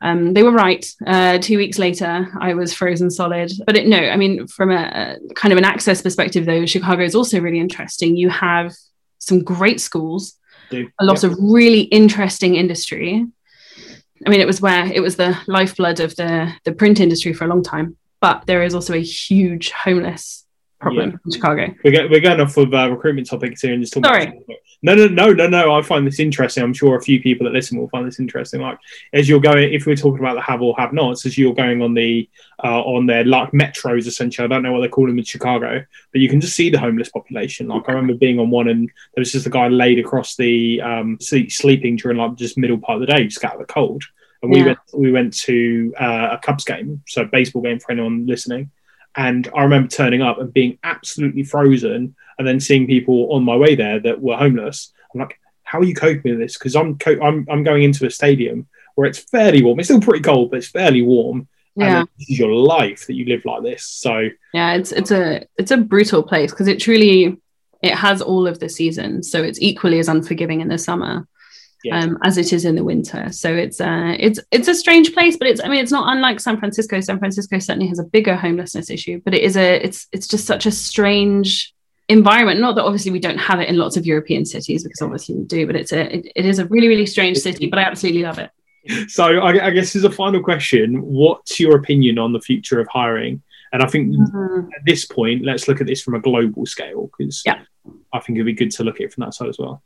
um, 0.00 0.32
they 0.32 0.42
were 0.42 0.52
right. 0.52 0.86
Uh, 1.06 1.38
two 1.38 1.56
weeks 1.56 1.78
later, 1.78 2.28
I 2.40 2.54
was 2.54 2.72
frozen 2.72 3.10
solid. 3.10 3.50
But 3.66 3.76
it, 3.76 3.86
no, 3.86 3.98
I 3.98 4.16
mean, 4.16 4.46
from 4.46 4.70
a, 4.70 5.18
a 5.30 5.34
kind 5.34 5.52
of 5.52 5.58
an 5.58 5.64
access 5.64 6.02
perspective, 6.02 6.46
though, 6.46 6.66
Chicago 6.66 7.02
is 7.02 7.14
also 7.14 7.40
really 7.40 7.58
interesting. 7.58 8.16
You 8.16 8.28
have 8.30 8.74
some 9.18 9.42
great 9.42 9.80
schools, 9.80 10.34
Dude, 10.70 10.92
a 11.00 11.04
lot 11.04 11.22
yeah. 11.22 11.30
of 11.30 11.36
really 11.40 11.82
interesting 11.82 12.54
industry. 12.54 13.26
I 14.26 14.30
mean, 14.30 14.40
it 14.40 14.46
was 14.46 14.60
where 14.60 14.86
it 14.92 15.00
was 15.00 15.16
the 15.16 15.36
lifeblood 15.46 16.00
of 16.00 16.14
the 16.16 16.52
the 16.64 16.72
print 16.72 17.00
industry 17.00 17.32
for 17.32 17.44
a 17.44 17.48
long 17.48 17.62
time. 17.62 17.96
But 18.20 18.46
there 18.46 18.64
is 18.64 18.74
also 18.74 18.94
a 18.94 19.02
huge 19.02 19.70
homeless 19.70 20.44
problem 20.80 21.10
Yeah. 21.10 21.16
in 21.24 21.32
Chicago. 21.32 21.74
We're, 21.84 21.90
go- 21.92 22.08
we're 22.10 22.20
going 22.20 22.40
off 22.40 22.56
of 22.56 22.72
uh, 22.72 22.90
recruitment 22.90 23.28
topics 23.28 23.62
here 23.62 23.72
and 23.72 23.82
just 23.82 23.92
talking 23.94 24.04
Sorry. 24.08 24.24
about 24.28 24.56
no 24.80 24.94
no 24.94 25.08
no 25.08 25.32
no 25.32 25.48
no 25.48 25.74
I 25.74 25.82
find 25.82 26.06
this 26.06 26.20
interesting 26.20 26.62
I'm 26.62 26.72
sure 26.72 26.96
a 26.96 27.02
few 27.02 27.20
people 27.20 27.44
that 27.46 27.52
listen 27.52 27.76
will 27.78 27.88
find 27.88 28.06
this 28.06 28.20
interesting 28.20 28.60
like 28.60 28.78
as 29.12 29.28
you're 29.28 29.40
going 29.40 29.72
if 29.74 29.86
we're 29.86 29.96
talking 29.96 30.20
about 30.20 30.34
the 30.34 30.40
have 30.40 30.62
or 30.62 30.72
have 30.78 30.92
nots 30.92 31.26
as 31.26 31.36
you're 31.36 31.52
going 31.54 31.82
on 31.82 31.94
the 31.94 32.28
uh, 32.62 32.80
on 32.82 33.06
their 33.06 33.24
like 33.24 33.50
metros 33.50 34.06
essentially 34.06 34.44
I 34.44 34.48
don't 34.48 34.62
know 34.62 34.72
what 34.72 34.82
they 34.82 34.88
call 34.88 35.06
them 35.08 35.18
in 35.18 35.24
Chicago 35.24 35.84
but 36.12 36.20
you 36.20 36.28
can 36.28 36.40
just 36.40 36.54
see 36.54 36.70
the 36.70 36.78
homeless 36.78 37.08
population 37.08 37.66
like 37.66 37.88
I 37.88 37.92
remember 37.92 38.14
being 38.14 38.38
on 38.38 38.50
one 38.50 38.68
and 38.68 38.88
there 39.14 39.20
was 39.20 39.32
just 39.32 39.46
a 39.46 39.50
guy 39.50 39.66
laid 39.66 39.98
across 39.98 40.36
the 40.36 40.80
um 40.80 41.18
sleep, 41.20 41.50
sleeping 41.50 41.96
during 41.96 42.16
like 42.18 42.36
just 42.36 42.56
middle 42.56 42.78
part 42.78 43.00
of 43.02 43.06
the 43.06 43.12
day 43.12 43.24
just 43.24 43.42
out 43.44 43.54
of 43.54 43.58
the 43.60 43.66
cold 43.66 44.04
and 44.42 44.52
we 44.52 44.60
Yeah. 44.60 44.66
went 44.66 44.78
we 44.94 45.10
went 45.10 45.36
to 45.38 45.92
uh, 46.00 46.28
a 46.32 46.38
Cubs 46.38 46.62
game 46.64 47.02
so 47.08 47.24
baseball 47.24 47.62
game 47.62 47.80
for 47.80 47.90
anyone 47.90 48.26
listening 48.26 48.70
and 49.18 49.48
I 49.54 49.64
remember 49.64 49.88
turning 49.88 50.22
up 50.22 50.38
and 50.38 50.54
being 50.54 50.78
absolutely 50.84 51.42
frozen, 51.42 52.14
and 52.38 52.46
then 52.46 52.60
seeing 52.60 52.86
people 52.86 53.32
on 53.32 53.42
my 53.42 53.56
way 53.56 53.74
there 53.74 53.98
that 53.98 54.22
were 54.22 54.36
homeless. 54.36 54.92
I'm 55.12 55.20
like, 55.20 55.40
how 55.64 55.80
are 55.80 55.84
you 55.84 55.94
coping 55.94 56.30
with 56.30 56.38
this? 56.40 56.56
Because 56.56 56.76
I'm, 56.76 56.96
co- 56.96 57.20
I'm 57.20 57.44
I'm 57.50 57.64
going 57.64 57.82
into 57.82 58.06
a 58.06 58.10
stadium 58.10 58.68
where 58.94 59.08
it's 59.08 59.18
fairly 59.18 59.62
warm. 59.62 59.80
It's 59.80 59.88
still 59.88 60.00
pretty 60.00 60.22
cold, 60.22 60.50
but 60.50 60.58
it's 60.58 60.68
fairly 60.68 61.02
warm. 61.02 61.48
Yeah. 61.74 62.00
And 62.00 62.08
this 62.16 62.30
is 62.30 62.38
your 62.38 62.54
life 62.54 63.06
that 63.06 63.14
you 63.14 63.24
live 63.24 63.44
like 63.44 63.62
this. 63.64 63.84
So 63.84 64.28
Yeah, 64.54 64.74
it's 64.74 64.92
it's 64.92 65.10
a 65.10 65.46
it's 65.58 65.72
a 65.72 65.76
brutal 65.76 66.22
place 66.22 66.52
because 66.52 66.68
it 66.68 66.80
truly 66.80 67.36
it 67.82 67.94
has 67.94 68.22
all 68.22 68.46
of 68.46 68.60
the 68.60 68.68
seasons, 68.68 69.30
so 69.30 69.42
it's 69.42 69.60
equally 69.60 69.98
as 69.98 70.08
unforgiving 70.08 70.60
in 70.60 70.68
the 70.68 70.78
summer 70.78 71.26
yeah, 71.84 72.00
um, 72.00 72.18
as 72.24 72.38
it 72.38 72.52
is 72.52 72.64
in 72.64 72.74
the 72.74 72.84
winter. 72.84 73.30
So 73.32 73.54
it's 73.54 73.80
uh, 73.80 74.16
it's 74.18 74.40
it's 74.50 74.68
a 74.68 74.74
strange 74.74 75.12
place, 75.12 75.36
but 75.36 75.48
it's 75.48 75.62
I 75.62 75.68
mean 75.68 75.80
it's 75.82 75.92
not 75.92 76.12
unlike 76.14 76.40
San 76.40 76.58
Francisco. 76.58 77.00
San 77.00 77.18
Francisco 77.18 77.58
certainly 77.58 77.88
has 77.88 77.98
a 77.98 78.04
bigger 78.04 78.36
homelessness 78.36 78.90
issue, 78.90 79.20
but 79.24 79.34
it 79.34 79.42
is 79.42 79.56
a 79.56 79.76
it's 79.84 80.06
it's 80.12 80.26
just 80.26 80.46
such 80.46 80.66
a 80.66 80.70
strange 80.70 81.74
environment. 82.08 82.60
Not 82.60 82.74
that 82.76 82.84
obviously 82.84 83.12
we 83.12 83.20
don't 83.20 83.38
have 83.38 83.60
it 83.60 83.68
in 83.68 83.76
lots 83.76 83.96
of 83.96 84.06
European 84.06 84.44
cities 84.44 84.82
because 84.82 85.02
obviously 85.02 85.36
we 85.36 85.44
do, 85.44 85.66
but 85.66 85.76
it's 85.76 85.92
a 85.92 86.14
it, 86.16 86.32
it 86.34 86.46
is 86.46 86.58
a 86.58 86.66
really 86.66 86.88
really 86.88 87.06
strange 87.06 87.38
city. 87.38 87.66
But 87.68 87.78
I 87.78 87.82
absolutely 87.82 88.22
love 88.22 88.38
it. 88.38 88.50
so 89.10 89.24
I, 89.40 89.66
I 89.66 89.70
guess 89.70 89.94
as 89.94 90.04
a 90.04 90.10
final 90.10 90.42
question, 90.42 91.02
what's 91.02 91.60
your 91.60 91.76
opinion 91.76 92.18
on 92.18 92.32
the 92.32 92.40
future 92.40 92.80
of 92.80 92.88
hiring? 92.88 93.42
And 93.72 93.82
I 93.82 93.86
think 93.86 94.14
at 94.74 94.84
this 94.86 95.04
point, 95.04 95.44
let's 95.44 95.68
look 95.68 95.80
at 95.82 95.86
this 95.86 96.02
from 96.02 96.14
a 96.14 96.20
global 96.20 96.64
scale 96.64 97.10
because 97.18 97.42
Yeah. 97.44 97.60
I 98.14 98.20
think 98.20 98.36
it'd 98.36 98.46
be 98.46 98.54
good 98.54 98.70
to 98.72 98.84
look 98.84 98.96
at 98.96 99.02
it 99.02 99.12
from 99.12 99.24
that 99.24 99.34
side 99.34 99.48
as 99.48 99.58
well. 99.58 99.82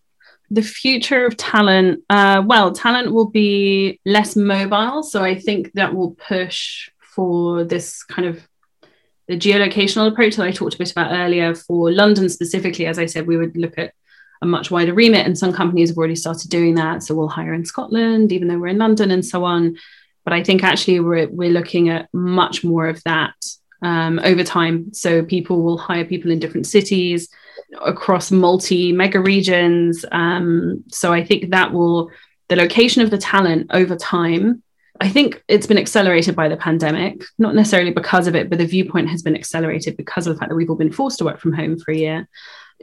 The 0.52 0.62
future 0.62 1.24
of 1.24 1.36
talent 1.36 2.02
uh, 2.10 2.42
well 2.44 2.72
talent 2.72 3.12
will 3.12 3.30
be 3.30 3.98
less 4.04 4.36
mobile 4.36 5.02
so 5.02 5.22
i 5.22 5.34
think 5.38 5.72
that 5.72 5.94
will 5.94 6.12
push 6.12 6.90
for 7.00 7.64
this 7.64 8.04
kind 8.04 8.28
of 8.28 8.46
the 9.28 9.36
geolocational 9.36 10.10
approach 10.10 10.36
that 10.36 10.46
i 10.46 10.52
talked 10.52 10.74
a 10.74 10.78
bit 10.78 10.92
about 10.92 11.12
earlier 11.12 11.54
for 11.54 11.90
london 11.90 12.28
specifically. 12.28 12.86
As 12.86 12.98
i 12.98 13.06
said 13.06 13.26
we 13.26 13.36
would 13.36 13.56
look 13.56 13.78
at 13.78 13.94
a 14.42 14.46
much 14.46 14.70
wider 14.70 14.92
remit 14.92 15.24
and 15.24 15.38
some 15.38 15.52
companies 15.52 15.88
have 15.88 15.98
already 15.98 16.16
started 16.16 16.50
doing 16.50 16.74
that 16.74 17.02
so 17.02 17.14
we'll 17.14 17.28
hire 17.28 17.54
in 17.54 17.64
scotland 17.64 18.32
even 18.32 18.48
though 18.48 18.58
we're 18.58 18.66
in 18.68 18.78
london 18.78 19.10
and 19.10 19.24
so 19.24 19.44
on. 19.44 19.76
But 20.24 20.34
i 20.34 20.42
think 20.42 20.62
actually 20.62 21.00
we're, 21.00 21.28
we're 21.28 21.50
looking 21.50 21.88
at 21.88 22.08
much 22.12 22.62
more 22.62 22.88
of 22.88 23.02
that 23.04 23.34
um, 23.82 24.20
over 24.22 24.44
time. 24.44 24.94
So 24.94 25.24
people 25.24 25.62
will 25.62 25.76
hire 25.76 26.04
people 26.04 26.30
in 26.30 26.38
different 26.38 26.66
cities 26.66 27.28
across 27.80 28.30
multi 28.30 28.92
mega 28.92 29.20
regions. 29.20 30.04
Um, 30.12 30.84
so 30.88 31.12
I 31.12 31.24
think 31.24 31.50
that 31.50 31.72
will, 31.72 32.10
the 32.48 32.56
location 32.56 33.02
of 33.02 33.10
the 33.10 33.18
talent 33.18 33.70
over 33.72 33.96
time, 33.96 34.62
I 35.00 35.08
think 35.08 35.42
it's 35.48 35.66
been 35.66 35.78
accelerated 35.78 36.36
by 36.36 36.48
the 36.48 36.56
pandemic, 36.56 37.24
not 37.38 37.54
necessarily 37.54 37.90
because 37.90 38.26
of 38.26 38.36
it, 38.36 38.48
but 38.48 38.58
the 38.58 38.66
viewpoint 38.66 39.08
has 39.08 39.22
been 39.22 39.34
accelerated 39.34 39.96
because 39.96 40.26
of 40.26 40.34
the 40.34 40.38
fact 40.38 40.50
that 40.50 40.54
we've 40.54 40.70
all 40.70 40.76
been 40.76 40.92
forced 40.92 41.18
to 41.18 41.24
work 41.24 41.40
from 41.40 41.52
home 41.52 41.78
for 41.78 41.92
a 41.92 41.96
year. 41.96 42.28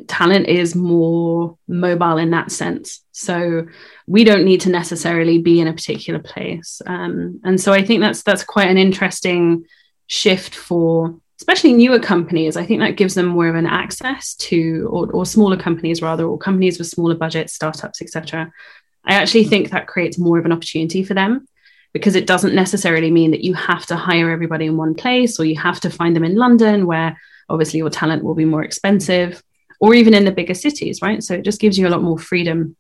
Talent 0.07 0.47
is 0.47 0.75
more 0.75 1.57
mobile 1.67 2.17
in 2.17 2.31
that 2.31 2.51
sense. 2.51 3.03
So 3.11 3.67
we 4.07 4.23
don't 4.23 4.45
need 4.45 4.61
to 4.61 4.69
necessarily 4.69 5.39
be 5.39 5.59
in 5.59 5.67
a 5.67 5.73
particular 5.73 6.19
place. 6.19 6.81
Um, 6.85 7.41
and 7.43 7.59
so 7.59 7.73
I 7.73 7.83
think 7.83 8.01
that's 8.01 8.23
that's 8.23 8.43
quite 8.43 8.69
an 8.69 8.77
interesting 8.77 9.65
shift 10.07 10.55
for 10.55 11.19
especially 11.39 11.73
newer 11.73 11.99
companies 11.99 12.57
i 12.57 12.65
think 12.65 12.79
that 12.79 12.97
gives 12.97 13.15
them 13.15 13.25
more 13.25 13.47
of 13.47 13.55
an 13.55 13.65
access 13.65 14.35
to 14.35 14.87
or, 14.91 15.11
or 15.11 15.25
smaller 15.25 15.57
companies 15.57 16.01
rather 16.01 16.25
or 16.25 16.37
companies 16.37 16.77
with 16.77 16.87
smaller 16.87 17.15
budgets 17.15 17.53
startups 17.53 18.01
etc 18.01 18.51
i 19.05 19.13
actually 19.13 19.43
think 19.43 19.69
that 19.69 19.87
creates 19.87 20.17
more 20.17 20.37
of 20.37 20.45
an 20.45 20.51
opportunity 20.51 21.03
for 21.03 21.13
them 21.13 21.45
because 21.91 22.15
it 22.15 22.27
doesn't 22.27 22.53
necessarily 22.53 23.09
mean 23.09 23.31
that 23.31 23.43
you 23.43 23.53
have 23.55 23.85
to 23.85 23.95
hire 23.95 24.29
everybody 24.29 24.67
in 24.67 24.77
one 24.77 24.93
place 24.93 25.39
or 25.39 25.45
you 25.45 25.57
have 25.57 25.79
to 25.79 25.89
find 25.89 26.15
them 26.15 26.23
in 26.23 26.35
london 26.35 26.85
where 26.85 27.17
obviously 27.49 27.79
your 27.79 27.89
talent 27.89 28.23
will 28.23 28.35
be 28.35 28.45
more 28.45 28.63
expensive 28.63 29.41
or 29.79 29.93
even 29.93 30.13
in 30.13 30.25
the 30.25 30.31
bigger 30.31 30.53
cities 30.53 31.01
right? 31.01 31.23
So 31.23 31.35
it 31.35 31.43
just 31.43 31.61
gives 31.61 31.77
you 31.77 31.87
a 31.87 31.89
lot 31.89 32.03
more 32.03 32.19
freedom. 32.19 32.75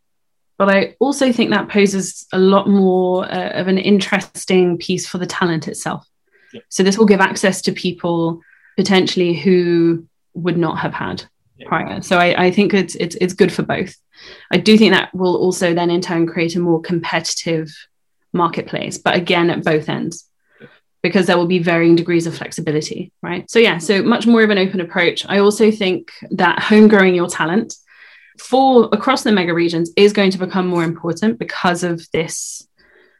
But 0.57 0.69
i 0.69 0.95
also 0.99 1.31
think 1.31 1.51
that 1.51 1.69
poses 1.69 2.27
a 2.33 2.39
lot 2.39 2.67
more 2.67 3.25
uh, 3.25 3.51
of 3.51 3.67
an 3.67 3.77
interesting 3.77 4.77
piece 4.77 5.07
for 5.07 5.17
the 5.17 5.25
talent 5.25 5.67
itself. 5.67 6.05
So 6.67 6.83
this 6.83 6.97
will 6.97 7.05
give 7.05 7.21
access 7.21 7.61
to 7.63 7.71
people 7.71 8.41
potentially 8.79 9.33
who 9.33 10.07
would 10.33 10.57
not 10.57 10.79
have 10.79 10.93
had 10.93 11.21
prior. 11.65 12.01
So 12.01 12.17
I, 12.17 12.45
I 12.45 12.51
think 12.51 12.73
it's, 12.73 12.95
it's 12.95 13.17
it's 13.19 13.33
good 13.33 13.51
for 13.51 13.63
both. 13.63 13.93
I 14.55 14.57
do 14.57 14.77
think 14.77 14.93
that 14.93 15.13
will 15.13 15.35
also 15.35 15.73
then 15.73 15.89
in 15.89 15.99
turn 15.99 16.25
create 16.27 16.55
a 16.55 16.59
more 16.59 16.79
competitive 16.79 17.67
marketplace, 18.31 18.97
but 18.97 19.17
again 19.17 19.49
at 19.49 19.65
both 19.65 19.89
ends. 19.89 20.25
Because 21.01 21.25
there 21.27 21.37
will 21.37 21.53
be 21.57 21.59
varying 21.59 21.95
degrees 21.97 22.27
of 22.27 22.37
flexibility, 22.37 23.11
right? 23.21 23.49
So 23.51 23.59
yeah, 23.59 23.77
so 23.79 24.01
much 24.01 24.25
more 24.27 24.43
of 24.43 24.49
an 24.49 24.57
open 24.57 24.81
approach. 24.81 25.25
I 25.27 25.39
also 25.39 25.71
think 25.71 26.11
that 26.31 26.59
home 26.59 26.87
growing 26.87 27.15
your 27.15 27.27
talent 27.27 27.73
for 28.37 28.87
across 28.93 29.23
the 29.23 29.31
mega 29.31 29.53
regions 29.53 29.91
is 29.95 30.13
going 30.13 30.31
to 30.31 30.37
become 30.37 30.67
more 30.67 30.85
important 30.85 31.39
because 31.39 31.83
of 31.83 32.05
this 32.13 32.65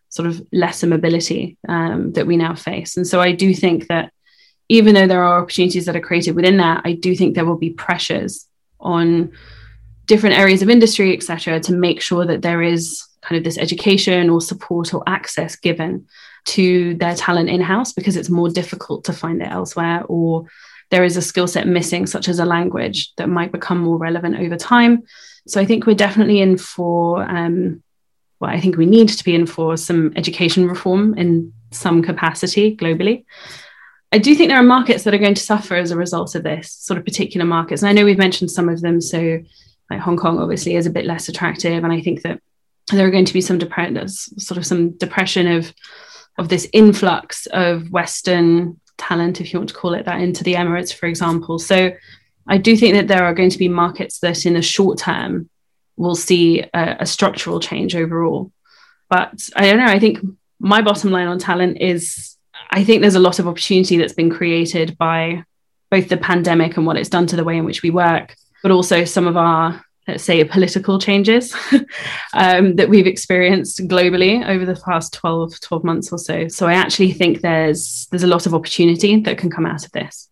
sort 0.09 0.27
of 0.27 0.41
lesser 0.51 0.87
mobility 0.87 1.57
um, 1.67 2.13
that 2.13 2.27
we 2.27 2.35
now 2.37 2.55
face. 2.55 2.97
And 2.97 3.05
so 3.05 3.19
I 3.21 3.31
do 3.33 3.53
think 3.53 3.87
that 3.87 4.11
even 4.69 4.93
though 4.93 5.07
there 5.07 5.23
are 5.23 5.41
opportunities 5.41 5.85
that 5.85 5.95
are 5.95 6.01
created 6.01 6.35
within 6.35 6.57
that, 6.57 6.81
I 6.85 6.93
do 6.93 7.15
think 7.15 7.35
there 7.35 7.45
will 7.45 7.57
be 7.57 7.71
pressures 7.71 8.47
on 8.79 9.31
different 10.05 10.37
areas 10.37 10.61
of 10.61 10.69
industry, 10.69 11.15
et 11.15 11.23
cetera, 11.23 11.59
to 11.59 11.73
make 11.73 12.01
sure 12.01 12.25
that 12.25 12.41
there 12.41 12.61
is 12.61 13.03
kind 13.21 13.37
of 13.37 13.43
this 13.43 13.57
education 13.57 14.29
or 14.29 14.41
support 14.41 14.93
or 14.93 15.03
access 15.07 15.55
given 15.55 16.07
to 16.45 16.95
their 16.95 17.15
talent 17.15 17.49
in 17.49 17.61
house 17.61 17.93
because 17.93 18.15
it's 18.15 18.29
more 18.29 18.49
difficult 18.49 19.03
to 19.03 19.13
find 19.13 19.41
it 19.41 19.51
elsewhere 19.51 20.03
or 20.07 20.45
there 20.89 21.03
is 21.03 21.17
a 21.17 21.21
skill 21.21 21.47
set 21.47 21.67
missing, 21.67 22.07
such 22.07 22.27
as 22.27 22.39
a 22.39 22.45
language 22.45 23.13
that 23.17 23.29
might 23.29 23.51
become 23.51 23.79
more 23.79 23.97
relevant 23.97 24.39
over 24.39 24.55
time. 24.55 25.03
So 25.47 25.61
I 25.61 25.65
think 25.65 25.85
we're 25.85 25.95
definitely 25.95 26.41
in 26.41 26.57
for, 26.57 27.21
um, 27.21 27.83
well, 28.39 28.49
I 28.49 28.59
think 28.59 28.77
we 28.77 28.85
need 28.85 29.09
to 29.09 29.23
be 29.23 29.35
in 29.35 29.45
for 29.45 29.77
some 29.77 30.13
education 30.15 30.67
reform 30.67 31.15
in 31.17 31.53
some 31.71 32.01
capacity 32.01 32.75
globally. 32.75 33.25
I 34.11 34.17
do 34.17 34.33
think 34.33 34.49
there 34.49 34.59
are 34.59 34.63
markets 34.63 35.03
that 35.03 35.13
are 35.13 35.19
going 35.19 35.35
to 35.35 35.41
suffer 35.41 35.75
as 35.75 35.91
a 35.91 35.97
result 35.97 36.33
of 36.35 36.43
this, 36.43 36.71
sort 36.71 36.97
of 36.97 37.05
particular 37.05 37.45
markets. 37.45 37.81
And 37.81 37.89
I 37.89 37.93
know 37.93 38.05
we've 38.05 38.17
mentioned 38.17 38.51
some 38.51 38.67
of 38.67 38.81
them. 38.81 39.01
So, 39.01 39.39
like 39.89 39.99
Hong 39.99 40.17
Kong, 40.17 40.39
obviously, 40.39 40.75
is 40.75 40.85
a 40.85 40.91
bit 40.91 41.05
less 41.05 41.29
attractive. 41.29 41.83
And 41.83 41.93
I 41.93 42.01
think 42.01 42.23
that 42.23 42.41
there 42.91 43.07
are 43.07 43.11
going 43.11 43.25
to 43.25 43.33
be 43.33 43.41
some 43.41 43.59
depression, 43.59 44.07
sort 44.07 44.57
of 44.57 44.65
some 44.65 44.91
depression 44.91 45.47
of 45.47 45.73
of 46.37 46.47
this 46.47 46.69
influx 46.71 47.47
of 47.47 47.91
Western 47.91 48.79
talent, 48.97 49.41
if 49.41 49.51
you 49.51 49.59
want 49.59 49.69
to 49.69 49.75
call 49.75 49.93
it 49.93 50.05
that, 50.05 50.21
into 50.21 50.43
the 50.43 50.53
Emirates, 50.53 50.93
for 50.93 51.05
example. 51.05 51.59
So, 51.59 51.91
I 52.47 52.57
do 52.57 52.75
think 52.75 52.95
that 52.95 53.07
there 53.07 53.23
are 53.23 53.35
going 53.35 53.51
to 53.51 53.59
be 53.59 53.67
markets 53.67 54.19
that, 54.19 54.45
in 54.45 54.55
the 54.55 54.61
short 54.63 54.97
term, 54.97 55.49
will 55.97 56.15
see 56.15 56.61
a, 56.73 56.97
a 57.01 57.05
structural 57.05 57.59
change 57.59 57.95
overall. 57.95 58.51
But 59.07 59.49
I 59.55 59.67
don't 59.67 59.77
know. 59.77 59.85
I 59.85 59.99
think 59.99 60.19
my 60.59 60.81
bottom 60.81 61.11
line 61.11 61.27
on 61.27 61.37
talent 61.37 61.77
is 61.79 62.37
I 62.69 62.83
think 62.83 63.01
there's 63.01 63.15
a 63.15 63.19
lot 63.19 63.39
of 63.39 63.47
opportunity 63.47 63.97
that's 63.97 64.13
been 64.13 64.29
created 64.29 64.97
by 64.97 65.43
both 65.89 66.09
the 66.09 66.17
pandemic 66.17 66.77
and 66.77 66.85
what 66.85 66.97
it's 66.97 67.09
done 67.09 67.27
to 67.27 67.35
the 67.35 67.43
way 67.43 67.57
in 67.57 67.65
which 67.65 67.81
we 67.81 67.89
work, 67.89 68.35
but 68.61 68.71
also 68.71 69.05
some 69.05 69.27
of 69.27 69.35
our, 69.35 69.83
let's 70.07 70.23
say, 70.23 70.43
political 70.43 70.99
changes 70.99 71.55
um, 72.33 72.75
that 72.75 72.89
we've 72.89 73.07
experienced 73.07 73.87
globally 73.87 74.47
over 74.47 74.65
the 74.65 74.79
past 74.85 75.13
12, 75.13 75.59
12 75.59 75.83
months 75.83 76.11
or 76.11 76.19
so. 76.19 76.47
So 76.47 76.67
I 76.67 76.73
actually 76.73 77.13
think 77.13 77.41
there's 77.41 78.07
there's 78.11 78.23
a 78.23 78.27
lot 78.27 78.45
of 78.45 78.53
opportunity 78.53 79.19
that 79.21 79.37
can 79.37 79.49
come 79.49 79.65
out 79.65 79.85
of 79.85 79.91
this. 79.91 80.29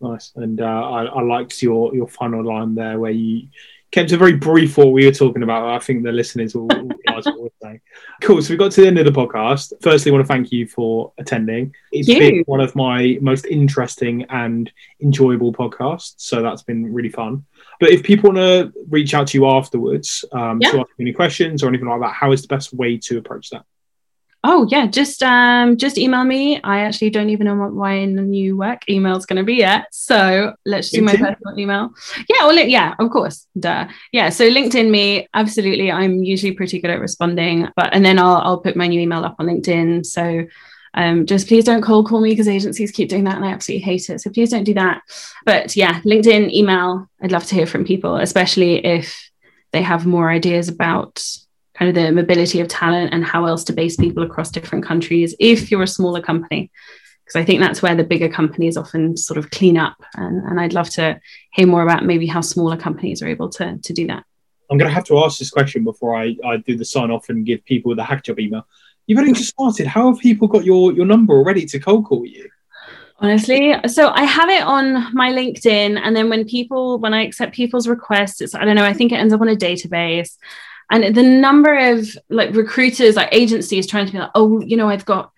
Nice, 0.00 0.32
and 0.34 0.60
uh, 0.60 0.64
I, 0.64 1.04
I 1.04 1.22
liked 1.22 1.62
your 1.62 1.94
your 1.94 2.08
final 2.08 2.44
line 2.44 2.74
there 2.74 2.98
where 2.98 3.12
you 3.12 3.46
kept 3.92 4.10
it 4.10 4.16
very 4.16 4.34
brief 4.34 4.76
what 4.78 4.92
we 4.92 5.04
were 5.04 5.12
talking 5.12 5.42
about. 5.42 5.68
I 5.68 5.78
think 5.78 6.02
the 6.02 6.12
listeners 6.12 6.54
will, 6.54 6.66
realize 6.66 7.26
what 7.26 7.40
we're 7.40 7.48
saying. 7.62 7.80
Cool. 8.22 8.42
So 8.42 8.52
we 8.52 8.56
got 8.56 8.72
to 8.72 8.80
the 8.80 8.86
end 8.86 8.98
of 8.98 9.04
the 9.04 9.12
podcast. 9.12 9.74
Firstly, 9.82 10.10
I 10.10 10.14
want 10.14 10.26
to 10.26 10.32
thank 10.32 10.50
you 10.50 10.66
for 10.66 11.12
attending. 11.18 11.74
It's 11.92 12.08
Thank 12.08 12.20
been 12.20 12.42
one 12.46 12.60
of 12.60 12.74
my 12.74 13.18
most 13.20 13.46
interesting 13.46 14.24
and 14.30 14.72
enjoyable 15.00 15.52
podcasts. 15.52 16.14
So 16.16 16.42
that's 16.42 16.62
been 16.62 16.92
really 16.92 17.10
fun. 17.10 17.44
But 17.80 17.90
if 17.90 18.02
people 18.02 18.32
want 18.32 18.38
to 18.38 18.72
reach 18.88 19.12
out 19.12 19.26
to 19.28 19.38
you 19.38 19.46
afterwards 19.46 20.24
um, 20.32 20.58
Yeah. 20.62 20.70
to 20.72 20.80
ask 20.80 20.88
you 20.96 21.04
any 21.04 21.12
questions 21.12 21.62
or 21.62 21.68
anything 21.68 21.88
like 21.88 22.00
that, 22.00 22.12
how 22.14 22.32
is 22.32 22.42
the 22.42 22.48
best 22.48 22.72
way 22.72 22.96
to 22.96 23.18
approach 23.18 23.50
that? 23.50 23.64
Oh 24.44 24.66
yeah, 24.70 24.86
just 24.86 25.22
um 25.22 25.76
just 25.76 25.96
email 25.96 26.24
me. 26.24 26.60
I 26.62 26.80
actually 26.80 27.10
don't 27.10 27.30
even 27.30 27.46
know 27.46 27.54
what 27.54 27.72
my 27.72 28.04
new 28.06 28.56
work 28.56 28.88
email 28.88 29.16
is 29.16 29.24
going 29.24 29.36
to 29.36 29.44
be 29.44 29.54
yet. 29.54 29.86
So 29.92 30.54
let's 30.66 30.90
do 30.90 31.00
my 31.00 31.12
personal 31.12 31.56
email. 31.56 31.90
Yeah, 32.28 32.46
well, 32.46 32.58
yeah, 32.58 32.94
of 32.98 33.10
course. 33.10 33.46
Duh. 33.58 33.86
Yeah, 34.10 34.30
so 34.30 34.50
LinkedIn 34.50 34.90
me. 34.90 35.28
Absolutely, 35.32 35.92
I'm 35.92 36.24
usually 36.24 36.52
pretty 36.52 36.80
good 36.80 36.90
at 36.90 37.00
responding. 37.00 37.68
But 37.76 37.94
and 37.94 38.04
then 38.04 38.18
I'll 38.18 38.38
I'll 38.38 38.60
put 38.60 38.74
my 38.74 38.88
new 38.88 39.00
email 39.00 39.24
up 39.24 39.36
on 39.38 39.46
LinkedIn. 39.46 40.04
So 40.04 40.46
um, 40.94 41.24
just 41.24 41.48
please 41.48 41.64
don't 41.64 41.82
cold 41.82 42.08
call 42.08 42.20
me 42.20 42.30
because 42.30 42.48
agencies 42.48 42.90
keep 42.90 43.08
doing 43.08 43.24
that 43.24 43.36
and 43.36 43.44
I 43.44 43.52
absolutely 43.52 43.84
hate 43.84 44.10
it. 44.10 44.20
So 44.20 44.30
please 44.30 44.50
don't 44.50 44.64
do 44.64 44.74
that. 44.74 45.02
But 45.46 45.76
yeah, 45.76 46.00
LinkedIn, 46.00 46.52
email. 46.52 47.08
I'd 47.22 47.32
love 47.32 47.46
to 47.46 47.54
hear 47.54 47.66
from 47.66 47.84
people, 47.84 48.16
especially 48.16 48.84
if 48.84 49.30
they 49.72 49.82
have 49.82 50.04
more 50.04 50.30
ideas 50.30 50.68
about 50.68 51.24
kind 51.74 51.88
of 51.88 51.94
the 51.94 52.12
mobility 52.12 52.60
of 52.60 52.68
talent 52.68 53.12
and 53.12 53.24
how 53.24 53.46
else 53.46 53.64
to 53.64 53.72
base 53.72 53.96
people 53.96 54.22
across 54.22 54.50
different 54.50 54.84
countries 54.84 55.34
if 55.38 55.70
you're 55.70 55.82
a 55.82 55.86
smaller 55.86 56.20
company. 56.20 56.70
Because 57.24 57.40
i 57.40 57.44
think 57.44 57.60
that's 57.60 57.82
where 57.82 57.94
the 57.94 58.04
bigger 58.04 58.28
companies 58.28 58.76
often 58.76 59.16
sort 59.16 59.38
of 59.38 59.50
clean 59.50 59.76
up 59.76 59.96
and, 60.16 60.44
and 60.44 60.60
i'd 60.60 60.72
love 60.72 60.90
to 60.90 61.20
hear 61.52 61.68
more 61.68 61.82
about 61.82 62.04
maybe 62.04 62.26
how 62.26 62.40
smaller 62.40 62.76
companies 62.76 63.22
are 63.22 63.28
able 63.28 63.48
to, 63.50 63.78
to 63.78 63.92
do 63.92 64.06
that. 64.08 64.24
I'm 64.70 64.78
going 64.78 64.88
to 64.88 64.94
have 64.94 65.04
to 65.04 65.18
ask 65.18 65.38
this 65.38 65.50
question 65.50 65.84
before 65.84 66.16
I, 66.16 66.34
I 66.44 66.56
do 66.56 66.76
the 66.76 66.84
sign 66.84 67.10
off 67.10 67.28
and 67.28 67.44
give 67.44 67.62
people 67.64 67.94
the 67.94 68.02
hackajob 68.02 68.38
email. 68.40 68.66
You've 69.06 69.18
only 69.18 69.34
just 69.34 69.50
started. 69.50 69.86
How 69.86 70.10
have 70.10 70.20
people 70.20 70.48
got 70.48 70.64
your, 70.64 70.94
your 70.94 71.04
number 71.04 71.34
already 71.34 71.66
to 71.66 71.78
cold 71.78 72.06
call 72.06 72.24
you? 72.24 72.48
Honestly 73.18 73.72
so 73.86 74.08
i 74.08 74.24
have 74.24 74.48
it 74.48 74.62
on 74.62 75.14
my 75.14 75.30
linkedin 75.30 75.96
and 76.02 76.16
then 76.16 76.28
when 76.28 76.44
people 76.44 76.98
when 76.98 77.14
i 77.14 77.22
accept 77.22 77.54
people's 77.54 77.86
requests 77.86 78.40
it's 78.40 78.52
i 78.52 78.64
don't 78.64 78.74
know 78.74 78.84
i 78.84 78.92
think 78.92 79.12
it 79.12 79.16
ends 79.16 79.32
up 79.32 79.40
on 79.40 79.48
a 79.48 79.54
database 79.54 80.36
and 80.92 81.16
the 81.16 81.22
number 81.22 81.76
of 81.92 82.06
like 82.28 82.54
recruiters 82.54 83.16
like 83.16 83.30
agencies 83.32 83.86
trying 83.86 84.06
to 84.06 84.12
be 84.12 84.18
like 84.18 84.30
oh 84.34 84.60
you 84.60 84.76
know 84.76 84.88
i've 84.88 85.06
got 85.06 85.32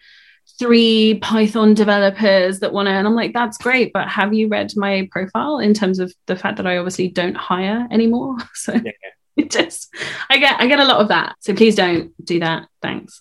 three 0.58 1.18
python 1.20 1.72
developers 1.74 2.60
that 2.60 2.72
want 2.72 2.86
to 2.86 2.92
and 2.92 3.06
i'm 3.06 3.14
like 3.14 3.32
that's 3.32 3.56
great 3.56 3.92
but 3.92 4.08
have 4.08 4.34
you 4.34 4.48
read 4.48 4.70
my 4.76 5.08
profile 5.10 5.58
in 5.58 5.72
terms 5.72 5.98
of 5.98 6.12
the 6.26 6.36
fact 6.36 6.56
that 6.58 6.66
i 6.66 6.76
obviously 6.76 7.08
don't 7.08 7.36
hire 7.36 7.88
anymore? 7.90 8.36
So 8.54 8.72
yeah. 8.72 8.92
it 9.36 9.50
just 9.50 9.92
i 10.30 10.38
get 10.38 10.60
i 10.60 10.66
get 10.68 10.78
a 10.78 10.84
lot 10.84 11.00
of 11.00 11.08
that. 11.08 11.34
So 11.40 11.54
please 11.54 11.74
don't 11.74 12.12
do 12.24 12.38
that. 12.38 12.68
Thanks. 12.80 13.20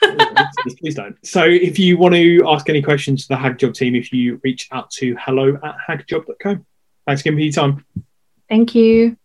Please 0.80 0.94
don't. 0.94 1.16
So 1.26 1.42
if 1.42 1.80
you 1.80 1.98
want 1.98 2.14
to 2.14 2.44
ask 2.46 2.68
any 2.68 2.80
questions 2.80 3.26
to 3.26 3.28
the 3.28 3.34
hackajob 3.34 3.74
team 3.74 3.96
if 3.96 4.12
you 4.12 4.40
reach 4.44 4.68
out 4.70 4.90
to 4.92 5.16
hello 5.18 5.58
at 5.64 5.74
hackajob.co 5.88 6.58
thanks 7.06 7.22
again 7.22 7.34
for 7.34 7.40
your 7.40 7.52
time. 7.52 7.84
Thank 8.48 8.76
you 8.76 9.16